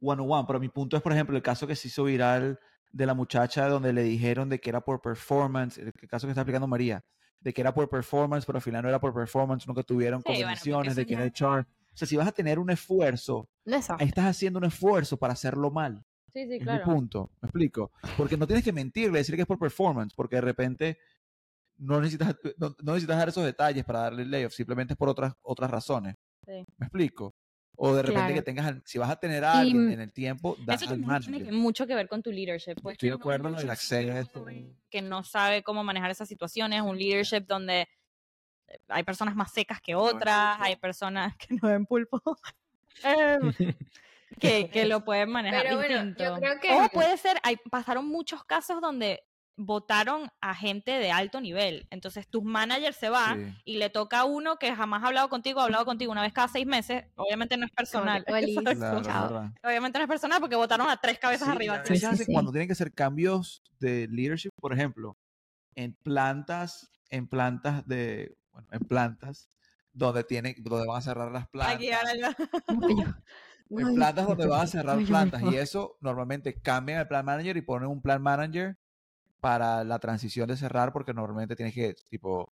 one 0.00 0.20
on 0.22 0.30
one, 0.30 0.44
pero 0.46 0.58
mi 0.60 0.68
punto 0.68 0.96
es, 0.96 1.02
por 1.02 1.12
ejemplo, 1.12 1.36
el 1.36 1.42
caso 1.42 1.66
que 1.66 1.76
se 1.76 1.88
hizo 1.88 2.04
viral 2.04 2.58
de 2.90 3.06
la 3.06 3.14
muchacha 3.14 3.68
donde 3.68 3.92
le 3.92 4.02
dijeron 4.02 4.48
de 4.48 4.60
que 4.60 4.68
era 4.70 4.80
por 4.80 5.00
performance, 5.00 5.78
el 5.78 5.92
caso 6.08 6.26
que 6.26 6.32
está 6.32 6.42
explicando 6.42 6.66
María, 6.66 7.04
de 7.42 7.52
que 7.52 7.60
era 7.60 7.74
por 7.74 7.88
performance, 7.88 8.46
pero 8.46 8.58
al 8.58 8.62
final 8.62 8.82
no 8.82 8.88
era 8.88 9.00
por 9.00 9.12
performance, 9.12 9.66
nunca 9.66 9.82
tuvieron 9.82 10.22
Sí, 10.22 10.42
bueno, 10.72 10.94
de 10.94 11.06
que 11.06 11.14
era 11.14 11.30
char. 11.32 11.66
O 11.92 11.96
sea, 11.96 12.08
si 12.08 12.16
vas 12.16 12.28
a 12.28 12.32
tener 12.32 12.58
un 12.58 12.70
esfuerzo, 12.70 13.48
Desastre. 13.64 14.06
estás 14.06 14.24
haciendo 14.26 14.58
un 14.58 14.64
esfuerzo 14.64 15.16
para 15.18 15.34
hacerlo 15.34 15.70
mal. 15.70 16.02
Sí, 16.32 16.46
sí, 16.46 16.54
Es 16.54 16.62
claro. 16.62 16.86
mi 16.86 16.92
punto, 16.94 17.30
me 17.42 17.48
explico. 17.48 17.92
Porque 18.16 18.36
no 18.36 18.46
tienes 18.46 18.64
que 18.64 18.72
mentirle, 18.72 19.18
decir 19.18 19.34
que 19.34 19.42
es 19.42 19.46
por 19.46 19.58
performance, 19.58 20.14
porque 20.14 20.36
de 20.36 20.42
repente 20.42 20.98
no 21.76 22.00
necesitas, 22.00 22.36
no, 22.56 22.74
no 22.82 22.92
necesitas 22.92 23.18
dar 23.18 23.28
esos 23.28 23.44
detalles 23.44 23.84
para 23.84 24.00
darle 24.00 24.22
el 24.22 24.30
layoff, 24.30 24.54
simplemente 24.54 24.94
es 24.94 24.98
por 24.98 25.08
otras, 25.10 25.34
otras 25.42 25.70
razones. 25.70 26.14
Sí. 26.46 26.64
¿Me 26.78 26.86
explico? 26.86 27.34
O 27.76 27.94
de 27.94 28.02
repente 28.02 28.20
Claro. 28.20 28.34
que 28.34 28.42
tengas, 28.42 28.66
al- 28.66 28.82
si 28.84 28.98
vas 28.98 29.10
a 29.10 29.16
tener 29.16 29.44
a 29.44 29.58
alguien 29.58 29.90
Y- 29.90 29.94
en 29.94 30.00
el 30.00 30.12
tiempo, 30.12 30.56
da 30.64 30.74
Eso 30.74 30.84
al 30.84 30.90
tiene 30.90 31.06
manager. 31.06 31.44
que- 31.46 31.52
mucho 31.52 31.86
que 31.86 31.94
ver 31.94 32.08
con 32.08 32.22
tu 32.22 32.30
leadership. 32.30 32.74
Puedes 32.82 32.96
Estoy 32.96 33.08
de 33.08 33.14
acuerdo 33.14 33.48
en 33.48 33.56
el 33.58 33.70
acceso. 33.70 34.44
que 34.90 35.02
no 35.02 35.24
sabe 35.24 35.62
cómo 35.62 35.82
manejar 35.82 36.10
esas 36.10 36.28
situaciones, 36.28 36.82
un 36.82 36.98
leadership 36.98 37.40
donde 37.46 37.88
hay 38.88 39.02
personas 39.02 39.34
más 39.34 39.52
secas 39.52 39.80
que 39.80 39.94
otras, 39.94 40.56
hay 40.60 40.76
personas 40.76 41.34
que 41.36 41.46
no 41.62 41.68
ven 41.68 41.86
pulpo, 41.86 42.20
em, 43.04 43.52
que, 44.38 44.70
que 44.70 44.84
lo 44.86 45.04
pueden 45.04 45.30
manejar 45.30 45.62
Pero 45.62 45.76
bueno, 45.76 45.94
yo 45.96 46.04
distinto. 46.04 46.34
creo 46.40 46.60
que- 46.60 46.72
O 46.72 46.88
puede 46.90 47.16
ser, 47.16 47.38
hay, 47.42 47.56
pasaron 47.70 48.06
muchos 48.06 48.44
casos 48.44 48.80
donde 48.80 49.22
votaron 49.56 50.30
a 50.40 50.54
gente 50.54 50.92
de 50.92 51.12
alto 51.12 51.40
nivel, 51.40 51.86
entonces 51.90 52.26
tus 52.26 52.42
managers 52.42 52.96
se 52.96 53.10
va 53.10 53.36
Sí. 53.36 53.54
y 53.64 53.76
le 53.76 53.90
toca 53.90 54.20
a 54.20 54.24
uno 54.24 54.56
que 54.56 54.74
jamás 54.74 55.02
ha 55.02 55.08
hablado 55.08 55.28
contigo, 55.28 55.60
ha 55.60 55.64
hablado 55.64 55.84
contigo 55.84 56.10
una 56.10 56.22
vez 56.22 56.32
cada 56.32 56.48
seis 56.48 56.66
meses, 56.66 57.04
obviamente 57.16 57.56
no 57.56 57.66
es 57.66 57.70
personal, 57.72 58.24
obviamente 58.28 59.98
no 59.98 60.04
es 60.04 60.08
personal 60.08 60.40
porque 60.40 60.56
votaron 60.56 60.88
a 60.88 60.96
tres 60.96 61.18
cabezas 61.18 61.48
Sí, 61.48 61.54
arriba. 61.54 61.82
Sí. 61.84 62.24
Cuando 62.32 62.50
tienen 62.50 62.66
que 62.66 62.72
hacer 62.72 62.92
cambios 62.92 63.62
de 63.78 64.08
leadership, 64.08 64.50
por 64.60 64.72
ejemplo, 64.72 65.16
en 65.74 65.92
plantas, 65.94 66.90
en 67.10 67.26
plantas 67.28 67.86
de, 67.86 68.36
bueno, 68.52 68.68
en 68.72 68.80
plantas 68.80 69.48
donde 69.92 70.24
tienen, 70.24 70.54
donde 70.58 70.86
van 70.86 70.96
a 70.98 71.02
cerrar 71.02 71.30
las 71.30 71.46
plantas. 71.48 71.76
Aquí 71.76 71.90
ahora 71.90 72.14
ya- 72.16 72.36
en 73.70 73.94
plantas 73.94 74.26
donde 74.26 74.46
van 74.46 74.60
a 74.62 74.66
cerrar 74.66 74.98
plantas 75.04 75.42
y 75.42 75.56
eso 75.56 75.96
normalmente 76.00 76.54
cambian 76.60 77.00
el 77.00 77.08
plan 77.08 77.24
manager 77.24 77.56
y 77.56 77.62
ponen 77.62 77.88
un 77.88 78.02
plan 78.02 78.20
manager 78.22 78.76
para 79.42 79.84
la 79.84 79.98
transición 79.98 80.48
de 80.48 80.56
cerrar 80.56 80.92
porque 80.92 81.12
normalmente 81.12 81.56
tienes 81.56 81.74
que 81.74 81.94
tipo 82.08 82.54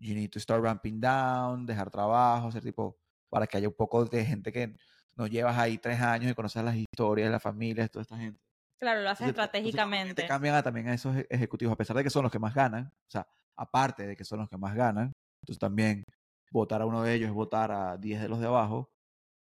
you 0.00 0.14
need 0.14 0.30
to 0.30 0.40
start 0.40 0.62
ramping 0.62 1.00
down, 1.00 1.66
dejar 1.66 1.90
trabajo, 1.90 2.48
hacer 2.48 2.62
tipo, 2.62 2.98
para 3.30 3.46
que 3.46 3.58
haya 3.58 3.68
un 3.68 3.74
poco 3.74 4.04
de 4.06 4.24
gente 4.24 4.52
que 4.52 4.74
no 5.16 5.26
llevas 5.26 5.58
ahí 5.58 5.78
tres 5.78 6.00
años 6.00 6.30
y 6.32 6.34
conoces 6.34 6.64
las 6.64 6.76
historias, 6.76 7.30
las 7.30 7.42
familias, 7.42 7.86
de 7.86 7.90
toda 7.90 8.02
esta 8.02 8.16
gente. 8.18 8.40
Claro, 8.78 9.02
lo 9.02 9.10
haces 9.10 9.28
Entonces, 9.28 9.44
entonces, 9.44 9.74
estratégicamente. 9.74 10.22
Te 10.22 10.28
cambian 10.28 10.54
a- 10.54 10.62
también 10.62 10.88
a 10.88 10.94
esos 10.94 11.16
e- 11.16 11.26
ejecutivos, 11.30 11.72
a 11.72 11.76
pesar 11.76 11.96
de 11.96 12.04
que 12.04 12.10
son 12.10 12.22
los 12.22 12.32
que 12.32 12.38
más 12.38 12.54
ganan, 12.54 12.86
o 12.86 13.10
sea, 13.10 13.26
aparte 13.56 14.06
de 14.06 14.16
que 14.16 14.24
son 14.24 14.38
los 14.40 14.48
que 14.48 14.56
más 14.56 14.74
ganan, 14.74 15.12
entonces 15.42 15.58
también 15.58 16.04
votar 16.52 16.80
a 16.82 16.86
uno 16.86 17.02
de 17.02 17.14
ellos 17.14 17.28
es 17.28 17.34
votar 17.34 17.72
a 17.72 17.96
10 17.98 18.20
de 18.22 18.28
los 18.28 18.40
de 18.40 18.46
abajo, 18.46 18.88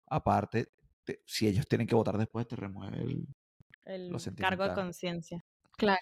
aparte, 0.09 0.67
te- 1.05 1.21
si 1.25 1.47
ellos 1.47 1.67
tienen 1.67 1.87
que 1.87 1.95
votar 1.95 2.17
después, 2.17 2.47
te 2.47 2.55
remueve 2.57 3.01
el... 3.01 3.27
el 3.85 4.35
cargo 4.35 4.63
de 4.63 4.73
conciencia. 4.73 5.45
Claro, 5.77 5.99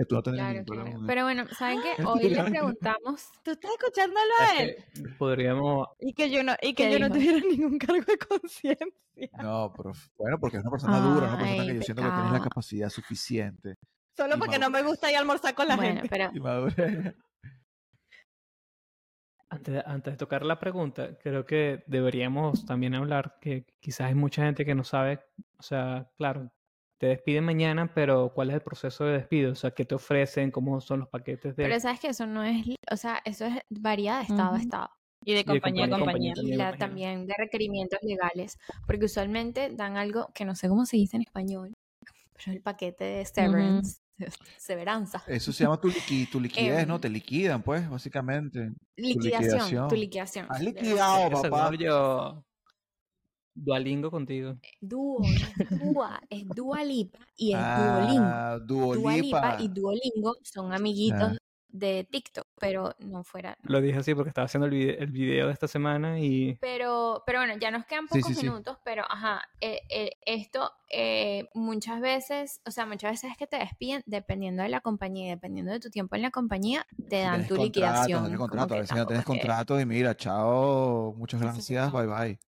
Que 0.00 0.06
tú 0.06 0.14
no 0.14 0.22
tendrías 0.22 0.46
claro, 0.46 0.52
ningún 0.60 0.64
problema 0.66 0.90
claro. 0.90 1.06
Pero 1.08 1.24
bueno, 1.24 1.44
¿saben 1.58 1.80
qué? 1.82 1.92
Hoy 2.08 2.30
le 2.30 2.42
preguntamos. 2.44 3.28
¿Tú 3.44 3.50
estás 3.50 3.70
escuchándolo 3.72 4.32
a 4.40 4.44
Es 4.54 4.60
él? 4.60 4.76
que 4.94 5.08
podríamos, 5.18 5.88
Y 5.98 6.14
que 6.14 6.30
yo 6.30 6.42
no, 6.42 6.52
y 6.62 6.72
que 6.72 6.84
¿Qué 6.88 6.92
yo 6.92 6.98
no 7.06 7.12
tuviera 7.12 7.38
ningún 7.50 7.78
cargo 7.78 8.02
de 8.06 8.16
conciencia. 8.16 8.86
No, 9.42 9.70
pero 9.76 9.92
bueno, 10.16 10.38
porque 10.40 10.56
es 10.56 10.62
una 10.62 10.70
persona 10.70 11.00
dura, 11.00 11.26
una 11.28 11.38
persona 11.38 11.62
Ay, 11.62 11.68
que 11.68 11.74
yo 11.74 11.82
siento 11.82 12.02
que 12.02 12.10
tienes 12.12 12.32
la 12.32 12.40
capacidad 12.40 12.88
suficiente 12.88 13.74
Solo 14.16 14.38
porque 14.38 14.58
no 14.58 14.70
me 14.70 14.82
gusta 14.82 15.10
ir 15.10 15.16
a 15.16 15.20
almorzar 15.20 15.54
con 15.54 15.68
la 15.68 15.76
Bueno, 15.76 16.00
gente. 16.00 16.08
pero 16.08 16.30
antes, 19.50 19.74
de- 19.74 19.82
antes 19.84 20.14
de 20.14 20.16
tocar 20.16 20.44
la 20.46 20.58
pregunta, 20.58 21.18
creo 21.18 21.44
que 21.44 21.84
deberíamos 21.86 22.64
también 22.64 22.94
hablar 22.94 23.36
que 23.38 23.66
quizás 23.80 24.06
hay 24.08 24.14
mucha 24.14 24.44
gente 24.44 24.64
que 24.64 24.74
no 24.74 24.84
sabe, 24.84 25.20
o 25.58 25.62
sea, 25.62 26.08
claro, 26.16 26.50
te 27.00 27.06
despiden 27.06 27.44
mañana, 27.44 27.90
pero 27.94 28.32
¿cuál 28.34 28.50
es 28.50 28.54
el 28.56 28.62
proceso 28.62 29.04
de 29.04 29.14
despido? 29.14 29.52
O 29.52 29.54
sea, 29.54 29.70
¿qué 29.72 29.84
te 29.86 29.94
ofrecen? 29.94 30.50
¿Cómo 30.50 30.80
son 30.82 31.00
los 31.00 31.08
paquetes 31.08 31.56
de... 31.56 31.64
Pero 31.64 31.80
sabes 31.80 32.00
que 32.00 32.08
eso 32.08 32.26
no 32.26 32.44
es, 32.44 32.64
o 32.90 32.96
sea, 32.96 33.20
eso 33.24 33.46
es 33.46 33.54
varía 33.70 34.18
de 34.18 34.24
estado 34.24 34.54
a 34.54 34.58
Ujú. 34.58 34.60
estado. 34.60 34.90
Y 35.24 35.34
de 35.34 35.44
Y 35.44 35.44
de 35.44 35.60
compañía 35.60 35.84
a 35.86 35.88
compañía 35.88 35.98
compañía. 35.98 36.32
a 36.32 36.34
compañía. 36.34 36.34
Y 36.36 36.56
También, 36.56 36.58
la, 36.58 36.76
también 36.78 37.26
de 37.26 37.34
requerimientos 37.38 37.98
legales, 38.02 38.58
porque 38.86 39.06
usualmente 39.06 39.70
dan 39.70 39.96
algo 39.96 40.28
que 40.34 40.44
no 40.44 40.54
sé 40.54 40.68
cómo 40.68 40.86
se 40.86 40.96
dice 40.98 41.16
en 41.16 41.22
español, 41.22 41.72
pero 42.34 42.52
el 42.56 42.62
paquete 42.62 43.04
de 43.04 43.24
severance, 43.26 43.98
severanza, 44.58 45.22
Eso 45.26 45.52
se 45.52 45.64
llama 45.64 45.80
tu, 45.80 45.88
liqui- 45.90 46.28
tu 46.30 46.40
liquidez, 46.40 46.86
¿no? 46.86 46.94
Em, 46.96 47.00
Te 47.00 47.08
liquidan, 47.08 47.62
pues, 47.62 47.88
básicamente. 47.88 48.70
liquidación, 48.96 49.86
tu 49.88 49.96
liquidación. 49.96 49.96
liquidación. 49.96 50.46
Has 50.48 50.62
liquidado, 50.62 51.30
papá. 51.30 51.70
yo 51.76 52.44
dualingo 53.64 54.10
contigo. 54.10 54.56
Dúo, 54.80 55.20
no 55.20 55.26
es 55.64 55.78
Dúa, 55.80 56.20
es 56.30 56.48
Dua 56.48 56.84
Lipa 56.84 57.18
y 57.36 57.52
es 57.54 57.58
Duolingo. 57.60 58.24
Ah, 58.24 58.58
Dua 58.62 58.96
Lipa 58.96 59.00
Duolipa. 59.00 59.56
y 59.60 59.68
Duolingo 59.68 60.34
son 60.42 60.72
amiguitos 60.72 61.32
Ah. 61.32 61.36
de 61.72 62.02
TikTok, 62.10 62.48
pero 62.58 62.96
no 62.98 63.22
fuera. 63.22 63.56
Lo 63.62 63.80
dije 63.80 63.98
así 63.98 64.12
porque 64.12 64.30
estaba 64.30 64.46
haciendo 64.46 64.66
el 64.66 64.72
video, 64.72 64.96
el 64.98 65.12
video 65.12 65.46
de 65.46 65.52
esta 65.52 65.68
semana 65.68 66.18
y 66.18 66.56
Pero, 66.60 67.22
pero 67.24 67.38
bueno, 67.38 67.54
ya 67.60 67.70
nos 67.70 67.86
quedan 67.86 68.08
Sí, 68.08 68.18
pocos 68.18 68.26
sí, 68.26 68.34
sí. 68.34 68.42
minutos, 68.48 68.76
pero 68.84 69.04
ajá, 69.08 69.42
eh, 69.60 69.78
eh, 69.88 70.10
esto 70.26 70.72
eh, 70.90 71.48
muchas 71.54 72.00
veces, 72.00 72.60
o 72.66 72.72
sea, 72.72 72.86
muchas 72.86 73.12
veces 73.12 73.30
es 73.30 73.36
que 73.36 73.46
te 73.46 73.58
despiden 73.58 74.02
dependiendo 74.06 74.64
de 74.64 74.68
la 74.68 74.80
compañía 74.80 75.26
y 75.28 75.30
dependiendo 75.30 75.70
de 75.70 75.78
tu 75.78 75.90
tiempo 75.90 76.16
en 76.16 76.22
la 76.22 76.32
compañía, 76.32 76.84
te 77.08 77.20
dan 77.20 77.46
tienes 77.46 77.48
tu 77.48 77.54
contrato, 77.54 77.62
liquidación. 77.62 78.18
no 78.18 78.26
tienes 78.26 78.38
contrato. 78.40 78.74
A 78.74 78.78
veces 78.80 78.96
no 78.96 79.06
tienes 79.06 79.24
contrato 79.24 79.80
y 79.80 79.86
mira, 79.86 80.16
chao, 80.16 81.14
muchas 81.16 81.40
Sí, 81.40 81.46
sí, 81.54 81.62
sí, 81.62 81.74
gracias, 81.74 81.92
bye 81.92 82.06
bye. 82.08 82.49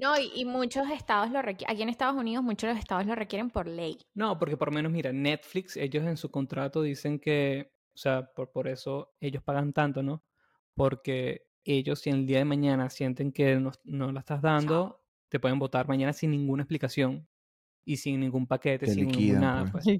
No, 0.00 0.18
y, 0.18 0.30
y 0.34 0.44
muchos 0.44 0.88
estados 0.90 1.30
lo 1.30 1.42
requieren, 1.42 1.74
aquí 1.74 1.82
en 1.82 1.88
Estados 1.88 2.16
Unidos 2.16 2.42
muchos 2.42 2.68
de 2.68 2.74
los 2.74 2.78
estados 2.78 3.06
lo 3.06 3.14
requieren 3.14 3.50
por 3.50 3.66
ley. 3.66 3.98
No, 4.14 4.38
porque 4.38 4.56
por 4.56 4.68
lo 4.68 4.74
menos, 4.74 4.90
mira, 4.90 5.12
Netflix, 5.12 5.76
ellos 5.76 6.04
en 6.04 6.16
su 6.16 6.30
contrato 6.30 6.82
dicen 6.82 7.18
que, 7.18 7.72
o 7.94 7.98
sea, 7.98 8.32
por, 8.32 8.50
por 8.50 8.66
eso 8.66 9.14
ellos 9.20 9.42
pagan 9.42 9.72
tanto, 9.72 10.02
¿no? 10.02 10.24
Porque 10.74 11.46
ellos, 11.64 12.00
si 12.00 12.10
el 12.10 12.26
día 12.26 12.38
de 12.38 12.44
mañana 12.44 12.88
sienten 12.88 13.32
que 13.32 13.56
no, 13.56 13.72
no 13.84 14.10
la 14.10 14.20
estás 14.20 14.40
dando, 14.40 15.04
te 15.28 15.38
pueden 15.38 15.58
votar 15.58 15.86
mañana 15.86 16.12
sin 16.12 16.30
ninguna 16.30 16.62
explicación 16.62 17.28
y 17.84 17.96
sin 17.96 18.20
ningún 18.20 18.46
paquete, 18.46 18.86
Te 18.86 18.92
sin 18.92 19.06
ningún 19.06 19.14
liquidan, 19.16 19.40
nada, 19.40 19.70
pues. 19.72 19.84
pues. 19.84 19.98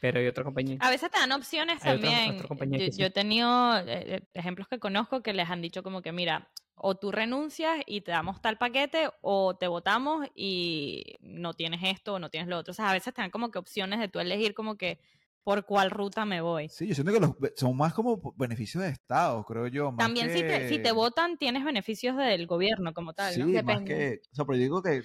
Pero 0.00 0.20
hay 0.20 0.26
otra 0.26 0.44
compañía. 0.44 0.76
A 0.80 0.90
veces 0.90 1.10
te 1.10 1.18
dan 1.18 1.32
opciones 1.32 1.80
Hay 1.82 2.00
también. 2.00 2.36
yo, 2.38 2.78
que 2.78 2.92
sí. 2.92 2.98
yo 3.00 3.06
he 3.06 3.10
tenido 3.10 3.76
eh, 3.78 3.84
eh, 4.16 4.20
ejemplos 4.34 4.68
que 4.68 4.78
conozco 4.78 5.22
que 5.22 5.32
les 5.32 5.48
han 5.48 5.62
dicho 5.62 5.82
como 5.82 6.02
que, 6.02 6.12
mira, 6.12 6.50
o 6.76 6.96
tú 6.96 7.10
renuncias 7.12 7.80
y 7.86 8.00
te 8.02 8.10
damos 8.10 8.42
tal 8.42 8.58
paquete, 8.58 9.08
o 9.22 9.56
te 9.56 9.66
votamos 9.68 10.26
y 10.34 11.16
no 11.20 11.54
tienes 11.54 11.80
esto 11.84 12.14
o 12.14 12.18
no 12.18 12.30
tienes 12.30 12.48
lo 12.48 12.58
otro. 12.58 12.72
O 12.72 12.74
sea, 12.74 12.90
a 12.90 12.92
veces 12.92 13.14
te 13.14 13.22
dan 13.22 13.30
como 13.30 13.50
que 13.50 13.58
opciones 13.58 14.00
de 14.00 14.08
tú 14.08 14.18
elegir 14.20 14.54
como 14.54 14.76
que 14.76 14.98
por 15.44 15.64
cuál 15.66 15.90
ruta 15.90 16.24
me 16.24 16.40
voy. 16.40 16.68
Sí, 16.70 16.86
yo 16.88 16.94
siento 16.94 17.12
que 17.12 17.20
los, 17.20 17.32
son 17.56 17.76
más 17.76 17.92
como 17.94 18.20
beneficios 18.36 18.82
de 18.82 18.90
Estado, 18.90 19.44
creo 19.44 19.66
yo. 19.68 19.92
más 19.92 20.06
También 20.06 20.30
si, 20.30 20.40
te, 20.40 20.68
si 20.68 20.76
te 20.78 20.82
que- 20.84 20.92
votan 20.92 21.36
tienes 21.38 21.64
beneficios 21.64 22.16
del 22.16 22.46
gobierno 22.46 22.92
como 22.94 23.12
tal, 23.12 23.34
Sí, 23.34 23.40
¿no? 23.42 23.62
más 23.62 23.82
que. 23.82 24.20
O 24.32 24.34
sea, 24.34 24.44
pero 24.44 24.56
yo 24.56 24.62
digo 24.62 24.82
que. 24.82 25.02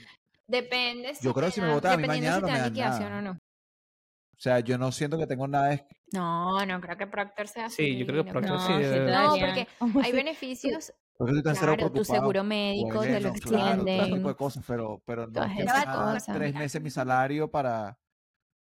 Depende 0.49 1.13
si 1.13 1.23
Yo 1.25 1.33
creo 1.33 1.47
que 1.49 1.51
si 1.53 1.61
me 1.61 1.71
votan 1.71 1.93
a 1.93 1.97
mí 1.97 2.07
mañana 2.07 2.35
si 2.37 2.41
no 2.41 2.47
me 2.47 2.59
dan 2.59 2.73
nada. 2.73 3.17
o 3.19 3.21
no. 3.21 3.31
O 3.31 4.41
sea, 4.41 4.59
yo 4.61 4.77
no 4.79 4.91
siento 4.91 5.17
que 5.19 5.27
tengo 5.27 5.47
nada. 5.47 5.73
es- 5.73 5.83
No, 6.11 6.65
no 6.65 6.81
creo 6.81 6.97
que 6.97 7.05
Procter 7.05 7.47
sea 7.47 7.65
así. 7.65 7.75
Sí, 7.85 7.97
yo 7.99 8.05
creo 8.07 8.23
que 8.23 8.33
no 8.33 8.39
Procter 8.39 8.51
No, 8.53 8.59
sí 8.59 8.73
sí 8.73 8.79
debe- 8.79 9.11
No, 9.11 9.35
porque 9.39 9.67
¿Cómo 9.79 10.01
Hay 10.01 10.11
beneficios, 10.11 10.91
Porque 11.17 11.41
claro, 11.43 11.91
tu 11.91 12.03
seguro 12.03 12.43
médico 12.43 13.01
te 13.01 13.19
lo 13.19 13.29
Bueno, 13.29 13.33
claro, 13.41 13.75
todo 13.75 13.85
extienden. 13.85 14.13
tipo 14.15 14.27
de 14.29 14.35
cosas, 14.35 14.63
pero, 14.67 15.03
pero 15.05 15.27
no 15.27 15.43
es 15.43 15.53
que 15.55 15.65
cosas. 15.65 16.25
tres 16.25 16.53
meses 16.55 16.81
mi 16.81 16.89
salario 16.89 17.51
para. 17.51 17.99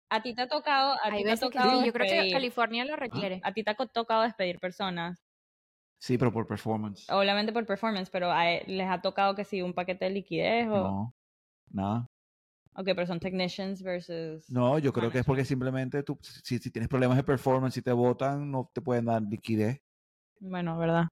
A 0.09 0.21
ti 0.21 0.33
te 0.35 0.43
ha 0.43 0.47
tocado, 0.47 0.93
a 1.03 1.09
ti 1.09 1.23
te 1.23 1.31
ha 1.31 1.37
tocado 1.37 1.79
sí, 1.81 1.85
yo 1.87 1.91
creo 1.93 2.07
que. 2.07 2.31
California 2.31 2.85
lo 2.85 2.95
requiere. 2.95 3.41
A 3.43 3.51
ti 3.51 3.63
te 3.63 3.71
ha 3.71 3.75
tocado 3.75 4.21
despedir 4.21 4.59
personas, 4.59 5.25
Sí, 5.99 6.17
pero 6.17 6.31
por 6.31 6.45
performance. 6.45 7.09
obviamente 7.09 7.51
por 7.51 7.65
performance, 7.65 8.09
pero 8.11 8.31
a 8.31 8.51
e- 8.51 8.63
les 8.67 8.87
ha 8.89 9.01
tocado 9.01 9.35
que 9.35 9.43
si 9.45 9.61
un 9.61 9.73
paquete 9.73 10.05
de 10.05 10.11
liquidez 10.11 10.67
o... 10.67 10.75
No, 10.83 11.15
nada. 11.73 12.07
Ok, 12.75 12.85
pero 12.85 13.05
son 13.05 13.19
technicians 13.19 13.83
versus... 13.83 14.49
No, 14.49 14.79
yo 14.79 14.91
creo 14.91 15.11
que 15.11 15.19
es 15.19 15.25
porque 15.25 15.45
simplemente 15.45 16.01
tú, 16.01 16.17
si, 16.21 16.57
si 16.57 16.71
tienes 16.71 16.89
problemas 16.89 17.17
de 17.17 17.23
performance, 17.23 17.75
si 17.75 17.81
te 17.81 17.91
votan, 17.91 18.49
no 18.49 18.71
te 18.73 18.81
pueden 18.81 19.05
dar 19.05 19.21
liquidez. 19.21 19.79
Bueno, 20.39 20.77
¿verdad? 20.77 21.07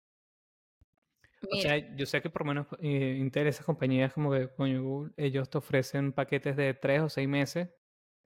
O 1.52 1.56
sea, 1.60 1.78
yo 1.96 2.06
sé 2.06 2.22
que 2.22 2.30
por 2.30 2.44
lo 2.44 2.54
menos 2.54 2.68
eh, 2.80 3.18
Intel, 3.20 3.48
esas 3.48 3.66
compañías 3.66 4.14
como 4.14 4.32
que, 4.32 4.50
coño, 4.50 4.84
Google, 4.84 5.12
ellos 5.18 5.50
te 5.50 5.58
ofrecen 5.58 6.14
paquetes 6.14 6.56
de 6.56 6.74
tres 6.74 7.02
o 7.02 7.10
seis 7.10 7.28
meses 7.28 7.70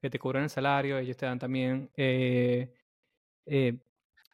que 0.01 0.09
te 0.09 0.19
cubren 0.19 0.43
el 0.43 0.49
salario, 0.49 0.97
ellos 0.97 1.15
te 1.15 1.25
dan 1.25 1.39
también 1.39 1.89
eh, 1.95 2.73
eh, 3.45 3.79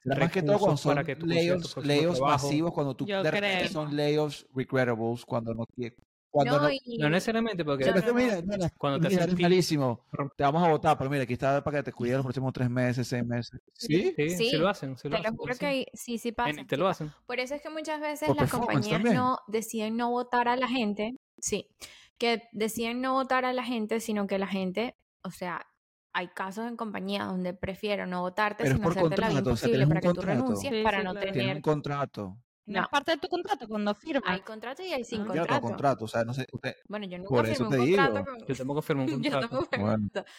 más 0.04 0.32
que 0.32 0.42
todo 0.42 0.58
cuando 0.58 0.76
recursos 0.76 0.86
para 0.86 1.02
son 1.02 1.06
que 1.06 1.16
tú 1.16 1.26
layoffs, 1.28 1.78
layoffs 1.86 2.20
masivos, 2.20 2.74
cuando 2.74 2.96
tú 2.96 3.06
Yo 3.06 3.22
de 3.22 3.68
son 3.70 3.96
layoffs 3.96 4.48
regrettables, 4.54 5.26
cuando 5.26 5.54
no 5.54 5.66
cuando 6.32 6.58
no, 6.58 6.64
no, 6.64 6.72
y- 6.72 6.98
No 6.98 7.10
necesariamente 7.10 7.64
porque 7.66 7.86
No, 7.86 8.14
mira, 8.14 8.42
mira, 8.42 8.70
Cuando 8.78 9.00
te 9.00 9.10
mira, 9.14 9.28
pi- 9.28 9.42
malísimo. 9.44 10.06
Te 10.38 10.44
vamos 10.44 10.64
a 10.64 10.70
votar, 10.70 10.98
pero 10.98 11.10
mira, 11.10 11.24
aquí 11.24 11.34
está 11.34 11.64
para 11.64 11.78
que 11.80 11.84
te 11.84 11.92
cuide 11.94 12.14
los 12.14 12.24
próximos 12.24 12.54
tres 12.54 12.70
meses, 12.70 13.08
seis 13.08 13.26
meses. 13.26 13.60
¿Sí? 13.74 14.14
sí, 14.16 14.30
sí, 14.30 14.50
Sí, 14.50 14.58
lo 14.58 14.70
hacen, 14.70 14.98
sí 14.98 15.10
lo 15.10 15.18
te 15.18 15.22
lo 15.22 15.28
hacen, 15.28 15.38
juro 15.38 15.54
sí. 15.54 15.60
que 15.60 15.66
hay- 15.66 15.86
sí, 15.94 16.18
sí 16.18 16.32
pasa. 16.32 16.50
En- 16.62 16.66
te 16.66 16.78
lo 16.78 16.88
hacen. 16.88 17.12
Por 17.28 17.40
eso 17.40 17.54
es 17.56 17.62
que 17.62 17.70
muchas 17.70 18.00
veces 18.00 18.28
Por 18.28 18.38
las 18.38 18.50
compañías 18.50 18.94
también. 18.94 19.16
no 19.16 19.38
deciden 19.48 19.98
no 19.98 20.10
votar 20.10 20.48
a 20.48 20.56
la 20.56 20.68
gente, 20.70 21.14
sí, 21.38 21.68
que 22.18 22.44
deciden 22.54 23.02
no 23.02 23.14
votar 23.14 23.46
a 23.46 23.52
la 23.54 23.64
gente, 23.64 24.00
sino 24.00 24.26
que 24.26 24.38
la 24.40 24.48
gente, 24.48 24.96
o 25.24 25.32
sea, 25.32 25.68
hay 26.14 26.28
casos 26.30 26.68
en 26.68 26.76
compañías 26.78 27.26
donde 27.28 27.54
prefiero 27.54 28.06
no 28.06 28.22
votarte, 28.22 28.64
Pero 28.64 28.76
sino 28.76 28.90
hacerte 28.90 29.10
la 29.18 29.28
vida 29.30 29.42
contrato, 29.42 29.50
o 29.52 29.56
sea, 29.56 29.68
imposible 29.70 29.88
para 29.88 30.02
que 30.02 30.14
tú 30.14 30.22
renuncies 30.22 30.74
Sí, 30.74 30.84
para 30.84 30.98
sí, 31.00 31.04
no 31.06 31.12
claro. 31.14 31.32
Tener. 31.32 31.56
un 31.58 31.62
contrato. 31.62 32.38
No, 32.66 32.82
es 32.82 32.88
parte 32.90 33.12
de 33.12 33.18
tu 33.18 33.28
contrato 33.28 33.68
cuando 33.68 33.94
firmas. 33.96 34.24
Hay 34.26 34.42
contrato 34.42 34.84
y 34.84 34.94
hay 34.94 35.04
sin 35.04 35.22
Ah. 35.22 35.26
Yo 35.26 35.30
no 35.34 35.36
contrato. 35.42 35.62
contrato, 35.62 36.06
o 36.06 36.08
sea, 36.08 36.24
no 36.24 36.34
sé, 36.34 36.46
usted, 36.52 36.76
Bueno, 36.88 37.06
yo 37.08 37.18
nunca 37.18 37.30
Por 37.30 37.46
firmé 37.46 37.54
eso 37.54 37.64
un 37.66 37.70
te 37.72 37.78
contrato 37.78 38.14
digo. 38.14 38.26
con- 38.26 38.48
Yo 38.48 38.56
tampoco 38.56 38.82
firmo 38.82 39.04
un 39.04 39.10
yo 39.10 39.16
contrato. 39.16 39.40
tampoco 39.42 39.70
firmé 39.70 39.84
Bueno. 39.86 39.98
contrato. 40.04 40.30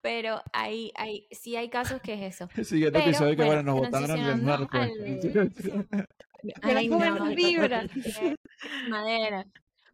Pero 0.00 0.42
hay, 0.52 0.92
hay, 0.96 1.26
sí 1.30 1.56
hay 1.56 1.68
casos 1.70 2.00
que 2.00 2.14
es 2.14 2.34
eso. 2.34 2.48
el 2.56 2.64
siguiente 2.64 2.98
Pero, 2.98 3.10
episodio 3.10 3.36
que 3.36 3.44
bueno, 3.44 3.62
nos 3.62 3.74
votaron. 3.76 4.10
Ay, 6.62 6.88
buena 6.88 7.10
no, 7.18 7.24
vibra. 7.34 7.86
Madera. 8.88 9.44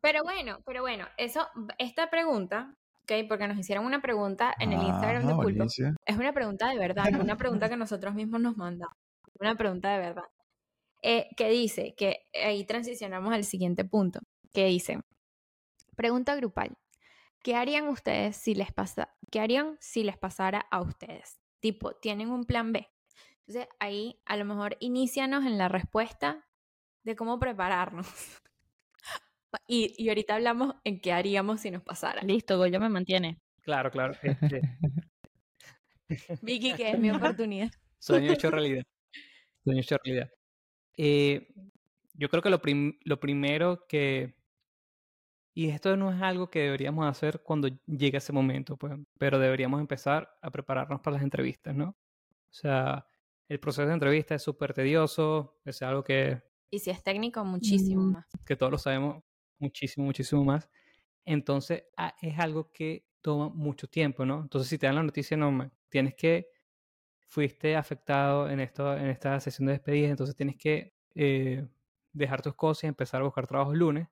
Pero 0.01 0.23
bueno, 0.23 0.59
pero 0.67 0.83
bueno, 0.83 1.07
eso, 1.17 1.49
esta 1.79 2.11
pregunta, 2.11 2.75
¿ok? 3.03 3.13
Porque 3.29 3.49
nos 3.49 3.59
hicieron 3.59 3.87
una 3.87 4.03
pregunta 4.03 4.55
en 4.59 4.73
el 4.73 4.83
Instagram 4.83 5.27
de 5.27 5.35
Pulpo. 5.35 5.65
Es 5.65 6.17
una 6.17 6.33
pregunta 6.33 6.69
de 6.69 6.79
verdad, 6.79 7.11
no 7.11 7.21
una 7.23 7.37
pregunta 7.37 7.69
que 7.69 7.77
nosotros 7.77 8.15
mismos 8.15 8.41
nos 8.41 8.57
mandamos. 8.57 8.95
Una 9.41 9.55
pregunta 9.57 9.91
de 9.93 9.99
verdad. 9.99 10.25
Eh, 11.07 11.29
que 11.37 11.51
dice, 11.51 11.95
que 11.99 12.27
ahí 12.33 12.65
transicionamos 12.65 13.35
al 13.35 13.45
siguiente 13.45 13.85
punto, 13.85 14.21
que 14.55 14.65
dice, 14.65 15.03
pregunta 15.97 16.35
grupal. 16.35 16.79
¿Qué 17.43 17.57
harían 17.57 17.89
ustedes 17.89 18.39
si 18.39 18.55
les 18.55 18.73
pasa, 18.73 19.15
qué 19.31 19.41
harían 19.41 19.77
si 19.81 20.03
les 20.03 20.17
pasara 20.17 20.61
a 20.71 20.81
ustedes? 20.81 21.43
Tipo, 21.61 21.93
¿tienen 21.97 22.31
un 22.31 22.47
plan 22.47 22.73
B? 22.73 22.89
Entonces 23.41 23.69
ahí 23.81 24.19
a 24.25 24.39
lo 24.39 24.47
mejor 24.47 24.79
inícianos 24.81 25.45
en 25.45 25.59
la 25.59 25.69
respuesta 25.69 26.49
de 27.05 27.15
cómo 27.15 27.39
prepararnos. 27.39 28.09
Y, 29.69 29.95
y 29.97 30.09
ahorita 30.09 30.35
hablamos 30.35 30.75
en 30.83 31.01
qué 31.01 31.13
haríamos 31.13 31.61
si 31.61 31.71
nos 31.71 31.85
pasara. 31.85 32.23
Listo, 32.23 32.59
Goyo 32.59 32.81
me 32.81 32.89
mantiene. 32.89 33.39
Claro, 33.61 33.89
claro. 33.93 34.13
este, 34.21 34.63
Vicky, 36.43 36.75
que 36.75 36.91
es 36.91 36.99
mi 36.99 37.13
oportunidad. 37.13 37.71
sueño 38.01 38.33
hecho 38.33 38.51
realidad. 38.51 38.83
Sueño 39.63 39.81
hecho 39.81 39.97
realidad. 40.03 40.29
Eh, 40.97 41.53
yo 42.15 42.29
creo 42.29 42.43
que 42.43 42.51
lo, 42.51 42.61
lo 43.05 43.21
primero 43.21 43.87
que... 43.87 44.35
Y 45.57 45.69
esto 45.69 45.97
no 45.97 46.13
es 46.13 46.21
algo 46.21 46.51
que 46.51 46.61
deberíamos 46.61 47.07
hacer 47.07 47.41
cuando 47.43 47.69
llegue 47.87 48.19
ese 48.19 48.33
momento, 48.33 48.77
pues, 48.77 48.95
pero 49.19 49.39
deberíamos 49.39 49.81
empezar 49.81 50.37
a 50.43 50.51
prepararnos 50.51 51.01
para 51.01 51.15
las 51.15 51.23
entrevistas, 51.23 51.75
¿no? 51.77 51.91
O 51.91 52.53
sea, 52.53 53.07
el 53.49 53.61
proceso 53.61 53.87
de 53.87 53.95
entrevista 53.95 54.35
es 54.35 54.43
súper 54.43 54.75
tedioso, 54.75 55.61
es 55.65 55.81
algo 55.83 56.03
que... 56.03 56.43
Y 56.71 56.81
si 56.81 56.91
es 56.91 57.03
técnico, 57.05 57.45
muchísimo 57.45 58.03
más. 58.03 58.27
Que 58.45 58.57
todos 58.57 58.73
lo 58.73 58.79
sabemos 58.79 59.23
muchísimo, 59.59 60.07
muchísimo 60.07 60.45
más. 60.45 60.69
Entonces, 61.25 61.85
ah, 61.97 62.15
es 62.21 62.39
algo 62.39 62.73
que 62.73 63.07
toma 63.21 63.49
mucho 63.49 63.89
tiempo, 63.89 64.27
¿no? 64.27 64.43
Entonces, 64.43 64.69
si 64.69 64.77
te 64.77 64.87
dan 64.87 64.97
la 64.97 65.03
noticia, 65.03 65.37
no, 65.37 65.71
tienes 65.89 66.15
que, 66.15 66.51
fuiste 67.35 67.75
afectado 67.75 68.49
en, 68.49 68.61
esto, 68.61 68.97
en 68.97 69.09
esta 69.09 69.41
sesión 69.41 69.67
de 69.67 69.73
despedida, 69.73 70.09
entonces 70.09 70.37
tienes 70.37 70.57
que 70.57 70.95
eh, 71.17 71.67
dejar 72.13 72.41
tus 72.43 72.55
cosas 72.55 72.85
y 72.85 72.87
empezar 72.87 73.21
a 73.21 73.25
buscar 73.25 73.49
trabajo 73.49 73.73
el 73.73 73.81
lunes. 73.81 74.09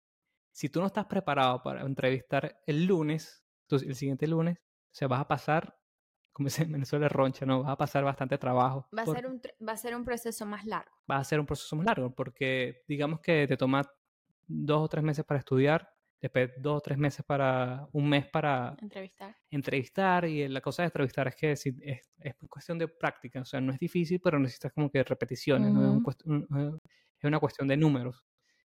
Si 0.50 0.68
tú 0.68 0.80
no 0.80 0.86
estás 0.86 1.06
preparado 1.06 1.62
para 1.62 1.82
entrevistar 1.82 2.60
el 2.66 2.84
lunes, 2.84 3.44
el 3.70 3.94
siguiente 3.94 4.26
lunes, 4.26 4.58
o 4.58 4.94
sea, 4.94 5.06
vas 5.06 5.20
a 5.20 5.28
pasar, 5.28 5.78
como 6.32 6.48
se 6.48 6.64
en 6.64 6.72
Venezuela 6.72 7.08
roncha, 7.08 7.46
¿no? 7.46 7.62
Vas 7.62 7.70
a 7.70 7.76
pasar 7.76 8.02
bastante 8.02 8.36
trabajo. 8.38 8.88
Va 8.96 9.02
a, 9.02 9.06
ser 9.06 9.26
un, 9.28 9.40
va 9.66 9.72
a 9.72 9.76
ser 9.76 9.94
un 9.94 10.04
proceso 10.04 10.44
más 10.44 10.66
largo. 10.66 10.90
Va 11.08 11.18
a 11.18 11.24
ser 11.24 11.38
un 11.38 11.46
proceso 11.46 11.76
más 11.76 11.86
largo, 11.86 12.12
porque 12.12 12.82
digamos 12.88 13.20
que 13.20 13.46
te 13.46 13.56
toma 13.56 13.88
dos 14.48 14.82
o 14.82 14.88
tres 14.88 15.04
meses 15.04 15.24
para 15.24 15.38
estudiar, 15.38 15.91
después 16.22 16.52
dos 16.56 16.78
o 16.78 16.80
tres 16.80 16.96
meses 16.96 17.24
para, 17.24 17.88
un 17.92 18.08
mes 18.08 18.28
para 18.28 18.76
entrevistar. 18.80 19.36
Entrevistar, 19.50 20.24
y 20.24 20.46
la 20.46 20.60
cosa 20.60 20.82
de 20.82 20.86
entrevistar 20.86 21.26
es 21.26 21.34
que 21.34 21.52
es, 21.52 21.66
es, 21.66 22.36
cuestión 22.48 22.78
de 22.78 22.86
práctica, 22.86 23.40
o 23.40 23.44
sea, 23.44 23.60
no 23.60 23.72
es 23.72 23.80
difícil, 23.80 24.20
pero 24.20 24.38
necesitas 24.38 24.72
como 24.72 24.88
que 24.88 25.02
repeticiones, 25.02 25.72
¿no? 25.72 26.00
es, 26.08 27.24
una 27.24 27.40
cuestión 27.40 27.66
de 27.66 27.76
números. 27.76 28.24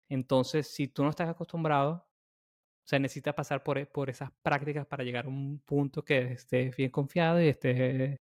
Entonces, 0.09 0.67
si 0.67 0.89
tú 0.89 1.05
no 1.05 1.11
estás 1.11 1.29
acostumbrado, 1.29 1.93
o 1.93 2.89
sea, 2.89 2.99
necesitas 2.99 3.35
pasar 3.35 3.63
por, 3.63 3.87
por 3.93 4.11
esas 4.11 4.31
prácticas 4.43 4.87
para 4.87 5.05
llegar 5.05 5.27
a 5.27 5.29
un 5.29 5.61
punto 5.65 6.05
que 6.05 6.33
estés 6.33 6.77
bien 6.77 6.91
confiado 6.91 7.41
y 7.41 7.49
esté, 7.49 8.21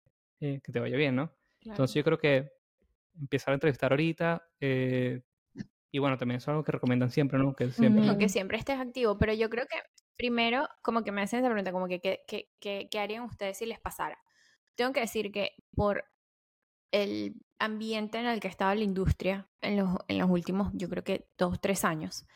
eh, 0.40 0.60
que 0.62 0.72
te 0.72 0.80
vaya 0.80 0.96
bien, 0.96 1.16
¿no? 1.16 1.32
Entonces, 1.62 1.94
yo 1.94 2.04
creo 2.04 2.18
que 2.18 2.52
empezar 3.18 3.52
a 3.52 3.54
entrevistar 3.54 3.92
ahorita, 3.92 4.46
eh, 4.60 5.22
y 5.90 5.98
bueno, 5.98 6.18
también 6.18 6.38
es 6.38 6.48
algo 6.48 6.64
que 6.64 6.72
recomiendan 6.72 7.10
siempre, 7.10 7.38
¿no? 7.38 7.54
Que 7.54 7.70
siempre, 7.70 8.18
que 8.18 8.28
siempre 8.28 8.58
estés 8.58 8.78
activo, 8.78 9.18
pero 9.18 9.32
yo 9.32 9.48
creo 9.48 9.66
que 9.66 9.76
primero, 10.16 10.68
como 10.82 11.02
que 11.02 11.12
me 11.12 11.22
hacen 11.22 11.40
esa 11.40 11.48
pregunta, 11.48 11.72
como 11.72 11.88
que 11.88 12.00
¿qué, 12.00 12.98
harían 12.98 13.24
ustedes 13.24 13.58
si 13.58 13.66
les 13.66 13.80
pasara? 13.80 14.18
Tengo 14.74 14.92
que 14.92 15.00
decir 15.00 15.32
que 15.32 15.52
por 15.74 16.04
el 16.92 17.34
ambiente 17.58 18.18
en 18.18 18.26
el 18.26 18.40
que 18.40 18.48
estaba 18.48 18.74
la 18.74 18.84
industria 18.84 19.48
en 19.60 19.76
los, 19.76 19.96
en 20.08 20.18
los 20.18 20.30
últimos, 20.30 20.70
yo 20.74 20.88
creo 20.88 21.04
que 21.04 21.28
dos, 21.38 21.60
tres 21.60 21.84
años, 21.84 22.26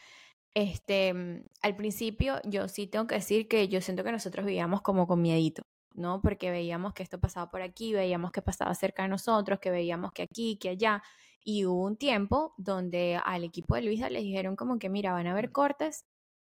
este, 0.54 1.14
mm, 1.14 1.44
al 1.62 1.76
principio 1.76 2.40
yo 2.44 2.68
sí 2.68 2.86
tengo 2.86 3.06
que 3.06 3.16
decir 3.16 3.48
que 3.48 3.68
yo 3.68 3.80
siento 3.80 4.04
que 4.04 4.12
nosotros 4.12 4.44
vivíamos 4.46 4.82
como 4.82 5.06
con 5.06 5.22
miedito, 5.22 5.62
¿no? 5.94 6.20
Porque 6.20 6.50
veíamos 6.50 6.94
que 6.94 7.02
esto 7.02 7.18
pasaba 7.20 7.50
por 7.50 7.62
aquí, 7.62 7.92
veíamos 7.92 8.32
que 8.32 8.42
pasaba 8.42 8.74
cerca 8.74 9.02
de 9.02 9.08
nosotros, 9.08 9.58
que 9.60 9.70
veíamos 9.70 10.12
que 10.12 10.22
aquí, 10.22 10.58
que 10.58 10.70
allá. 10.70 11.02
Y 11.42 11.64
hubo 11.64 11.84
un 11.84 11.96
tiempo 11.96 12.54
donde 12.58 13.20
al 13.24 13.44
equipo 13.44 13.74
de 13.74 13.82
Luisa 13.82 14.10
les 14.10 14.22
dijeron 14.22 14.56
como 14.56 14.78
que, 14.78 14.88
mira, 14.88 15.12
van 15.12 15.26
a 15.26 15.32
haber 15.32 15.52
cortes, 15.52 16.04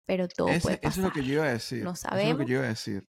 pero 0.05 0.28
todo 0.28 0.47
puede 0.47 0.78
pasar. 0.78 0.80
Eso 0.82 1.01
es 1.01 1.07
lo 1.07 1.12
que 1.12 1.24
yo 1.24 1.35
iba 1.35 1.45
a 1.45 1.53
decir. 1.53 1.82
No 1.82 1.95
sabemos. 1.95 2.22
Eso 2.22 2.32
es 2.32 2.39
lo 2.39 2.45
que 2.45 2.51
yo 2.51 2.59
iba 2.59 2.66
a 2.66 2.68
decir. 2.68 3.09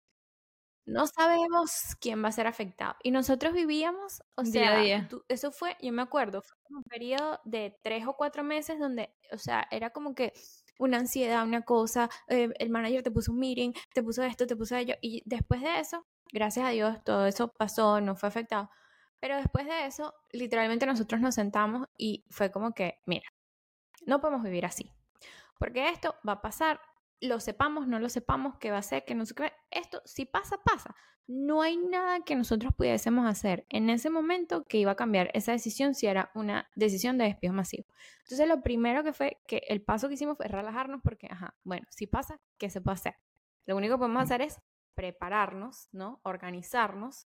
No 0.85 1.07
sabemos 1.07 1.95
quién 2.01 2.21
va 2.23 2.27
a 2.27 2.33
ser 2.33 2.45
afectado. 2.45 2.95
Y 3.03 3.11
nosotros 3.11 3.53
vivíamos, 3.53 4.21
o 4.35 4.43
sea, 4.43 4.79
día 4.79 5.07
eso 5.29 5.51
fue, 5.51 5.77
yo 5.81 5.93
me 5.93 6.01
acuerdo, 6.01 6.41
fue 6.41 6.77
un 6.77 6.83
periodo 6.83 7.39
de 7.45 7.79
tres 7.81 8.05
o 8.05 8.17
cuatro 8.17 8.43
meses 8.43 8.79
donde, 8.79 9.15
o 9.31 9.37
sea, 9.37 9.65
era 9.71 9.91
como 9.91 10.13
que 10.13 10.33
una 10.79 10.97
ansiedad, 10.97 11.45
una 11.45 11.61
cosa, 11.61 12.09
eh, 12.27 12.49
el 12.59 12.69
manager 12.69 13.01
te 13.01 13.11
puso 13.11 13.31
un 13.31 13.39
meeting, 13.39 13.71
te 13.93 14.03
puso 14.03 14.23
esto, 14.23 14.45
te 14.45 14.57
puso 14.57 14.75
ello, 14.75 14.95
y 15.01 15.23
después 15.25 15.61
de 15.61 15.79
eso, 15.79 16.05
gracias 16.33 16.65
a 16.65 16.71
Dios, 16.71 17.01
todo 17.05 17.27
eso 17.27 17.47
pasó, 17.47 18.01
no 18.01 18.15
fue 18.15 18.27
afectado. 18.27 18.69
Pero 19.21 19.37
después 19.37 19.65
de 19.65 19.85
eso, 19.85 20.13
literalmente 20.31 20.85
nosotros 20.85 21.21
nos 21.21 21.35
sentamos 21.35 21.87
y 21.97 22.25
fue 22.29 22.51
como 22.51 22.73
que, 22.73 22.99
mira, 23.05 23.23
no 24.05 24.19
podemos 24.19 24.43
vivir 24.43 24.65
así. 24.65 24.91
Porque 25.57 25.87
esto 25.87 26.15
va 26.27 26.33
a 26.33 26.41
pasar, 26.41 26.81
lo 27.21 27.39
sepamos, 27.39 27.87
no 27.87 27.99
lo 27.99 28.09
sepamos, 28.09 28.57
qué 28.57 28.71
va 28.71 28.79
a 28.79 28.81
ser, 28.81 29.05
que 29.05 29.15
no 29.15 29.25
sé 29.25 29.35
qué. 29.35 29.53
Esto, 29.71 30.01
si 30.03 30.25
pasa, 30.25 30.57
pasa. 30.57 30.93
No 31.25 31.61
hay 31.61 31.77
nada 31.77 32.19
que 32.25 32.35
nosotros 32.35 32.73
pudiésemos 32.75 33.25
hacer 33.25 33.65
en 33.69 33.89
ese 33.89 34.09
momento 34.09 34.65
que 34.65 34.77
iba 34.77 34.91
a 34.91 34.97
cambiar 34.97 35.31
esa 35.33 35.53
decisión 35.53 35.95
si 35.95 36.07
era 36.07 36.31
una 36.35 36.69
decisión 36.75 37.17
de 37.17 37.23
despido 37.23 37.53
masivo. 37.53 37.85
Entonces, 38.23 38.45
lo 38.45 38.61
primero 38.61 39.05
que 39.05 39.13
fue 39.13 39.37
que 39.47 39.61
el 39.69 39.81
paso 39.81 40.09
que 40.09 40.15
hicimos 40.15 40.35
fue 40.35 40.49
relajarnos 40.49 40.99
porque, 41.01 41.27
ajá, 41.31 41.55
bueno, 41.63 41.87
si 41.91 42.07
pasa, 42.07 42.41
¿qué 42.57 42.69
se 42.69 42.81
puede 42.81 42.95
hacer? 42.95 43.15
Lo 43.65 43.77
único 43.77 43.93
que 43.95 43.99
podemos 43.99 44.23
hacer 44.23 44.41
es 44.41 44.59
prepararnos, 44.95 45.89
¿no? 45.91 46.21
Organizarnos 46.23 47.27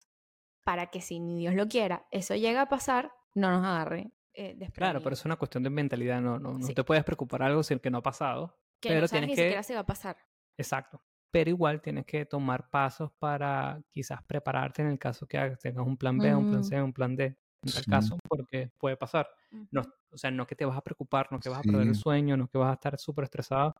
para 0.64 0.88
que 0.90 1.00
si 1.00 1.20
ni 1.20 1.38
Dios 1.38 1.54
lo 1.54 1.68
quiera, 1.68 2.06
eso 2.10 2.34
llega 2.34 2.62
a 2.62 2.68
pasar, 2.68 3.12
no 3.34 3.50
nos 3.50 3.64
agarre. 3.64 4.12
Eh, 4.34 4.56
claro, 4.72 5.02
pero 5.02 5.14
es 5.14 5.24
una 5.24 5.36
cuestión 5.36 5.62
de 5.62 5.70
mentalidad, 5.70 6.20
no, 6.20 6.38
no, 6.38 6.54
no 6.54 6.68
te 6.68 6.84
puedes 6.84 7.04
preocupar 7.04 7.42
algo 7.42 7.62
sin 7.62 7.78
que 7.78 7.90
no 7.90 7.98
ha 7.98 8.02
pasado. 8.02 8.58
Que 8.80 8.90
pero 8.90 9.02
no 9.02 9.08
tienes 9.08 9.28
ni 9.28 9.36
que... 9.36 9.42
siquiera 9.42 9.62
se 9.62 9.74
va 9.74 9.80
a 9.80 9.86
pasar. 9.86 10.16
Exacto. 10.56 11.02
Pero 11.30 11.50
igual 11.50 11.80
tienes 11.80 12.04
que 12.04 12.26
tomar 12.26 12.68
pasos 12.68 13.10
para 13.18 13.82
quizás 13.90 14.22
prepararte 14.24 14.82
en 14.82 14.88
el 14.88 14.98
caso 14.98 15.26
que 15.26 15.38
tengas 15.60 15.86
un 15.86 15.96
plan 15.96 16.18
B, 16.18 16.34
un 16.34 16.50
plan 16.50 16.64
C, 16.64 16.82
un 16.82 16.92
plan 16.92 17.16
D, 17.16 17.24
en 17.24 17.72
tal 17.72 17.84
caso, 17.86 18.18
porque 18.28 18.70
puede 18.76 18.96
pasar. 18.96 19.28
no, 19.70 19.82
o 20.10 20.18
sea, 20.18 20.30
no 20.30 20.46
que 20.46 20.54
te 20.54 20.66
vas 20.66 20.76
a 20.76 20.82
preocupar, 20.82 21.32
no 21.32 21.40
que 21.40 21.48
vas 21.48 21.60
a 21.60 21.62
perder 21.62 21.88
el 21.88 21.94
sueño, 21.94 22.36
no 22.36 22.48
que 22.48 22.58
vas 22.58 22.70
a 22.70 22.74
estar 22.74 22.98
súper 22.98 23.24
estresado. 23.24 23.74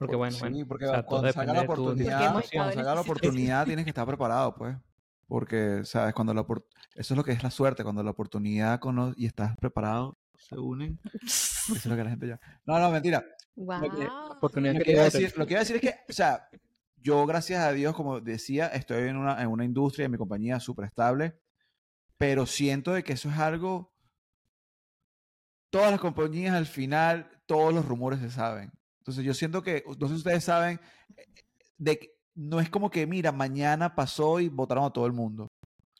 Porque 0.00 0.16
bueno, 0.16 0.32
sí, 0.32 0.40
bueno, 0.40 0.66
porque 0.66 0.86
cuando 1.06 1.30
salga 1.30 1.52
la 1.52 1.60
oportunidad, 1.60 2.32
cuando 2.32 2.72
salga 2.72 2.94
la 2.94 3.00
oportunidad 3.02 3.66
tienes 3.66 3.84
que 3.84 3.90
estar 3.90 4.06
preparado, 4.06 4.54
pues. 4.54 4.74
Porque, 5.28 5.82
¿sabes? 5.84 6.14
Cuando 6.14 6.32
la 6.32 6.40
eso 6.40 7.14
es 7.14 7.18
lo 7.18 7.22
que 7.22 7.32
es 7.32 7.42
la 7.42 7.50
suerte, 7.50 7.82
cuando 7.82 8.02
la 8.02 8.12
oportunidad 8.12 8.80
y 9.14 9.26
estás 9.26 9.58
preparado, 9.58 10.16
se 10.38 10.56
unen. 10.58 10.98
Eso 11.22 11.74
es 11.74 11.84
lo 11.84 11.96
que 11.96 12.04
la 12.04 12.08
gente 12.08 12.28
ya. 12.28 12.40
No, 12.64 12.78
no, 12.78 12.90
mentira. 12.90 13.22
Wow. 13.56 13.82
Lo, 13.82 13.90
que, 13.90 14.60
lo, 14.72 14.84
que 14.84 14.92
iba 14.92 15.02
a 15.02 15.04
decir, 15.04 15.34
lo 15.36 15.46
que 15.46 15.52
iba 15.52 15.60
a 15.60 15.64
decir 15.64 15.76
es 15.76 15.82
que, 15.82 15.94
o 16.08 16.12
sea, 16.14 16.48
yo, 16.96 17.26
gracias 17.26 17.62
a 17.62 17.72
Dios, 17.72 17.94
como 17.94 18.20
decía, 18.20 18.68
estoy 18.68 19.06
en 19.06 19.18
una, 19.18 19.42
en 19.42 19.48
una 19.48 19.66
industria, 19.66 20.06
en 20.06 20.12
mi 20.12 20.16
compañía 20.16 20.58
súper 20.60 20.86
estable, 20.86 21.38
pero 22.16 22.46
siento 22.46 22.94
de 22.94 23.04
que 23.04 23.12
eso 23.12 23.28
es 23.28 23.38
algo. 23.38 23.92
Todas 25.68 25.90
las 25.90 26.00
compañías 26.00 26.54
al 26.54 26.66
final, 26.66 27.30
todos 27.44 27.74
los 27.74 27.84
rumores 27.84 28.20
se 28.20 28.30
saben. 28.30 28.72
Entonces, 29.00 29.24
yo 29.24 29.34
siento 29.34 29.62
que, 29.62 29.84
no 29.98 30.06
sé 30.08 30.14
si 30.14 30.18
ustedes 30.18 30.44
saben, 30.44 30.80
eh, 31.16 31.26
de 31.78 31.98
que 31.98 32.20
no 32.34 32.60
es 32.60 32.70
como 32.70 32.90
que, 32.90 33.06
mira, 33.06 33.32
mañana 33.32 33.94
pasó 33.94 34.40
y 34.40 34.48
votaron 34.48 34.84
a 34.84 34.90
todo 34.90 35.06
el 35.06 35.12
mundo. 35.12 35.48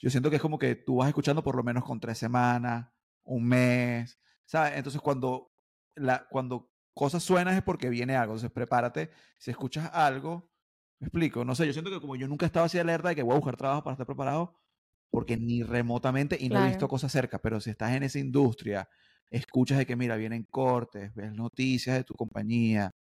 Yo 0.00 0.10
siento 0.10 0.30
que 0.30 0.36
es 0.36 0.42
como 0.42 0.58
que 0.58 0.76
tú 0.76 0.96
vas 0.96 1.08
escuchando 1.08 1.42
por 1.42 1.56
lo 1.56 1.62
menos 1.62 1.84
con 1.84 2.00
tres 2.00 2.18
semanas, 2.18 2.88
un 3.24 3.46
mes, 3.46 4.18
¿sabes? 4.46 4.72
Entonces 4.76 5.00
cuando, 5.00 5.48
la, 5.94 6.26
cuando 6.30 6.70
cosas 6.94 7.22
suenan 7.22 7.54
es 7.54 7.62
porque 7.62 7.90
viene 7.90 8.16
algo. 8.16 8.32
Entonces 8.32 8.50
prepárate. 8.50 9.10
Si 9.38 9.50
escuchas 9.50 9.90
algo, 9.92 10.50
me 11.00 11.06
explico. 11.06 11.44
No 11.44 11.54
sé, 11.54 11.66
yo 11.66 11.72
siento 11.72 11.90
que 11.90 12.00
como 12.00 12.16
yo 12.16 12.28
nunca 12.28 12.46
estaba 12.46 12.66
así 12.66 12.78
alerta 12.78 13.10
de 13.10 13.16
que 13.16 13.22
voy 13.22 13.34
a 13.34 13.38
buscar 13.38 13.56
trabajo 13.56 13.82
para 13.84 13.94
estar 13.94 14.06
preparado, 14.06 14.58
porque 15.10 15.36
ni 15.36 15.62
remotamente, 15.62 16.36
y 16.40 16.48
no 16.48 16.64
he 16.64 16.68
visto 16.68 16.88
cosas 16.88 17.12
cerca, 17.12 17.38
pero 17.38 17.60
si 17.60 17.70
estás 17.70 17.92
en 17.92 18.02
esa 18.02 18.18
industria, 18.18 18.88
escuchas 19.30 19.78
de 19.78 19.86
que, 19.86 19.96
mira, 19.96 20.16
vienen 20.16 20.44
cortes, 20.44 21.14
ves 21.14 21.32
noticias 21.32 21.96
de 21.96 22.04
tu 22.04 22.14
compañía, 22.14 22.92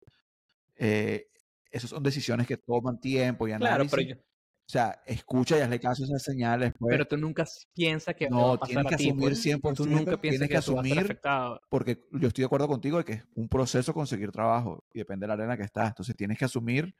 eh, 0.76 1.26
esas 1.70 1.90
son 1.90 2.02
decisiones 2.02 2.46
que 2.46 2.56
toman 2.56 3.00
tiempo 3.00 3.46
y 3.46 3.52
análisis. 3.52 3.92
Claro, 3.92 4.08
pero 4.08 4.20
O 4.20 4.68
sea, 4.70 5.02
escucha 5.06 5.58
y 5.58 5.60
hazle 5.60 5.78
caso 5.78 6.02
a 6.02 6.06
esas 6.06 6.22
señales. 6.22 6.72
Pues. 6.78 6.90
Pero 6.90 7.06
tú 7.06 7.16
nunca 7.16 7.44
piensas 7.74 8.14
que 8.14 8.28
no, 8.28 8.48
va 8.48 8.54
a 8.54 8.58
pasar 8.58 8.86
tienes 8.86 8.88
que 8.88 8.94
asumir 8.94 9.32
100%. 9.36 9.60
Pues. 9.60 9.74
Tú 9.76 9.86
nunca 9.86 10.20
piensas 10.20 10.20
tienes 10.20 10.48
que, 10.48 10.56
asumir, 10.56 11.20
porque 11.68 12.04
yo 12.12 12.28
estoy 12.28 12.42
de 12.42 12.46
acuerdo 12.46 12.68
contigo 12.68 12.98
de 12.98 13.04
que 13.04 13.12
es 13.14 13.24
un 13.34 13.48
proceso 13.48 13.92
conseguir 13.94 14.32
trabajo 14.32 14.84
y 14.92 14.98
depende 14.98 15.24
de 15.24 15.28
la 15.28 15.34
arena 15.34 15.56
que 15.56 15.64
estás. 15.64 15.88
Entonces 15.88 16.16
tienes 16.16 16.38
que 16.38 16.44
asumir 16.44 16.94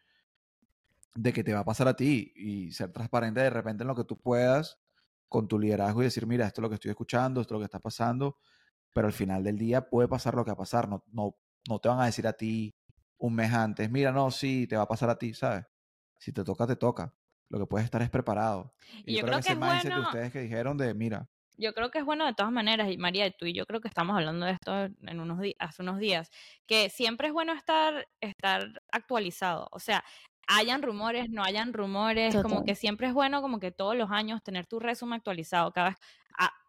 de 1.14 1.32
que 1.32 1.42
te 1.42 1.52
va 1.52 1.60
a 1.60 1.64
pasar 1.64 1.88
a 1.88 1.94
ti 1.94 2.32
y 2.36 2.70
ser 2.72 2.92
transparente 2.92 3.40
de 3.40 3.50
repente 3.50 3.82
en 3.82 3.88
lo 3.88 3.96
que 3.96 4.04
tú 4.04 4.16
puedas 4.16 4.78
con 5.28 5.48
tu 5.48 5.58
liderazgo 5.58 6.02
y 6.02 6.04
decir, 6.04 6.26
mira, 6.26 6.46
esto 6.46 6.60
es 6.60 6.62
lo 6.62 6.68
que 6.68 6.74
estoy 6.74 6.90
escuchando, 6.90 7.40
esto 7.40 7.54
es 7.54 7.56
lo 7.56 7.60
que 7.60 7.66
está 7.66 7.78
pasando, 7.78 8.38
pero 8.93 9.07
al 9.07 9.12
final 9.12 9.45
del 9.45 9.59
día 9.59 9.88
puede 9.88 10.09
pasar 10.09 10.34
lo 10.34 10.45
que 10.45 10.51
va 10.51 10.55
a 10.55 10.59
pasar, 10.59 10.88
no, 10.88 11.05
no, 11.12 11.36
no 11.68 11.78
te 11.78 11.88
van 11.88 12.01
a 12.01 12.07
decir 12.07 12.26
a 12.26 12.32
ti, 12.32 12.74
un 13.18 13.34
mes 13.34 13.53
antes, 13.53 13.91
mira, 13.91 14.12
no, 14.12 14.30
sí, 14.30 14.66
te 14.66 14.76
va 14.76 14.82
a 14.82 14.88
pasar 14.88 15.11
a 15.11 15.18
ti, 15.18 15.34
¿sabes? 15.34 15.66
Si 16.18 16.32
te 16.32 16.43
toca, 16.45 16.66
te 16.66 16.76
toca. 16.76 17.14
Lo 17.49 17.59
que 17.59 17.66
puedes 17.66 17.84
estar 17.84 18.01
es 18.01 18.11
preparado. 18.11 18.72
Y, 19.05 19.16
yo, 19.16 19.22
creo, 19.24 19.41
que, 19.41 19.53
es 19.53 19.59
bueno, 19.59 19.82
de 19.82 20.01
ustedes 20.01 20.32
que 20.32 20.41
dijeron 20.41 20.76
de, 20.78 20.95
mira. 20.95 21.28
Yo 21.57 21.74
creo 21.74 21.91
que 21.91 21.99
es 21.99 22.05
bueno 22.05 22.24
de 22.24 22.32
todas 22.32 22.53
maneras, 22.53 22.91
y 22.91 22.97
María, 22.97 23.30
tú 23.30 23.45
y 23.45 23.53
yo 23.53 23.66
creo 23.66 23.80
que 23.80 23.88
estamos 23.88 24.16
hablando 24.16 24.47
de 24.47 24.53
esto 24.53 24.84
en 24.84 25.20
unos 25.20 25.41
hace 25.59 25.82
unos 25.82 25.99
días, 25.99 26.30
que 26.66 26.88
siempre 26.88 27.28
es 27.28 27.34
bueno 27.34 27.53
estar, 27.53 28.09
estar 28.20 28.80
actualizado. 28.93 29.68
O 29.72 29.78
sea, 29.78 30.03
hayan 30.47 30.82
rumores, 30.82 31.28
no 31.28 31.43
hayan 31.43 31.74
rumores, 31.74 32.34
como 32.41 32.64
que 32.64 32.74
siempre 32.74 33.09
es 33.09 33.12
bueno 33.12 33.43
como 33.43 33.61
que 33.61 33.72
todos 33.72 33.95
los 33.95 34.11
años 34.11 34.43
tener 34.43 34.66
tu 34.66 34.80
resumen 34.80 35.18
actualizado. 35.18 35.72
Cada 35.72 35.91
vez 35.91 35.99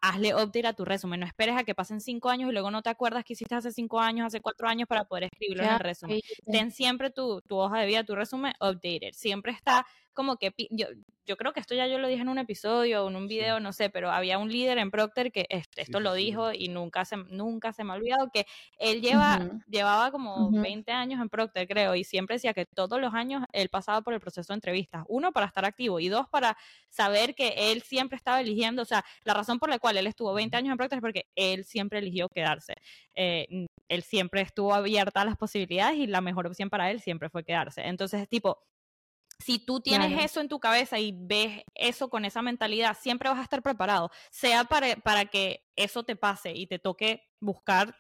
hazle 0.02 0.34
update 0.34 0.68
a 0.68 0.74
tu 0.74 0.84
resumen. 0.84 1.20
No 1.20 1.26
esperes 1.26 1.56
a 1.58 1.64
que 1.64 1.76
pasen 1.76 2.02
cinco 2.02 2.30
años 2.30 2.50
y 2.50 2.54
luego 2.54 2.72
no 2.72 2.82
te 2.82 2.90
acuerdas 2.90 3.24
que 3.24 3.34
hiciste 3.34 3.56
hace 3.56 3.72
cinco 3.72 4.00
años, 4.00 4.26
hace 4.26 4.42
cuatro 4.42 4.68
años 4.68 4.88
para 4.88 5.06
poder 5.06 5.26
escribirlo 5.26 5.64
en 5.64 5.70
el 5.70 5.80
resumen. 5.80 6.20
Ten 6.52 6.72
siempre 6.72 7.12
tu, 7.12 7.42
tu 7.42 7.58
hoja 7.58 7.80
de 7.80 7.86
vida, 7.86 8.04
tu 8.04 8.16
resumen 8.16 8.54
updated. 8.60 9.14
Siempre 9.14 9.52
está 9.52 9.86
como 10.14 10.38
que 10.38 10.54
yo, 10.70 10.88
yo 11.26 11.38
creo 11.38 11.54
que 11.54 11.60
esto 11.60 11.76
ya 11.76 11.88
yo 11.88 11.98
lo 11.98 12.08
dije 12.08 12.22
en 12.22 12.30
un 12.30 12.38
episodio 12.38 13.06
o 13.06 13.10
en 13.10 13.16
un 13.16 13.28
video, 13.28 13.60
no 13.60 13.74
sé, 13.74 13.90
pero 13.90 14.12
había 14.12 14.38
un 14.38 14.52
líder 14.52 14.78
en 14.78 14.92
Procter 14.92 15.32
que 15.32 15.46
esto 15.50 16.00
lo 16.00 16.14
dijo 16.14 16.52
y 16.52 16.68
nunca 16.68 17.06
se, 17.06 17.18
nunca 17.18 17.74
se 17.74 17.84
me 17.84 17.94
ha 17.94 17.96
olvidado 17.96 18.30
que 18.34 18.46
él 18.80 19.02
lleva, 19.02 19.40
llevaba 19.68 20.12
como 20.12 20.52
20 20.52 20.92
años 20.92 21.22
en 21.22 21.30
Procter, 21.30 21.68
creo, 21.68 21.96
y 21.96 22.04
siempre 22.04 22.36
decía 22.36 22.54
que 22.54 22.66
todos 22.66 23.00
los 23.00 23.14
años 23.14 23.44
él 23.54 23.70
pasaba 23.70 24.02
por 24.02 24.14
el 24.14 24.20
proceso 24.20 24.52
de 24.54 24.56
entrevistas. 24.58 25.04
Uno, 25.08 25.32
para 25.32 25.46
estar 25.46 25.66
activo 25.66 26.00
y 26.00 26.10
dos, 26.10 26.28
para 26.30 26.58
saber 26.90 27.36
que 27.36 27.72
él 27.72 27.82
siempre 27.82 28.18
estaba 28.18 28.42
eligiendo, 28.42 28.82
o 28.82 28.86
sea, 28.86 29.06
la 29.24 29.34
razón 29.34 29.60
por 29.60 29.70
la 29.70 29.80
cual 29.80 29.91
él 29.98 30.08
estuvo 30.08 30.34
20 30.34 30.58
años 30.58 30.72
en 30.72 30.78
Procter 30.78 31.02
porque 31.02 31.26
él 31.36 31.66
siempre 31.66 32.00
eligió 32.00 32.28
quedarse. 32.30 32.76
Eh, 33.16 33.68
él 33.90 34.04
siempre 34.04 34.42
estuvo 34.42 34.74
abierta 34.74 35.22
a 35.22 35.26
las 35.26 35.38
posibilidades 35.38 35.98
y 35.98 36.08
la 36.08 36.22
mejor 36.22 36.48
opción 36.48 36.70
para 36.70 36.92
él 36.92 37.02
siempre 37.02 37.30
fue 37.30 37.44
quedarse. 37.44 37.82
Entonces, 37.82 38.28
tipo, 38.30 38.60
si 39.42 39.60
tú 39.60 39.82
tienes 39.82 40.24
eso 40.24 40.40
en 40.40 40.48
tu 40.48 40.60
cabeza 40.60 41.00
y 41.00 41.14
ves 41.16 41.64
eso 41.74 42.10
con 42.10 42.26
esa 42.26 42.42
mentalidad, 42.42 42.96
siempre 43.00 43.30
vas 43.30 43.40
a 43.40 43.44
estar 43.44 43.62
preparado, 43.62 44.12
sea 44.30 44.66
para, 44.66 44.96
para 44.98 45.26
que 45.26 45.64
eso 45.76 46.04
te 46.04 46.16
pase 46.16 46.54
y 46.54 46.68
te 46.68 46.80
toque 46.80 47.24
buscar 47.40 47.96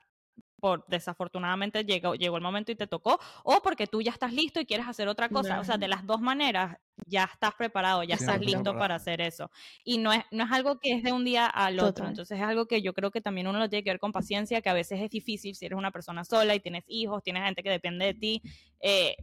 por 0.61 0.85
desafortunadamente 0.87 1.83
llegó, 1.83 2.13
llegó 2.13 2.37
el 2.37 2.43
momento 2.43 2.71
y 2.71 2.75
te 2.75 2.85
tocó, 2.85 3.19
o 3.43 3.61
porque 3.63 3.87
tú 3.87 4.01
ya 4.01 4.11
estás 4.11 4.31
listo 4.31 4.61
y 4.61 4.65
quieres 4.65 4.87
hacer 4.87 5.07
otra 5.07 5.27
cosa. 5.27 5.59
O 5.59 5.63
sea, 5.63 5.77
de 5.77 5.87
las 5.87 6.05
dos 6.05 6.21
maneras 6.21 6.77
ya 7.07 7.23
estás 7.33 7.55
preparado, 7.55 8.03
ya 8.03 8.15
estás 8.15 8.39
listo 8.39 8.77
para 8.77 8.95
hacer 8.95 9.21
eso. 9.21 9.49
Y 9.83 9.97
no 9.97 10.13
es, 10.13 10.23
no 10.29 10.45
es 10.45 10.51
algo 10.51 10.79
que 10.79 10.93
es 10.93 11.03
de 11.03 11.11
un 11.11 11.25
día 11.25 11.47
al 11.47 11.79
otro. 11.79 12.07
Entonces 12.07 12.37
es 12.37 12.43
algo 12.43 12.67
que 12.67 12.83
yo 12.83 12.93
creo 12.93 13.09
que 13.09 13.21
también 13.21 13.47
uno 13.47 13.57
lo 13.57 13.69
tiene 13.69 13.83
que 13.83 13.89
ver 13.89 13.99
con 13.99 14.11
paciencia, 14.11 14.61
que 14.61 14.69
a 14.69 14.73
veces 14.73 15.01
es 15.01 15.09
difícil 15.09 15.55
si 15.55 15.65
eres 15.65 15.77
una 15.77 15.91
persona 15.91 16.23
sola 16.23 16.53
y 16.53 16.59
tienes 16.59 16.83
hijos, 16.87 17.23
tienes 17.23 17.43
gente 17.43 17.63
que 17.63 17.71
depende 17.71 18.05
de 18.05 18.13
ti. 18.13 18.41
Eh, 18.79 19.15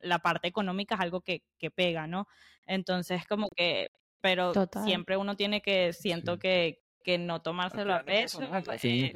la 0.00 0.20
parte 0.20 0.48
económica 0.48 0.94
es 0.94 1.02
algo 1.02 1.20
que, 1.20 1.42
que 1.58 1.70
pega, 1.70 2.06
¿no? 2.06 2.28
Entonces, 2.66 3.26
como 3.26 3.50
que, 3.54 3.90
pero 4.22 4.52
siempre 4.84 5.18
uno 5.18 5.36
tiene 5.36 5.60
que, 5.60 5.92
siento 5.92 6.38
que, 6.38 6.80
que 7.04 7.18
no 7.18 7.42
tomárselo 7.42 7.94
a 7.94 8.04
peso. 8.04 8.40
Pues, 8.64 8.80
sí, 8.80 9.12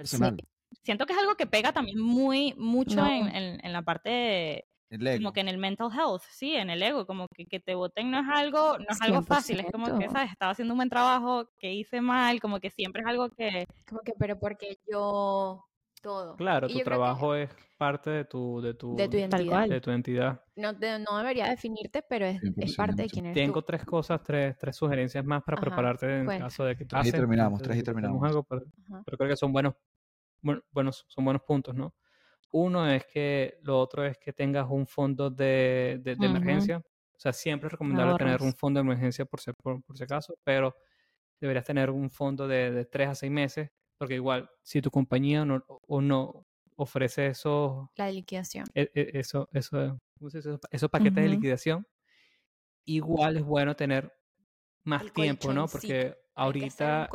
Siento 0.83 1.07
que 1.07 1.13
es 1.13 1.19
algo 1.19 1.37
que 1.37 1.47
pega 1.47 1.73
también 1.73 2.01
muy, 2.01 2.55
mucho 2.57 3.07
en, 3.07 3.29
en, 3.65 3.73
la 3.73 3.83
parte 3.83 4.67
como 5.17 5.33
que 5.33 5.41
en 5.41 5.49
el 5.49 5.59
mental 5.59 5.91
health, 5.91 6.23
sí, 6.31 6.55
en 6.55 6.69
el 6.69 6.83
ego, 6.83 7.07
como 7.07 7.27
que, 7.29 7.47
que 7.47 7.61
te 7.61 7.75
voten 7.75 8.11
no 8.11 8.21
es 8.21 8.27
algo, 8.29 8.79
no 8.79 8.87
es 8.91 9.01
algo 9.01 9.23
fácil, 9.23 9.61
es 9.61 9.73
como 9.73 9.99
que, 9.99 10.09
¿sabes? 10.11 10.33
Estaba 10.33 10.53
haciendo 10.53 10.75
un 10.75 10.79
buen 10.79 10.91
trabajo, 10.91 11.49
que 11.59 11.73
hice 11.73 12.01
mal, 12.03 12.41
como 12.41 12.61
que 12.61 12.71
siempre 12.71 13.01
es 13.01 13.09
algo 13.09 13.31
que... 13.31 13.65
Como 13.89 14.03
que, 14.03 14.13
pero 14.19 14.39
porque 14.39 14.77
yo 14.91 15.65
todo. 16.03 16.37
Claro, 16.37 16.69
tu 16.69 16.79
trabajo 16.81 17.35
es 17.35 17.49
parte 17.79 18.11
de 18.11 18.25
tu, 18.25 18.61
de 18.61 18.75
tu, 18.75 18.95
de 18.97 19.09
tu 19.09 19.17
identidad. 19.17 19.69
De 19.69 19.81
tu 19.81 19.91
identidad. 19.91 20.41
No, 20.57 20.73
no 20.73 21.19
debería 21.19 21.49
definirte, 21.49 22.03
pero 22.03 22.27
es, 22.27 22.41
es 22.59 22.77
parte 22.77 23.03
de 23.03 23.09
quién 23.09 23.27
eres 23.27 23.35
Tengo 23.35 23.63
tres 23.63 23.85
cosas, 23.85 24.23
tres, 24.23 24.59
tres 24.59 24.77
sugerencias 24.77 25.25
más 25.25 25.43
para 25.43 25.61
prepararte 25.61 26.19
en 26.19 26.27
caso 26.27 26.65
de 26.65 26.77
que 26.77 26.85
tú 26.85 26.97
Tres 26.97 27.09
y 27.09 27.13
terminamos, 27.13 27.63
tres 27.63 27.79
y 27.79 27.83
terminamos. 27.83 28.23
Algo, 28.25 28.43
pero, 28.43 28.63
creo 29.17 29.31
que 29.31 29.37
son 29.37 29.53
buenos, 29.53 29.75
buenos, 30.43 31.05
son 31.09 31.25
buenos 31.25 31.43
puntos, 31.43 31.75
¿no? 31.75 31.95
Uno 32.51 32.89
es 32.91 33.07
que, 33.07 33.59
lo 33.63 33.79
otro 33.79 34.05
es 34.05 34.19
que 34.19 34.33
tengas 34.33 34.67
un 34.69 34.87
fondo 34.87 35.31
de, 35.31 36.01
de, 36.03 36.13
emergencia. 36.13 36.79
O 36.79 37.19
sea, 37.19 37.33
siempre 37.33 37.69
es 37.69 37.73
recomendable 37.73 38.17
tener 38.17 38.43
un 38.43 38.53
fondo 38.53 38.79
de 38.79 38.85
emergencia 38.85 39.25
por 39.25 39.41
si, 39.41 39.53
por, 39.53 39.83
por 39.83 39.97
si 39.97 40.05
acaso, 40.05 40.37
pero 40.45 40.77
deberías 41.41 41.65
tener 41.65 41.91
un 41.91 42.11
fondo 42.11 42.47
de, 42.47 42.71
de 42.71 42.85
tres 42.85 43.09
a 43.09 43.15
seis 43.15 43.33
meses 43.33 43.71
porque 44.03 44.17
igual, 44.17 44.51
si 44.65 44.83
tu 44.83 44.91
compañía 44.91 45.45
no, 45.45 45.65
o 45.69 46.01
no 46.01 46.45
ofrece 46.75 47.29
eso... 47.29 47.89
La 47.95 48.11
liquidación. 48.11 48.67
E, 48.75 48.91
e, 48.93 49.11
eso, 49.15 49.49
eso, 49.53 50.01
esos 50.73 50.91
paquetes 50.91 51.23
de 51.23 51.29
liquidación, 51.29 51.87
igual 52.85 53.37
es 53.37 53.45
bueno 53.45 53.77
tener 53.77 54.13
más 54.83 55.05
tiempo, 55.13 55.53
¿no? 55.53 55.69
Porque 55.69 56.17
ahorita 56.35 57.09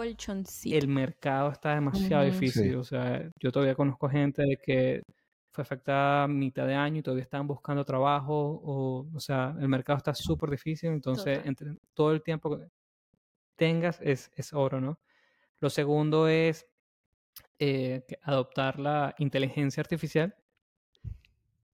el 0.66 0.88
mercado 0.88 1.52
está 1.52 1.76
demasiado 1.76 2.24
difícil. 2.24 2.76
O 2.76 2.84
sea, 2.84 3.30
yo 3.40 3.52
todavía 3.52 3.76
conozco 3.76 4.10
gente 4.10 4.44
de 4.44 4.58
que 4.58 5.04
fue 5.52 5.64
afectada 5.64 6.24
a 6.24 6.28
mitad 6.28 6.68
de 6.68 6.76
año 6.76 7.00
y 7.00 7.02
todavía 7.02 7.24
están 7.24 7.48
buscando 7.48 7.84
trabajo. 7.84 8.62
O, 8.64 9.08
o 9.14 9.20
sea, 9.20 9.56
el 9.60 9.68
mercado 9.68 9.98
está 9.98 10.14
súper 10.14 10.50
difícil. 10.52 10.92
Entonces, 10.92 11.40
entre, 11.46 11.78
todo 11.94 12.12
el 12.12 12.22
tiempo 12.22 12.58
que 12.58 12.68
tengas 13.56 14.00
es, 14.02 14.32
es 14.36 14.54
oro, 14.54 14.80
¿no? 14.80 15.00
Lo 15.60 15.70
segundo 15.70 16.28
es 16.28 16.68
eh, 17.60 18.06
adoptar 18.22 18.80
la 18.80 19.16
inteligencia 19.18 19.82
artificial. 19.82 20.36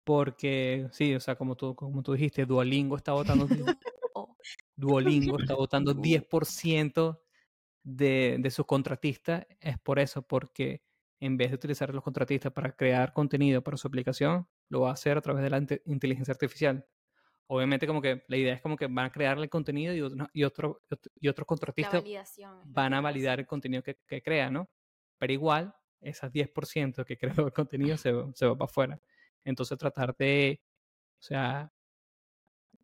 Porque, 0.02 0.86
sí, 0.92 1.14
o 1.14 1.20
sea, 1.20 1.34
como 1.36 1.56
tú, 1.56 1.74
como 1.74 2.02
tú 2.02 2.12
dijiste, 2.12 2.44
Duolingo 2.44 2.96
está 2.96 3.12
votando. 3.12 3.46
Duolingo 4.76 5.38
está 5.38 5.54
votando 5.54 5.94
10% 5.94 7.18
de, 7.84 8.36
de 8.40 8.50
sus 8.50 8.66
contratistas. 8.66 9.46
Es 9.60 9.78
por 9.78 10.00
eso, 10.00 10.22
porque 10.22 10.82
en 11.20 11.36
vez 11.36 11.50
de 11.50 11.54
utilizar 11.54 11.94
los 11.94 12.02
contratistas 12.02 12.52
para 12.52 12.72
crear 12.72 13.12
contenido 13.12 13.62
para 13.62 13.76
su 13.76 13.86
aplicación, 13.86 14.48
lo 14.68 14.80
va 14.80 14.90
a 14.90 14.94
hacer 14.94 15.16
a 15.16 15.20
través 15.20 15.44
de 15.44 15.50
la 15.50 15.64
inteligencia 15.86 16.32
artificial. 16.32 16.84
Obviamente, 17.46 17.86
como 17.86 18.02
que 18.02 18.24
la 18.26 18.36
idea 18.36 18.54
es 18.54 18.62
como 18.62 18.76
que 18.76 18.86
van 18.88 19.06
a 19.06 19.12
crear 19.12 19.38
el 19.38 19.48
contenido 19.48 19.94
y, 19.94 19.98
y, 20.32 20.44
otro, 20.44 20.82
y 21.20 21.28
otros 21.28 21.46
contratistas 21.46 22.02
van 22.64 22.94
a 22.94 23.00
validar 23.00 23.38
el 23.38 23.46
contenido 23.46 23.82
que, 23.82 23.98
que 24.06 24.22
crea, 24.22 24.50
¿no? 24.50 24.68
pero 25.18 25.32
igual 25.32 25.74
esas 26.00 26.30
10% 26.32 27.04
que 27.04 27.16
creo 27.16 27.46
el 27.46 27.52
contenido 27.52 27.96
se, 27.96 28.12
se 28.34 28.46
va 28.46 28.56
para 28.56 28.70
afuera. 28.70 29.00
Entonces 29.44 29.78
tratar 29.78 30.14
de, 30.16 30.60
o 31.18 31.22
sea, 31.22 31.72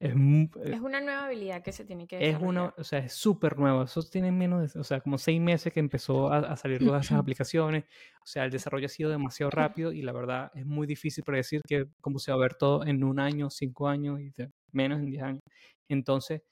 es, 0.00 0.14
eh 0.14 0.48
es, 0.64 0.80
una 0.80 1.00
nueva 1.02 1.26
habilidad 1.26 1.62
que 1.62 1.72
se 1.72 1.84
tiene 1.84 2.06
que 2.06 2.26
Es 2.26 2.38
una, 2.40 2.74
o 2.78 2.84
sea, 2.84 3.00
es 3.00 3.12
súper 3.12 3.58
nuevo. 3.58 3.82
Eso 3.82 4.02
tiene 4.02 4.32
menos, 4.32 4.72
de, 4.72 4.80
o 4.80 4.82
sea, 4.82 5.00
como 5.00 5.18
seis 5.18 5.38
meses 5.38 5.72
que 5.72 5.80
empezó 5.80 6.32
a, 6.32 6.56
salir 6.56 6.84
todas 6.84 7.04
esas 7.04 7.18
aplicaciones. 7.20 7.84
O 8.22 8.26
sea, 8.26 8.46
el 8.46 8.50
desarrollo 8.50 8.86
ha 8.86 8.88
sido 8.88 9.10
demasiado 9.10 9.50
rápido 9.50 9.92
y 9.92 10.00
la 10.00 10.12
verdad 10.12 10.50
es 10.54 10.64
muy 10.64 10.86
difícil 10.86 11.22
predecir 11.22 11.60
que 11.68 11.86
cómo 12.00 12.18
se 12.18 12.32
va 12.32 12.38
a 12.38 12.40
ver 12.40 12.54
todo 12.54 12.86
en 12.86 13.04
un 13.04 13.20
año, 13.20 13.50
cinco 13.50 13.88
años 13.88 14.20
y 14.20 14.32
menos 14.72 15.00
en 15.00 15.06
diez 15.06 15.22
años. 15.22 15.42
Entonces, 15.86 16.42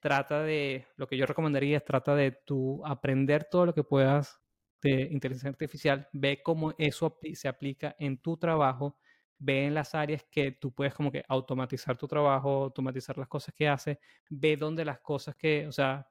trata 0.00 0.42
de, 0.42 0.86
lo 0.96 1.06
que 1.06 1.16
yo 1.16 1.24
recomendaría 1.26 1.76
es 1.76 1.84
trata 1.84 2.16
de 2.16 2.32
tú 2.32 2.84
aprender 2.84 3.46
todo 3.48 3.66
lo 3.66 3.74
que 3.74 3.84
puedas 3.84 4.40
de 4.82 5.02
inteligencia 5.12 5.50
artificial, 5.50 6.08
ve 6.12 6.42
cómo 6.42 6.74
eso 6.76 7.16
se 7.34 7.46
aplica 7.46 7.94
en 8.00 8.18
tu 8.18 8.36
trabajo, 8.36 8.98
ve 9.38 9.66
en 9.66 9.74
las 9.74 9.94
áreas 9.94 10.24
que 10.30 10.52
tú 10.52 10.72
puedes 10.72 10.94
como 10.94 11.10
que 11.10 11.24
automatizar 11.28 11.96
tu 11.96 12.06
trabajo, 12.06 12.64
automatizar 12.64 13.18
las 13.18 13.28
cosas 13.28 13.54
que 13.54 13.68
haces, 13.68 13.98
ve 14.30 14.56
dónde 14.56 14.84
las 14.84 15.00
cosas 15.00 15.34
que, 15.36 15.66
o 15.66 15.72
sea, 15.72 16.06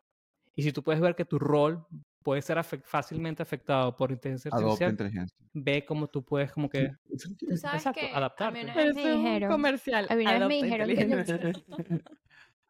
y 0.55 0.63
si 0.63 0.71
tú 0.71 0.83
puedes 0.83 1.01
ver 1.01 1.15
que 1.15 1.25
tu 1.25 1.39
rol 1.39 1.85
puede 2.21 2.41
ser 2.41 2.63
fácilmente 2.63 3.41
afectado 3.41 3.95
por 3.95 4.11
inteligencia 4.11 4.51
artificial, 4.53 5.27
ve 5.53 5.85
cómo 5.85 6.07
tú 6.07 6.23
puedes 6.23 6.51
como 6.51 6.69
que 6.69 6.91
¿Tú 7.09 7.57
sabes 7.57 7.85
exacto, 7.85 7.99
que 7.99 8.11
adaptarte. 8.11 8.59
A 8.71 8.93
me 8.93 8.93
dijeron, 8.93 9.51
comercial. 9.51 10.07
A 10.09 10.15
mí 10.15 10.25
me 10.25 10.61
dijeron 10.61 10.89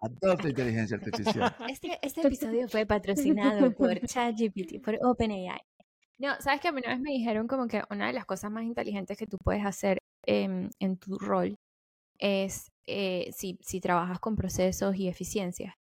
Adopta 0.01 0.49
inteligencia 0.49 0.97
artificial. 0.97 1.55
Este, 1.69 1.99
este 2.01 2.25
episodio 2.25 2.67
fue 2.67 2.85
patrocinado 2.87 3.71
por 3.71 3.99
ChatGPT, 3.99 4.83
por 4.83 4.97
OpenAI. 5.01 5.61
No, 6.17 6.39
sabes 6.39 6.59
que 6.59 6.67
a 6.67 6.71
mí 6.71 6.81
una 6.83 6.93
vez 6.93 6.99
me 6.99 7.11
dijeron 7.11 7.47
como 7.47 7.67
que 7.67 7.83
una 7.89 8.07
de 8.07 8.13
las 8.13 8.25
cosas 8.25 8.51
más 8.51 8.63
inteligentes 8.63 9.17
que 9.17 9.27
tú 9.27 9.37
puedes 9.43 9.63
hacer 9.65 10.00
en 10.25 10.97
tu 10.97 11.17
rol 11.17 11.57
es, 12.21 12.71
eh, 12.85 13.31
si, 13.35 13.57
si, 13.61 13.81
trabajas 13.81 14.19
con 14.19 14.35
procesos 14.35 14.95
y 14.95 15.07
eficiencias, 15.07 15.75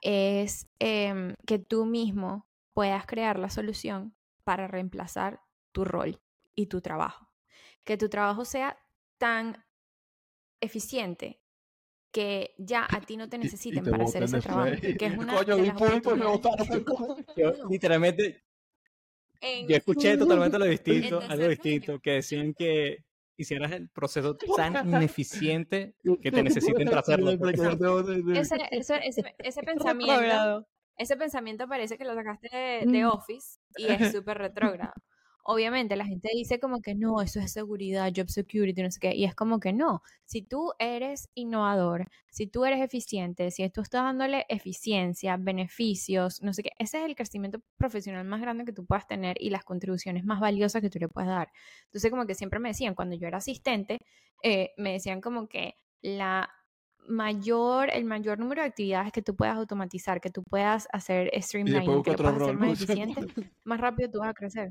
es 0.00 0.68
em, 0.78 1.34
que 1.46 1.58
tú 1.58 1.84
mismo 1.84 2.48
puedas 2.72 3.04
crear 3.06 3.38
la 3.38 3.50
solución 3.50 4.14
para 4.44 4.68
reemplazar 4.68 5.40
tu 5.72 5.84
rol 5.84 6.20
y 6.54 6.66
tu 6.66 6.80
trabajo. 6.80 7.28
Que 7.84 7.96
tu 7.96 8.08
trabajo 8.08 8.44
sea 8.44 8.78
tan 9.18 9.64
eficiente 10.60 11.40
que 12.12 12.54
ya 12.58 12.86
a 12.88 13.00
ti 13.00 13.16
no 13.16 13.28
te 13.28 13.38
necesiten 13.38 13.84
para 13.84 14.04
hacer 14.04 14.22
ese 14.22 14.40
trabajo. 14.40 14.76
Que 14.80 15.06
es 15.06 15.12
una 15.18 15.34
Coño, 15.34 15.56
de 15.56 15.66
las 15.66 15.80
literalmente 17.68 18.44
yo 19.68 19.76
escuché 19.76 20.16
totalmente 20.16 20.58
lo 20.58 20.66
distinto, 20.66 21.20
algo 21.20 21.48
distinto, 21.48 21.98
que 21.98 22.12
decían 22.12 22.54
que 22.54 23.04
hicieras 23.36 23.72
el 23.72 23.88
proceso 23.88 24.36
tan 24.56 24.88
ineficiente 24.88 25.94
que 26.20 26.30
te 26.30 26.42
necesiten 26.42 26.88
para 26.88 27.00
hacerlo. 27.00 27.30
ese, 27.30 28.56
ese, 28.70 29.62
pensamiento, 29.64 30.66
ese 30.96 31.16
pensamiento 31.16 31.68
parece 31.68 31.98
que 31.98 32.04
lo 32.04 32.14
sacaste 32.14 32.48
de, 32.86 33.06
Office 33.06 33.58
y 33.76 33.86
es 33.86 34.12
súper 34.12 34.38
retrógrado. 34.38 34.92
Obviamente 35.44 35.96
la 35.96 36.04
gente 36.04 36.30
dice 36.32 36.58
como 36.58 36.80
que 36.80 36.94
no, 36.94 37.20
eso 37.20 37.40
es 37.40 37.52
seguridad, 37.52 38.12
job 38.14 38.28
security, 38.28 38.82
no 38.82 38.90
sé 38.90 39.00
qué, 39.00 39.14
y 39.14 39.24
es 39.24 39.34
como 39.34 39.60
que 39.60 39.72
no, 39.72 40.02
si 40.24 40.42
tú 40.42 40.72
eres 40.78 41.28
innovador, 41.34 42.06
si 42.30 42.46
tú 42.46 42.64
eres 42.64 42.80
eficiente, 42.80 43.50
si 43.50 43.68
tú 43.70 43.80
estás 43.80 44.04
dándole 44.04 44.46
eficiencia, 44.48 45.36
beneficios, 45.36 46.42
no 46.42 46.52
sé 46.52 46.62
qué, 46.62 46.70
ese 46.78 46.98
es 46.98 47.04
el 47.04 47.16
crecimiento 47.16 47.60
profesional 47.76 48.24
más 48.24 48.40
grande 48.40 48.64
que 48.64 48.72
tú 48.72 48.86
puedas 48.86 49.06
tener 49.06 49.36
y 49.40 49.50
las 49.50 49.64
contribuciones 49.64 50.24
más 50.24 50.40
valiosas 50.40 50.80
que 50.80 50.90
tú 50.90 50.98
le 50.98 51.08
puedes 51.08 51.28
dar. 51.28 51.50
Entonces 51.84 52.10
como 52.10 52.26
que 52.26 52.34
siempre 52.34 52.60
me 52.60 52.68
decían, 52.68 52.94
cuando 52.94 53.16
yo 53.16 53.26
era 53.26 53.38
asistente, 53.38 54.00
eh, 54.42 54.70
me 54.76 54.92
decían 54.92 55.20
como 55.20 55.48
que 55.48 55.76
la 56.02 56.50
mayor, 57.08 57.90
el 57.92 58.04
mayor 58.04 58.38
número 58.38 58.62
de 58.62 58.68
actividades 58.68 59.12
que 59.12 59.22
tú 59.22 59.34
puedas 59.34 59.56
automatizar, 59.56 60.20
que 60.20 60.30
tú 60.30 60.42
puedas 60.44 60.86
hacer 60.92 61.30
streamlining, 61.34 62.02
que 62.02 62.12
puedas 62.14 62.40
hacer 62.40 62.56
más 62.56 62.80
eficiente, 62.82 63.50
más 63.64 63.80
rápido 63.80 64.10
tú 64.10 64.18
vas 64.20 64.30
a 64.30 64.34
crecer. 64.34 64.70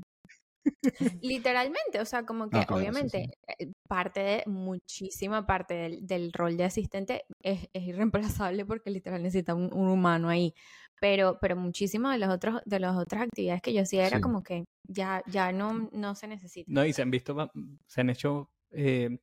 Literalmente, 1.22 2.00
o 2.00 2.04
sea, 2.04 2.24
como 2.24 2.48
que 2.48 2.64
obviamente 2.68 3.30
eh, 3.58 3.72
parte 3.88 4.20
de, 4.20 4.42
muchísima 4.46 5.46
parte 5.46 5.98
del, 6.02 6.32
rol 6.32 6.56
de 6.56 6.64
asistente 6.64 7.24
es, 7.40 7.68
irreemplazable 7.72 8.64
porque 8.64 8.90
literal 8.90 9.22
necesita 9.22 9.54
un, 9.54 9.72
humano 9.72 10.28
ahí. 10.28 10.54
Pero, 11.00 11.38
pero 11.40 11.56
muchísimas 11.56 12.12
de 12.12 12.18
las 12.18 12.30
otros, 12.30 12.62
de 12.64 12.78
las 12.78 12.96
otras 12.96 13.22
actividades 13.22 13.60
que 13.60 13.72
yo 13.72 13.82
hacía 13.82 14.06
era 14.06 14.20
como 14.20 14.44
que 14.44 14.64
ya, 14.84 15.22
ya 15.26 15.50
no, 15.50 15.90
no 15.92 16.14
se 16.14 16.28
necesita. 16.28 16.70
No, 16.70 16.84
y 16.84 16.92
se 16.92 17.02
han 17.02 17.10
visto, 17.10 17.50
se 17.86 18.00
han 18.00 18.10
hecho 18.10 18.52
eh, 18.70 19.18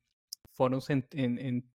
foros 0.52 0.90
en, 0.90 1.08
en, 1.12 1.72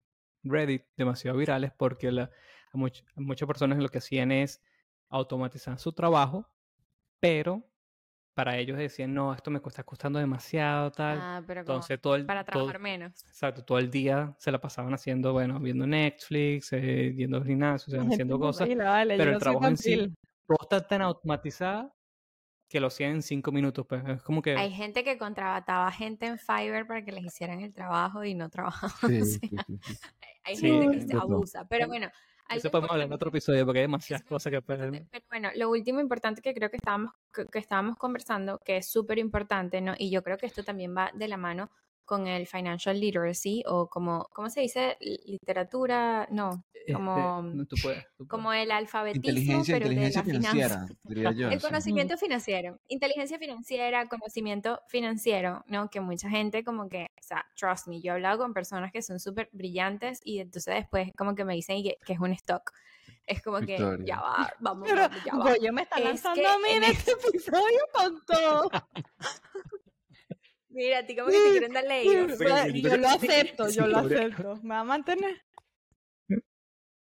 Reddit 0.47 0.83
demasiado 0.95 1.39
virales 1.39 1.73
porque 1.73 2.12
la, 2.12 2.31
muchas 2.75 3.47
personas 3.47 3.79
lo 3.79 3.89
que 3.89 3.97
hacían 3.97 4.31
es 4.31 4.62
automatizar 5.09 5.79
su 5.79 5.93
trabajo, 5.93 6.47
pero 7.19 7.67
para 8.35 8.59
ellos 8.59 8.76
decían, 8.76 9.14
no, 9.14 9.32
esto 9.32 9.51
me 9.51 9.61
está 9.64 9.85
costando 9.85 10.18
demasiado, 10.18 10.91
tal. 10.91 11.18
Ah, 11.20 11.43
pero 11.47 11.61
Entonces, 11.61 12.01
todo 12.01 12.16
el, 12.16 12.26
para 12.26 12.45
trabajar 12.45 12.80
menos. 12.80 13.12
Exacto, 13.26 13.64
todo 13.64 13.78
el 13.78 13.91
día 13.91 14.35
se 14.39 14.51
la 14.51 14.61
pasaban 14.61 14.93
haciendo, 14.93 15.32
bueno, 15.32 15.61
viendo 15.61 15.87
Netflix, 15.87 16.72
eh, 16.72 17.14
yendo 17.16 17.39
al 17.39 17.47
gimnasio, 17.47 17.99
haciendo 18.26 18.39
cosas. 18.39 18.68
pero 18.68 19.30
el 19.32 19.39
trabajo 19.39 19.66
en 19.66 19.76
sí, 19.76 20.12
todo 20.47 20.59
está 20.61 20.87
tan 20.87 21.03
automatizado 21.03 21.95
que 22.68 22.80
lo 22.80 22.89
hacían 22.89 23.12
en 23.12 23.22
cinco 23.22 23.53
minutos. 23.53 23.87
Pues 23.89 24.03
es 24.07 24.22
como 24.22 24.43
que... 24.43 24.57
Hay 24.57 24.72
gente 24.72 25.05
que 25.05 25.16
contrataba 25.16 25.91
gente 25.93 26.26
en 26.26 26.39
Fiverr 26.39 26.87
para 26.87 27.05
que 27.05 27.12
les 27.12 27.24
hicieran 27.24 27.61
el 27.61 27.72
trabajo 27.72 28.24
y 28.24 28.35
no 28.35 28.51
trabajaban. 28.51 28.99
Hay 30.45 30.57
gente 30.57 30.99
que 30.99 31.07
se 31.07 31.16
abusa. 31.16 31.66
Pero 31.68 31.87
bueno, 31.87 32.11
eso 32.51 32.70
podemos 32.70 32.90
hablar 32.90 33.07
en 33.07 33.12
otro 33.12 33.28
episodio 33.28 33.64
porque 33.64 33.80
hay 33.80 33.84
demasiadas 33.84 34.24
cosas 34.24 34.51
que 34.51 34.62
pueden... 34.62 35.09
Pero 35.11 35.24
bueno, 35.28 35.51
lo 35.57 35.70
último 35.70 36.01
importante 36.01 36.42
que 36.42 36.55
creo 36.55 36.70
que 36.70 36.76
estábamos, 36.76 37.12
que, 37.32 37.59
estábamos 37.59 37.97
conversando, 37.97 38.59
que 38.64 38.78
es 38.78 38.86
súper 38.86 39.18
importante, 39.18 39.80
¿no? 39.80 39.95
Y 39.99 40.11
yo 40.11 40.22
creo 40.22 40.36
que 40.36 40.47
esto 40.47 40.62
también 40.62 40.95
va 40.97 41.11
de 41.14 41.28
la 41.28 41.36
mano 41.36 41.70
con 42.05 42.27
el 42.27 42.47
financial 42.47 42.99
literacy 42.99 43.63
o 43.67 43.89
como, 43.89 44.29
¿cómo 44.33 44.51
se 44.51 44.61
dice? 44.61 44.97
Literatura, 45.01 46.29
no, 46.31 46.65
este, 46.87 46.93
como, 46.93 47.43
como 48.29 48.53
el 48.53 48.71
alfabetismo, 48.71 49.63
pero 49.67 49.89
de 49.89 50.11
la 50.11 50.23
financiera, 50.23 50.87
El 51.09 51.61
conocimiento 51.61 52.19
financiero, 52.19 52.79
inteligencia 52.89 53.39
financiera, 53.39 54.07
conocimiento 54.07 54.81
financiero, 54.89 55.65
¿no? 55.67 55.89
Que 55.89 56.01
mucha 56.01 56.29
gente 56.29 56.63
como 56.63 56.91
que, 56.91 57.11
o 57.19 57.23
sea, 57.23 57.47
trust 57.57 57.87
me, 57.87 58.03
yo 58.03 58.13
he 58.13 58.15
hablado 58.17 58.39
con 58.39 58.53
personas 58.53 58.93
que 58.93 59.01
son 59.01 59.19
súper 59.19 59.49
brillantes 59.53 60.21
y 60.25 60.41
entonces 60.41 60.75
después 60.75 61.11
como 61.17 61.35
que 61.35 61.47
me 61.47 61.55
dicen 61.55 61.83
que, 61.83 61.97
es 62.07 62.21
un 62.21 62.33
stock. 62.33 62.73
Es 63.27 63.43
como 63.43 63.61
que 63.61 63.79
ya 64.05 64.21
va, 64.21 64.53
vamos, 64.61 64.87
ya 64.87 65.09
va. 65.37 65.57
Yo 65.57 65.73
me 65.73 65.83
está 65.83 65.99
lanzando 65.99 66.47
a 66.47 66.59
mí 66.59 66.69
en 66.69 66.85
este 66.85 67.13
episodio 67.13 67.81
con 67.95 68.23
todo. 68.27 68.71
Mira, 70.75 70.99
a 70.99 71.07
ti 71.07 71.14
como 71.14 71.31
que 71.31 71.39
te 71.39 71.51
quieren 71.53 71.72
dar 71.72 71.85
leído. 71.85 72.27
Yo 72.75 72.97
lo 72.97 73.09
acepto, 73.16 73.68
yo 73.70 73.87
lo 73.87 73.99
acepto. 73.99 74.59
¿Me 74.62 74.75
va 74.75 74.81
a 74.81 74.85
mantener? 74.85 75.43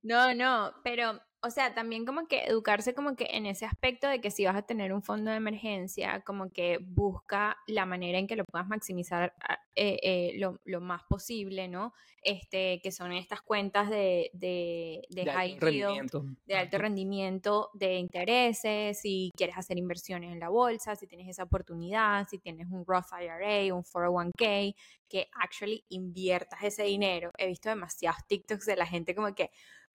No, 0.02 0.34
no, 0.34 0.72
pero 0.82 1.20
o 1.42 1.50
sea, 1.50 1.74
también 1.74 2.04
como 2.04 2.26
que 2.26 2.44
educarse 2.44 2.94
como 2.94 3.16
que 3.16 3.28
en 3.30 3.46
ese 3.46 3.64
aspecto 3.64 4.06
de 4.08 4.20
que 4.20 4.30
si 4.30 4.44
vas 4.44 4.56
a 4.56 4.62
tener 4.62 4.92
un 4.92 5.02
fondo 5.02 5.30
de 5.30 5.38
emergencia, 5.38 6.20
como 6.20 6.50
que 6.50 6.78
busca 6.82 7.56
la 7.66 7.86
manera 7.86 8.18
en 8.18 8.26
que 8.26 8.36
lo 8.36 8.44
puedas 8.44 8.68
maximizar 8.68 9.34
ah, 9.48 9.58
eh, 9.74 9.98
eh, 10.02 10.32
lo, 10.38 10.60
lo, 10.64 10.80
más 10.80 11.02
posible, 11.08 11.68
¿no? 11.68 11.94
Este, 12.22 12.80
que 12.82 12.92
son 12.92 13.12
estas 13.12 13.40
cuentas 13.40 13.88
de, 13.88 14.30
de, 14.34 15.02
de, 15.08 15.24
high 15.24 15.56
rendimiento. 15.58 16.24
de 16.44 16.56
alto 16.56 16.76
rendimiento, 16.76 17.70
de 17.72 17.94
intereses, 17.94 19.00
si 19.00 19.30
quieres 19.34 19.56
hacer 19.56 19.78
inversiones 19.78 20.32
en 20.32 20.40
la 20.40 20.50
bolsa, 20.50 20.96
si 20.96 21.06
tienes 21.06 21.28
esa 21.28 21.44
oportunidad, 21.44 22.28
si 22.28 22.38
tienes 22.38 22.66
un 22.70 22.84
Roth 22.86 23.06
IRA, 23.18 23.74
un 23.74 23.82
401k, 23.82 24.74
que 25.08 25.28
actually 25.42 25.84
inviertas 25.88 26.62
ese 26.62 26.82
dinero. 26.82 27.30
He 27.38 27.46
visto 27.46 27.70
demasiados 27.70 28.26
TikToks 28.26 28.66
de 28.66 28.76
la 28.76 28.86
gente 28.86 29.14
como 29.14 29.34
que 29.34 29.50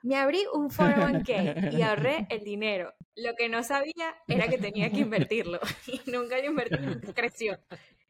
me 0.05 0.17
abrí 0.17 0.43
un 0.53 0.69
401k 0.69 1.73
y 1.79 1.83
ahorré 1.83 2.27
el 2.29 2.45
dinero. 2.45 2.93
Lo 3.17 3.35
que 3.37 3.49
no 3.49 3.63
sabía 3.63 4.15
era 4.29 4.49
que 4.49 4.59
tenía 4.59 4.91
que 4.91 5.01
invertirlo 5.01 5.59
y 5.87 6.11
nunca 6.11 6.39
lo 6.39 6.45
invertí, 6.45 6.77
nunca 6.79 7.13
creció. 7.15 7.59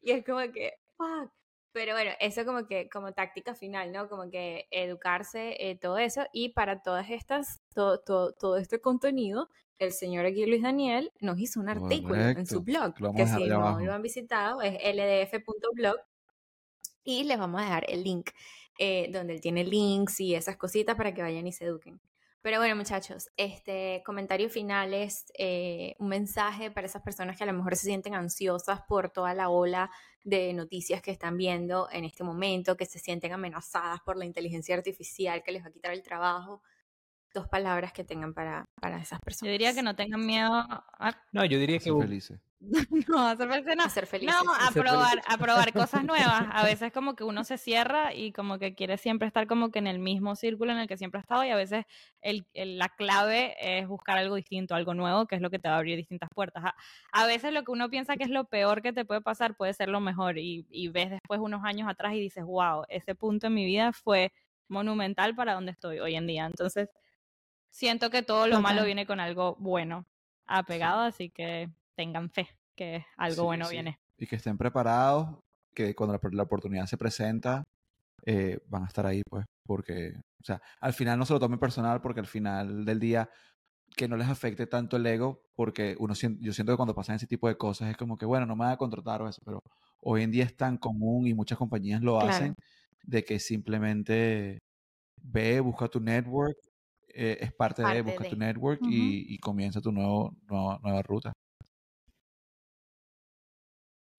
Y 0.02 0.10
es 0.10 0.24
como 0.24 0.40
que, 0.52 0.74
fuck. 0.96 1.32
Pero 1.72 1.94
bueno, 1.94 2.12
eso 2.20 2.44
como 2.44 2.66
que 2.66 2.88
como 2.88 3.12
táctica 3.14 3.54
final, 3.54 3.90
¿no? 3.90 4.08
Como 4.08 4.30
que 4.30 4.68
educarse, 4.70 5.56
eh, 5.58 5.76
todo 5.76 5.98
eso. 5.98 6.24
Y 6.32 6.50
para 6.50 6.82
todas 6.82 7.10
estas, 7.10 7.62
todo, 7.74 7.98
todo, 7.98 8.32
todo 8.32 8.58
este 8.58 8.80
contenido, 8.80 9.48
el 9.78 9.92
señor 9.92 10.24
aquí 10.24 10.46
Luis 10.46 10.62
Daniel 10.62 11.10
nos 11.20 11.38
hizo 11.38 11.58
un 11.58 11.68
artículo 11.68 12.20
en 12.20 12.46
su 12.46 12.62
blog, 12.62 12.94
que 13.16 13.26
si 13.26 13.46
no 13.46 13.80
lo 13.80 13.92
han 13.92 14.02
visitado 14.02 14.62
es 14.62 14.74
ldf.blog 14.74 15.96
y 17.02 17.24
les 17.24 17.38
vamos 17.38 17.60
a 17.60 17.64
dejar 17.64 17.84
el 17.88 18.04
link. 18.04 18.30
Eh, 18.78 19.08
donde 19.12 19.34
él 19.34 19.40
tiene 19.40 19.62
links 19.62 20.18
y 20.18 20.34
esas 20.34 20.56
cositas 20.56 20.96
para 20.96 21.14
que 21.14 21.22
vayan 21.22 21.46
y 21.46 21.52
se 21.52 21.64
eduquen. 21.64 22.00
Pero 22.42 22.58
bueno, 22.58 22.76
muchachos, 22.76 23.30
este 23.36 24.02
comentario 24.04 24.50
final 24.50 24.92
es 24.92 25.26
eh, 25.38 25.94
un 25.98 26.08
mensaje 26.08 26.70
para 26.70 26.86
esas 26.86 27.00
personas 27.00 27.38
que 27.38 27.44
a 27.44 27.46
lo 27.46 27.54
mejor 27.54 27.74
se 27.76 27.86
sienten 27.86 28.14
ansiosas 28.14 28.82
por 28.82 29.10
toda 29.10 29.32
la 29.32 29.48
ola 29.48 29.90
de 30.24 30.52
noticias 30.52 31.00
que 31.00 31.10
están 31.10 31.38
viendo 31.38 31.88
en 31.90 32.04
este 32.04 32.22
momento, 32.22 32.76
que 32.76 32.84
se 32.84 32.98
sienten 32.98 33.32
amenazadas 33.32 34.00
por 34.02 34.18
la 34.18 34.26
inteligencia 34.26 34.74
artificial 34.74 35.42
que 35.42 35.52
les 35.52 35.62
va 35.62 35.68
a 35.68 35.72
quitar 35.72 35.92
el 35.92 36.02
trabajo. 36.02 36.60
Dos 37.34 37.48
palabras 37.48 37.92
que 37.92 38.04
tengan 38.04 38.32
para, 38.32 38.64
para 38.80 38.98
esas 38.98 39.20
personas. 39.20 39.48
Yo 39.48 39.52
diría 39.52 39.74
que 39.74 39.82
no 39.82 39.94
tengan 39.94 40.24
miedo. 40.24 40.52
A... 40.54 41.12
No, 41.32 41.44
yo 41.44 41.58
diría 41.58 41.78
que. 41.78 41.90
Felices. 41.92 42.40
No, 43.08 43.26
hacer 43.28 43.76
no. 43.76 43.88
ser 43.90 44.06
feliz. 44.06 44.30
No, 44.30 44.52
a 44.52 44.70
probar, 44.70 45.22
a 45.26 45.36
probar 45.36 45.72
cosas 45.72 46.04
nuevas. 46.04 46.46
A 46.50 46.64
veces 46.64 46.92
como 46.92 47.14
que 47.14 47.24
uno 47.24 47.44
se 47.44 47.58
cierra 47.58 48.14
y 48.14 48.32
como 48.32 48.58
que 48.58 48.74
quiere 48.74 48.96
siempre 48.96 49.28
estar 49.28 49.46
como 49.46 49.70
que 49.70 49.78
en 49.78 49.86
el 49.86 49.98
mismo 49.98 50.34
círculo 50.36 50.72
en 50.72 50.78
el 50.78 50.88
que 50.88 50.96
siempre 50.96 51.18
ha 51.18 51.22
estado 51.22 51.44
y 51.44 51.50
a 51.50 51.56
veces 51.56 51.84
el, 52.22 52.46
la 52.54 52.88
clave 52.88 53.54
es 53.60 53.86
buscar 53.86 54.18
algo 54.18 54.36
distinto, 54.36 54.74
algo 54.74 54.94
nuevo, 54.94 55.26
que 55.26 55.34
es 55.36 55.42
lo 55.42 55.50
que 55.50 55.58
te 55.58 55.68
va 55.68 55.74
a 55.74 55.78
abrir 55.78 55.96
distintas 55.96 56.28
puertas. 56.34 56.64
A, 57.12 57.26
veces 57.26 57.52
lo 57.52 57.64
que 57.64 57.72
uno 57.72 57.90
piensa 57.90 58.16
que 58.16 58.24
es 58.24 58.30
lo 58.30 58.44
peor 58.44 58.82
que 58.82 58.92
te 58.92 59.04
puede 59.04 59.20
pasar 59.20 59.56
puede 59.56 59.74
ser 59.74 59.88
lo 59.88 60.00
mejor 60.00 60.38
y, 60.38 60.66
y 60.70 60.88
ves 60.88 61.10
después 61.10 61.40
unos 61.40 61.64
años 61.64 61.88
atrás 61.88 62.14
y 62.14 62.20
dices, 62.20 62.44
wow, 62.44 62.84
ese 62.88 63.14
punto 63.14 63.48
en 63.48 63.54
mi 63.54 63.64
vida 63.64 63.92
fue 63.92 64.32
monumental 64.68 65.34
para 65.34 65.54
donde 65.54 65.72
estoy 65.72 65.98
hoy 66.00 66.14
en 66.14 66.26
día. 66.26 66.46
Entonces, 66.46 66.88
siento 67.74 68.08
que 68.08 68.22
todo 68.22 68.46
lo 68.46 68.60
malo 68.60 68.84
viene 68.84 69.04
con 69.04 69.18
algo 69.18 69.56
bueno 69.58 70.06
apegado, 70.46 71.02
así 71.02 71.30
que 71.30 71.68
tengan 71.96 72.30
fe 72.30 72.48
que 72.76 73.04
algo 73.16 73.44
bueno 73.44 73.68
viene. 73.68 73.98
Y 74.16 74.26
que 74.26 74.36
estén 74.36 74.56
preparados, 74.56 75.38
que 75.74 75.94
cuando 75.94 76.18
la, 76.30 76.42
oportunidad 76.44 76.86
se 76.86 76.96
presenta, 76.96 77.64
eh, 78.24 78.60
van 78.68 78.84
a 78.84 78.86
estar 78.86 79.04
ahí, 79.06 79.22
pues, 79.28 79.44
porque, 79.66 80.12
o 80.40 80.44
sea, 80.44 80.62
al 80.80 80.92
final 80.92 81.18
no 81.18 81.26
se 81.26 81.32
lo 81.32 81.40
tomen 81.40 81.58
personal, 81.58 82.00
porque 82.00 82.20
al 82.20 82.26
final 82.26 82.84
del 82.84 83.00
día 83.00 83.28
que 83.96 84.08
no 84.08 84.16
les 84.16 84.28
afecte 84.28 84.66
tanto 84.66 84.96
el 84.96 85.06
ego, 85.06 85.42
porque 85.56 85.96
uno 85.98 86.14
yo 86.14 86.52
siento 86.52 86.72
que 86.72 86.76
cuando 86.76 86.94
pasan 86.94 87.16
ese 87.16 87.26
tipo 87.26 87.48
de 87.48 87.56
cosas 87.56 87.90
es 87.90 87.96
como 87.96 88.16
que, 88.16 88.26
bueno, 88.26 88.46
no 88.46 88.54
me 88.54 88.64
va 88.64 88.72
a 88.72 88.76
contratar 88.76 89.22
o 89.22 89.28
eso, 89.28 89.40
pero 89.44 89.60
hoy 90.00 90.22
en 90.22 90.30
día 90.30 90.44
es 90.44 90.56
tan 90.56 90.78
común 90.78 91.26
y 91.26 91.34
muchas 91.34 91.58
compañías 91.58 92.02
lo 92.02 92.20
hacen, 92.20 92.54
de 93.02 93.24
que 93.24 93.38
simplemente 93.40 94.58
ve, 95.22 95.60
busca 95.60 95.88
tu 95.88 96.00
network, 96.00 96.56
eh, 97.14 97.38
es 97.40 97.52
parte, 97.52 97.82
de, 97.82 98.02
busca 98.02 98.28
tu 98.28 98.36
network 98.36 98.80
y, 98.82 99.38
comienza 99.38 99.80
tu 99.80 99.92
nuevo, 99.92 100.36
nueva 100.48 101.02
ruta. 101.02 101.32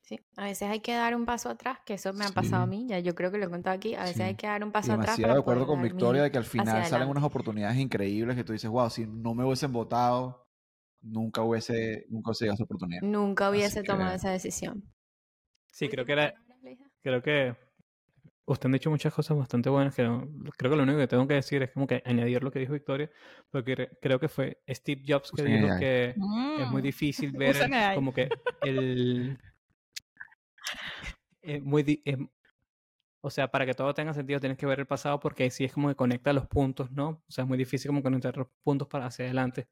Sí, 0.03 0.19
a 0.37 0.43
veces 0.43 0.69
hay 0.69 0.81
que 0.81 0.93
dar 0.93 1.15
un 1.15 1.25
paso 1.25 1.49
atrás, 1.49 1.79
que 1.83 1.95
eso 1.95 2.13
me 2.13 2.25
ha 2.25 2.29
pasado 2.29 2.61
a 2.61 2.67
mí, 2.67 2.85
ya 2.87 2.99
yo 2.99 3.15
creo 3.15 3.31
que 3.31 3.39
lo 3.39 3.47
he 3.47 3.49
contado 3.49 3.75
aquí, 3.75 3.95
a 3.95 4.03
veces 4.03 4.21
hay 4.21 4.35
que 4.35 4.45
dar 4.45 4.63
un 4.63 4.71
paso 4.71 4.91
atrás. 4.93 5.17
Demasiado 5.17 5.33
de 5.33 5.39
acuerdo 5.39 5.65
con 5.65 5.81
Victoria 5.81 6.21
de 6.21 6.31
que 6.31 6.37
al 6.37 6.45
final 6.45 6.85
salen 6.85 7.07
unas 7.07 7.23
oportunidades 7.23 7.77
increíbles 7.77 8.35
que 8.35 8.43
tú 8.43 8.53
dices, 8.53 8.69
wow, 8.69 8.89
si 8.89 9.07
no 9.07 9.33
me 9.33 9.43
hubiesen 9.43 9.73
votado, 9.73 10.47
nunca 11.01 11.41
hubiese, 11.41 12.05
nunca 12.09 12.29
hubiese 12.29 12.45
llegado 12.45 12.55
esa 12.55 12.63
oportunidad. 12.65 13.01
Nunca 13.01 13.49
hubiese 13.49 13.81
tomado 13.81 14.15
esa 14.15 14.29
decisión. 14.29 14.83
Sí, 15.71 15.89
creo 15.89 16.05
que 16.05 16.11
era, 16.11 16.33
creo 17.01 17.23
que 17.23 17.57
usted 18.45 18.69
ha 18.69 18.73
dicho 18.73 18.89
muchas 18.91 19.13
cosas 19.13 19.37
bastante 19.37 19.69
buenas 19.69 19.95
que 19.95 20.03
creo 20.57 20.71
que 20.71 20.77
lo 20.77 20.83
único 20.83 20.99
que 20.99 21.07
tengo 21.07 21.27
que 21.27 21.35
decir 21.35 21.63
es 21.63 21.71
como 21.71 21.87
que 21.87 22.01
añadir 22.05 22.43
lo 22.43 22.51
que 22.51 22.59
dijo 22.59 22.73
Victoria, 22.73 23.09
porque 23.49 23.89
creo 24.01 24.19
que 24.19 24.27
fue 24.27 24.61
Steve 24.69 25.01
Jobs 25.07 25.31
que 25.31 25.43
dijo 25.43 25.67
que 25.79 26.09
es 26.09 26.67
muy 26.69 26.81
mm. 26.81 26.83
difícil 26.83 27.31
ver 27.37 27.55
como 27.95 28.13
que 28.13 28.29
el 28.61 29.37
es 31.41 31.63
muy... 31.63 31.83
di- 31.83 32.01
es- 32.05 32.17
o 33.21 33.29
sea, 33.31 33.49
para 33.49 33.65
que 33.65 33.73
todo 33.73 33.91
tenga 33.95 34.13
sentido 34.13 34.39
tienes 34.39 34.57
que 34.57 34.67
ver 34.67 34.79
el 34.79 34.85
pasado 34.85 35.19
porque 35.19 35.43
ahí 35.43 35.49
sí 35.49 35.63
es 35.63 35.73
como 35.73 35.87
que 35.87 35.95
conecta 35.95 36.31
los 36.31 36.45
puntos, 36.47 36.91
¿no? 36.91 37.23
O 37.27 37.31
sea, 37.31 37.43
es 37.43 37.47
muy 37.47 37.57
difícil 37.57 37.89
como 37.89 38.03
conectar 38.03 38.37
los 38.37 38.47
puntos 38.63 38.87
para 38.87 39.07
hacia 39.07 39.25
adelante. 39.25 39.67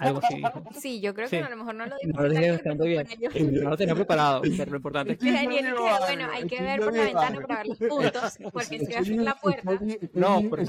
Algo 0.00 0.20
así 0.22 0.36
dijo. 0.36 0.64
Sí, 0.80 1.00
yo 1.00 1.12
creo 1.12 1.28
Sí. 1.28 1.36
que 1.38 1.42
a 1.42 1.50
lo 1.50 1.56
mejor 1.56 1.74
no 1.74 1.86
lo 1.86 1.96
dijo 2.00 2.12
No 2.16 2.22
lo 2.22 2.30
dije 2.30 2.50
bastante 2.52 2.86
bien. 2.88 3.06
No 3.62 3.70
lo 3.70 3.76
tenía 3.76 3.94
preparado, 3.94 4.42
pero 4.42 4.70
lo 4.70 4.76
importante 4.76 5.12
es 5.14 5.18
que... 5.18 5.32
Daniel, 5.32 5.64
digo 5.66 5.88
bueno, 5.98 6.28
hay 6.32 6.46
que 6.46 6.62
ver 6.62 6.80
por 6.80 6.94
la 6.96 7.04
digo 7.04 7.20
ventana 7.20 7.46
para 7.46 7.56
ver 7.62 7.66
los 7.68 7.78
puntos, 7.78 8.38
porque 8.52 8.78
si 8.78 8.92
vas 8.94 9.08
en 9.08 9.24
la 9.24 9.34
puerta, 9.34 9.72
No, 10.14 10.40
no 10.40 10.50
pero. 10.50 10.62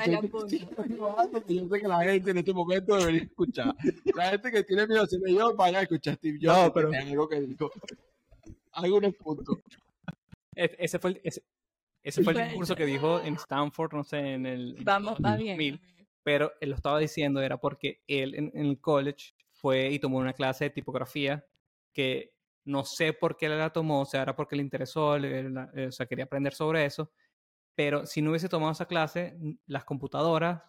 Yo 1.47 1.69
sé 1.69 1.79
que 1.81 1.87
la 1.87 2.03
gente 2.03 2.31
en 2.31 2.37
este 2.39 2.53
momento 2.53 2.97
debería 2.97 3.21
escuchar. 3.23 3.75
La 4.15 4.29
gente 4.31 4.51
que 4.51 4.63
tiene 4.63 4.87
miedo 4.87 5.03
a 5.03 5.07
ser 5.07 5.19
yo, 5.27 5.55
vaya 5.55 5.79
a 5.79 5.81
escuchar 5.83 6.13
a 6.13 6.17
Steve 6.17 6.39
Jobs. 6.41 6.57
No, 6.57 6.73
pero- 6.73 6.91
algo 6.93 7.29
que 7.29 7.39
dijo. 7.41 7.71
Algunos 8.73 9.13
puntos. 9.15 9.57
e- 10.55 10.75
ese 10.79 10.97
fue 10.99 11.11
el, 11.11 11.21
ese, 11.23 11.43
ese 12.03 12.23
fue 12.23 12.33
el 12.33 12.45
discurso 12.47 12.75
que 12.75 12.85
dijo 12.85 13.21
en 13.21 13.35
Stanford, 13.35 13.93
no 13.93 14.03
sé, 14.03 14.17
en 14.33 14.45
el... 14.45 14.75
Vamos, 14.83 15.17
va 15.23 15.35
bien. 15.35 15.79
2000. 16.23 16.23
pero 16.23 16.51
él 16.61 16.69
lo 16.69 16.75
estaba 16.75 16.99
diciendo 16.99 17.41
era 17.41 17.57
porque 17.57 18.01
él 18.07 18.35
en, 18.35 18.51
en 18.53 18.65
el 18.67 18.79
college 18.79 19.33
fue 19.51 19.89
y 19.89 19.99
tomó 19.99 20.17
una 20.17 20.33
clase 20.33 20.65
de 20.65 20.69
tipografía 20.71 21.45
que 21.93 22.33
no 22.63 22.83
sé 22.85 23.13
por 23.13 23.37
qué 23.37 23.49
la 23.49 23.71
tomó, 23.73 24.01
o 24.01 24.05
sea, 24.05 24.21
era 24.21 24.35
porque 24.35 24.55
le 24.55 24.61
interesó, 24.61 25.17
le- 25.17 25.49
la- 25.49 25.69
eh, 25.75 25.87
o 25.87 25.91
sea, 25.91 26.05
quería 26.05 26.25
aprender 26.25 26.53
sobre 26.53 26.85
eso, 26.85 27.11
pero 27.75 28.05
si 28.05 28.21
no 28.21 28.29
hubiese 28.29 28.49
tomado 28.49 28.71
esa 28.71 28.85
clase, 28.85 29.37
las 29.65 29.83
computadoras, 29.83 30.61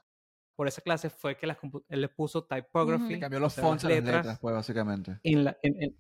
por 0.57 0.69
esa 0.69 0.81
clase 0.83 1.11
fue 1.11 1.37
que 1.37 1.47
las 1.47 1.59
él 1.89 2.01
le 2.01 2.09
puso 2.09 2.45
typography, 2.45 3.15
Le 3.15 3.21
cambió 3.21 3.39
o 3.39 3.43
los 3.43 3.53
sea, 3.53 3.63
las 3.63 3.71
fonts 3.71 3.85
a 3.85 3.89
las 3.91 4.05
letras, 4.05 4.39
pues, 4.41 4.55
básicamente. 4.55 5.19
en 5.23 5.45
la, 5.45 5.59
en, 5.63 5.83
en- 5.83 5.97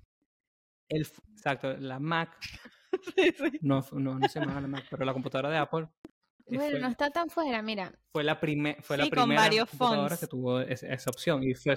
el, 0.88 1.06
exacto, 1.32 1.74
la 1.78 1.98
Mac, 1.98 2.36
Sí, 3.16 3.32
sí. 3.36 3.58
no, 3.62 3.82
no, 3.92 4.18
no 4.18 4.28
se 4.28 4.38
llamaba 4.40 4.60
la 4.60 4.68
Mac, 4.68 4.84
pero 4.90 5.04
la 5.04 5.12
computadora 5.14 5.48
de 5.50 5.56
Apple 5.56 5.88
Bueno, 6.46 6.70
fue, 6.70 6.80
no 6.80 6.88
está 6.88 7.10
tan 7.10 7.28
fuera, 7.30 7.62
mira, 7.62 7.92
fue 8.12 8.24
la, 8.24 8.38
prime- 8.40 8.76
fue 8.80 8.96
la 8.96 9.04
Sí, 9.04 9.10
con 9.10 9.22
primera 9.24 9.40
varios 9.42 9.68
computadora 9.70 10.08
fonts. 10.08 10.20
que 10.20 10.26
tuvo 10.26 10.60
esa 10.60 11.10
opción 11.10 11.42
y 11.44 11.54
fue 11.54 11.76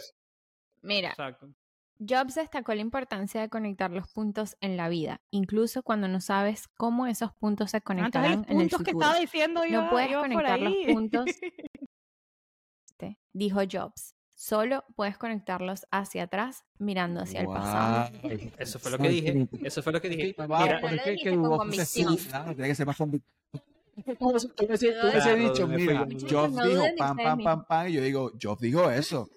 mira, 0.82 1.10
exacto. 1.10 1.50
Jobs 1.98 2.36
destacó 2.36 2.74
la 2.76 2.82
importancia 2.82 3.40
de 3.40 3.48
conectar 3.50 3.90
los 3.90 4.12
puntos 4.12 4.58
en 4.60 4.76
la 4.76 4.90
vida, 4.90 5.22
incluso 5.32 5.82
cuando 5.82 6.08
no 6.10 6.20
sabes 6.20 6.68
cómo 6.76 7.08
esos 7.08 7.32
puntos 7.34 7.72
se 7.72 7.78
Ah, 7.78 7.80
entonces 7.80 8.12
conectarán 8.12 8.32
los 8.40 8.48
en 8.50 8.52
el 8.52 8.58
puntos 8.70 8.80
que 8.80 8.92
futuro. 8.92 9.06
estaba 9.06 9.20
diciendo 9.22 9.66
iba, 9.66 9.82
No 9.84 9.90
puedes 9.90 10.16
conectar 10.18 10.60
los 10.60 10.74
puntos. 10.88 11.26
Este, 12.86 13.20
Dijo 13.34 13.60
Jobs. 13.70 14.14
Solo 14.38 14.84
puedes 14.96 15.18
conectarlos 15.18 15.86
hacia 15.92 16.24
atrás 16.24 16.66
mirando 16.78 17.22
hacia 17.22 17.40
el 17.42 17.48
pasado. 17.48 18.10
Eso 18.58 18.80
fue 18.80 18.92
lo 18.92 18.98
que 18.98 19.08
dije. 19.10 19.48
Eso 19.64 19.82
fue 19.82 19.94
lo 19.94 20.02
que 20.02 20.10
dije. 20.10 20.36
Mira, 20.38 20.48
no 20.48 20.90
lo 20.92 21.04
que- 21.04 21.12
dijiste 21.12 21.14
que 21.24 21.30
con 21.30 21.40
hubo- 21.46 21.58
convicción. 21.58 22.18
sí, 22.18 22.28
claro, 22.28 22.54
tiene 22.54 22.68
que 22.68 22.76
ser 22.76 22.86
más 22.86 22.98
convicción. 22.98 23.34
Tú 24.20 24.28
hubiese 24.30 24.48
tú 24.50 24.66
hubiese 24.66 24.92
Claro, 24.92 25.36
dicho, 25.36 25.68
mira, 25.68 26.06
No 26.06 26.66
dijo 26.66 26.84
pam, 26.98 27.18
pam, 27.18 27.44
pam, 27.44 27.66
pam, 27.66 27.88
y 27.88 27.94
yo 27.94 28.02
digo, 28.02 28.32
Job 28.42 28.60
dijo 28.60 28.90
eso. 28.92 29.28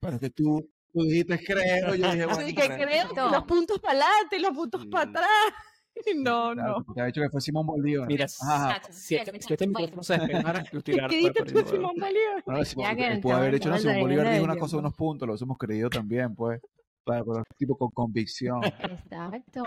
Pero 0.00 0.14
es 0.14 0.20
que 0.20 0.30
tú, 0.30 0.68
tú 0.92 1.02
dijiste 1.02 1.38
creo, 1.44 1.94
yo 1.94 2.10
dije, 2.12 2.26
bueno, 2.26 2.46
Sí, 2.46 2.54
que 2.54 2.68
creo 2.68 3.30
los 3.30 3.44
puntos 3.44 3.80
para 3.80 3.94
adelante 4.04 4.36
y 4.36 4.40
los 4.40 4.52
puntos 4.52 4.82
Sí. 4.82 4.88
para 4.88 5.10
atrás. 5.10 5.26
No, 6.16 6.52
Claro, 6.54 6.78
no. 6.78 6.94
te 6.94 7.00
había 7.02 7.04
dicho 7.12 7.20
que 7.20 7.28
fue 7.28 7.40
Simón 7.42 7.66
Bolívar. 7.66 8.08
mira, 8.08 8.24
Ajá. 8.48 8.80
Si, 8.92 9.14
bueno, 9.16 9.32
este 9.34 9.56
bueno. 9.56 9.78
micrófono 9.78 10.02
se 10.02 10.18
despegara, 10.18 10.64
lo 10.72 10.80
tirara 10.82 11.08
¿Qué 11.08 11.16
dijiste 11.16 11.42
tú. 11.44 11.68
Simón 11.68 11.96
Bolívar? 12.00 12.42
No, 12.46 12.64
Simón- 12.64 13.20
pudo 13.20 13.34
haber 13.36 13.54
hecho, 13.56 13.68
no, 13.68 13.78
Simón 13.78 14.00
Bolívar 14.00 14.32
dijo 14.32 14.44
una 14.44 14.56
cosa 14.56 14.76
de 14.76 14.80
unos 14.80 14.94
puntos, 14.94 15.28
lo 15.28 15.34
hemos 15.36 15.58
creído 15.58 15.90
también, 15.90 16.34
pues. 16.34 16.60
Para, 17.04 17.22
pero 17.24 17.42
tipo 17.58 17.76
con 17.76 17.90
convicción. 17.90 18.64
Exacto. 18.64 19.64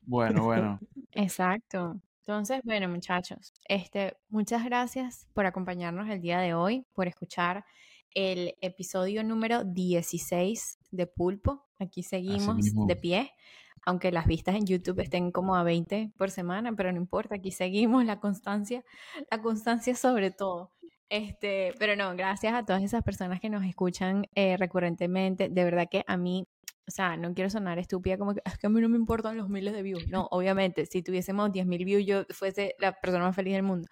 Bueno, 0.00 0.44
bueno. 0.44 0.80
Exacto. 1.12 2.00
Entonces, 2.30 2.60
bueno, 2.62 2.88
muchachos, 2.88 3.52
este, 3.68 4.16
muchas 4.28 4.64
gracias 4.64 5.26
por 5.34 5.46
acompañarnos 5.46 6.08
el 6.08 6.20
día 6.20 6.38
de 6.38 6.54
hoy, 6.54 6.86
por 6.92 7.08
escuchar 7.08 7.64
el 8.14 8.54
episodio 8.60 9.24
número 9.24 9.64
16 9.64 10.78
de 10.92 11.06
Pulpo. 11.08 11.66
Aquí 11.80 12.04
seguimos 12.04 12.56
de 12.86 12.94
pie, 12.94 13.32
aunque 13.84 14.12
las 14.12 14.28
vistas 14.28 14.54
en 14.54 14.64
YouTube 14.64 15.00
estén 15.00 15.32
como 15.32 15.56
a 15.56 15.64
20 15.64 16.12
por 16.16 16.30
semana, 16.30 16.72
pero 16.76 16.92
no 16.92 16.98
importa, 16.98 17.34
aquí 17.34 17.50
seguimos 17.50 18.04
la 18.04 18.20
constancia, 18.20 18.84
la 19.28 19.42
constancia 19.42 19.96
sobre 19.96 20.30
todo. 20.30 20.70
Este, 21.08 21.74
pero 21.80 21.96
no, 21.96 22.14
gracias 22.14 22.54
a 22.54 22.64
todas 22.64 22.84
esas 22.84 23.02
personas 23.02 23.40
que 23.40 23.50
nos 23.50 23.64
escuchan 23.64 24.28
eh, 24.36 24.56
recurrentemente. 24.56 25.48
De 25.48 25.64
verdad 25.64 25.88
que 25.90 26.04
a 26.06 26.16
mí 26.16 26.46
o 26.90 26.92
sea, 26.92 27.16
no 27.16 27.32
quiero 27.34 27.48
sonar 27.50 27.78
estúpida 27.78 28.18
como 28.18 28.34
que 28.34 28.42
es 28.44 28.58
que 28.58 28.66
a 28.66 28.70
mí 28.70 28.80
no 28.80 28.88
me 28.88 28.96
importan 28.96 29.36
los 29.36 29.48
miles 29.48 29.72
de 29.74 29.82
views. 29.82 30.08
No, 30.08 30.26
obviamente, 30.32 30.86
si 30.86 31.02
tuviésemos 31.02 31.52
10.000 31.52 31.84
views 31.84 32.04
yo 32.04 32.24
fuese 32.30 32.74
la 32.80 32.92
persona 33.00 33.24
más 33.26 33.36
feliz 33.36 33.54
del 33.54 33.62
mundo. 33.62 33.86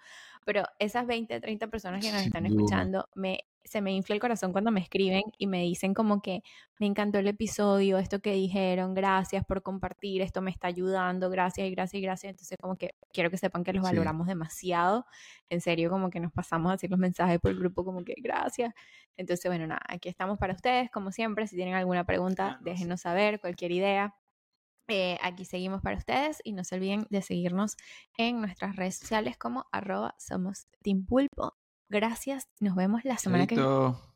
Pero 0.49 0.63
esas 0.79 1.05
20, 1.05 1.39
30 1.39 1.67
personas 1.67 2.01
que 2.03 2.11
nos 2.11 2.23
están 2.25 2.43
escuchando, 2.47 3.07
me, 3.13 3.41
se 3.63 3.81
me 3.81 3.91
infla 3.91 4.15
el 4.15 4.19
corazón 4.19 4.51
cuando 4.51 4.71
me 4.71 4.79
escriben 4.79 5.21
y 5.37 5.45
me 5.45 5.61
dicen 5.61 5.93
como 5.93 6.23
que 6.23 6.41
me 6.79 6.87
encantó 6.87 7.19
el 7.19 7.27
episodio, 7.27 7.99
esto 7.99 8.19
que 8.19 8.33
dijeron, 8.33 8.95
gracias 8.95 9.45
por 9.45 9.61
compartir, 9.61 10.23
esto 10.23 10.41
me 10.41 10.49
está 10.49 10.67
ayudando, 10.67 11.29
gracias 11.29 11.67
y 11.67 11.71
gracias 11.71 11.99
y 11.99 12.01
gracias. 12.01 12.31
Entonces 12.31 12.57
como 12.59 12.77
que 12.77 12.95
quiero 13.13 13.29
que 13.29 13.37
sepan 13.37 13.63
que 13.63 13.73
los 13.73 13.85
Sí. 13.85 13.91
valoramos 13.93 14.25
demasiado. 14.25 15.05
En 15.49 15.61
serio, 15.61 15.91
como 15.91 16.09
que 16.09 16.19
nos 16.19 16.31
pasamos 16.31 16.73
así 16.73 16.87
los 16.87 16.97
mensajes 16.97 17.37
por 17.39 17.51
el 17.51 17.59
grupo 17.59 17.85
como 17.85 18.03
que 18.03 18.15
gracias. 18.17 18.73
Entonces, 19.17 19.45
bueno, 19.51 19.67
nada, 19.67 19.81
aquí 19.87 20.09
estamos 20.09 20.39
para 20.39 20.53
ustedes, 20.53 20.89
como 20.89 21.11
siempre. 21.11 21.45
Si 21.45 21.55
tienen 21.55 21.75
alguna 21.75 22.05
pregunta, 22.05 22.57
déjenos 22.63 23.01
saber, 23.01 23.39
cualquier 23.39 23.71
idea. 23.71 24.15
Eh, 24.89 25.17
aquí 25.21 25.45
seguimos 25.45 25.81
para 25.81 25.97
ustedes 25.97 26.41
y 26.43 26.53
no 26.53 26.63
se 26.63 26.75
olviden 26.75 27.05
de 27.09 27.21
seguirnos 27.21 27.77
en 28.17 28.41
nuestras 28.41 28.75
redes 28.75 28.97
sociales 28.97 29.37
como 29.37 29.65
arroba 29.71 30.15
somos 30.17 30.67
Team 30.81 31.05
Pulpo. 31.05 31.53
Gracias, 31.89 32.47
nos 32.59 32.75
vemos 32.75 33.05
la 33.05 33.17
semana 33.17 33.47
que 33.47 33.55
viene. 33.55 34.08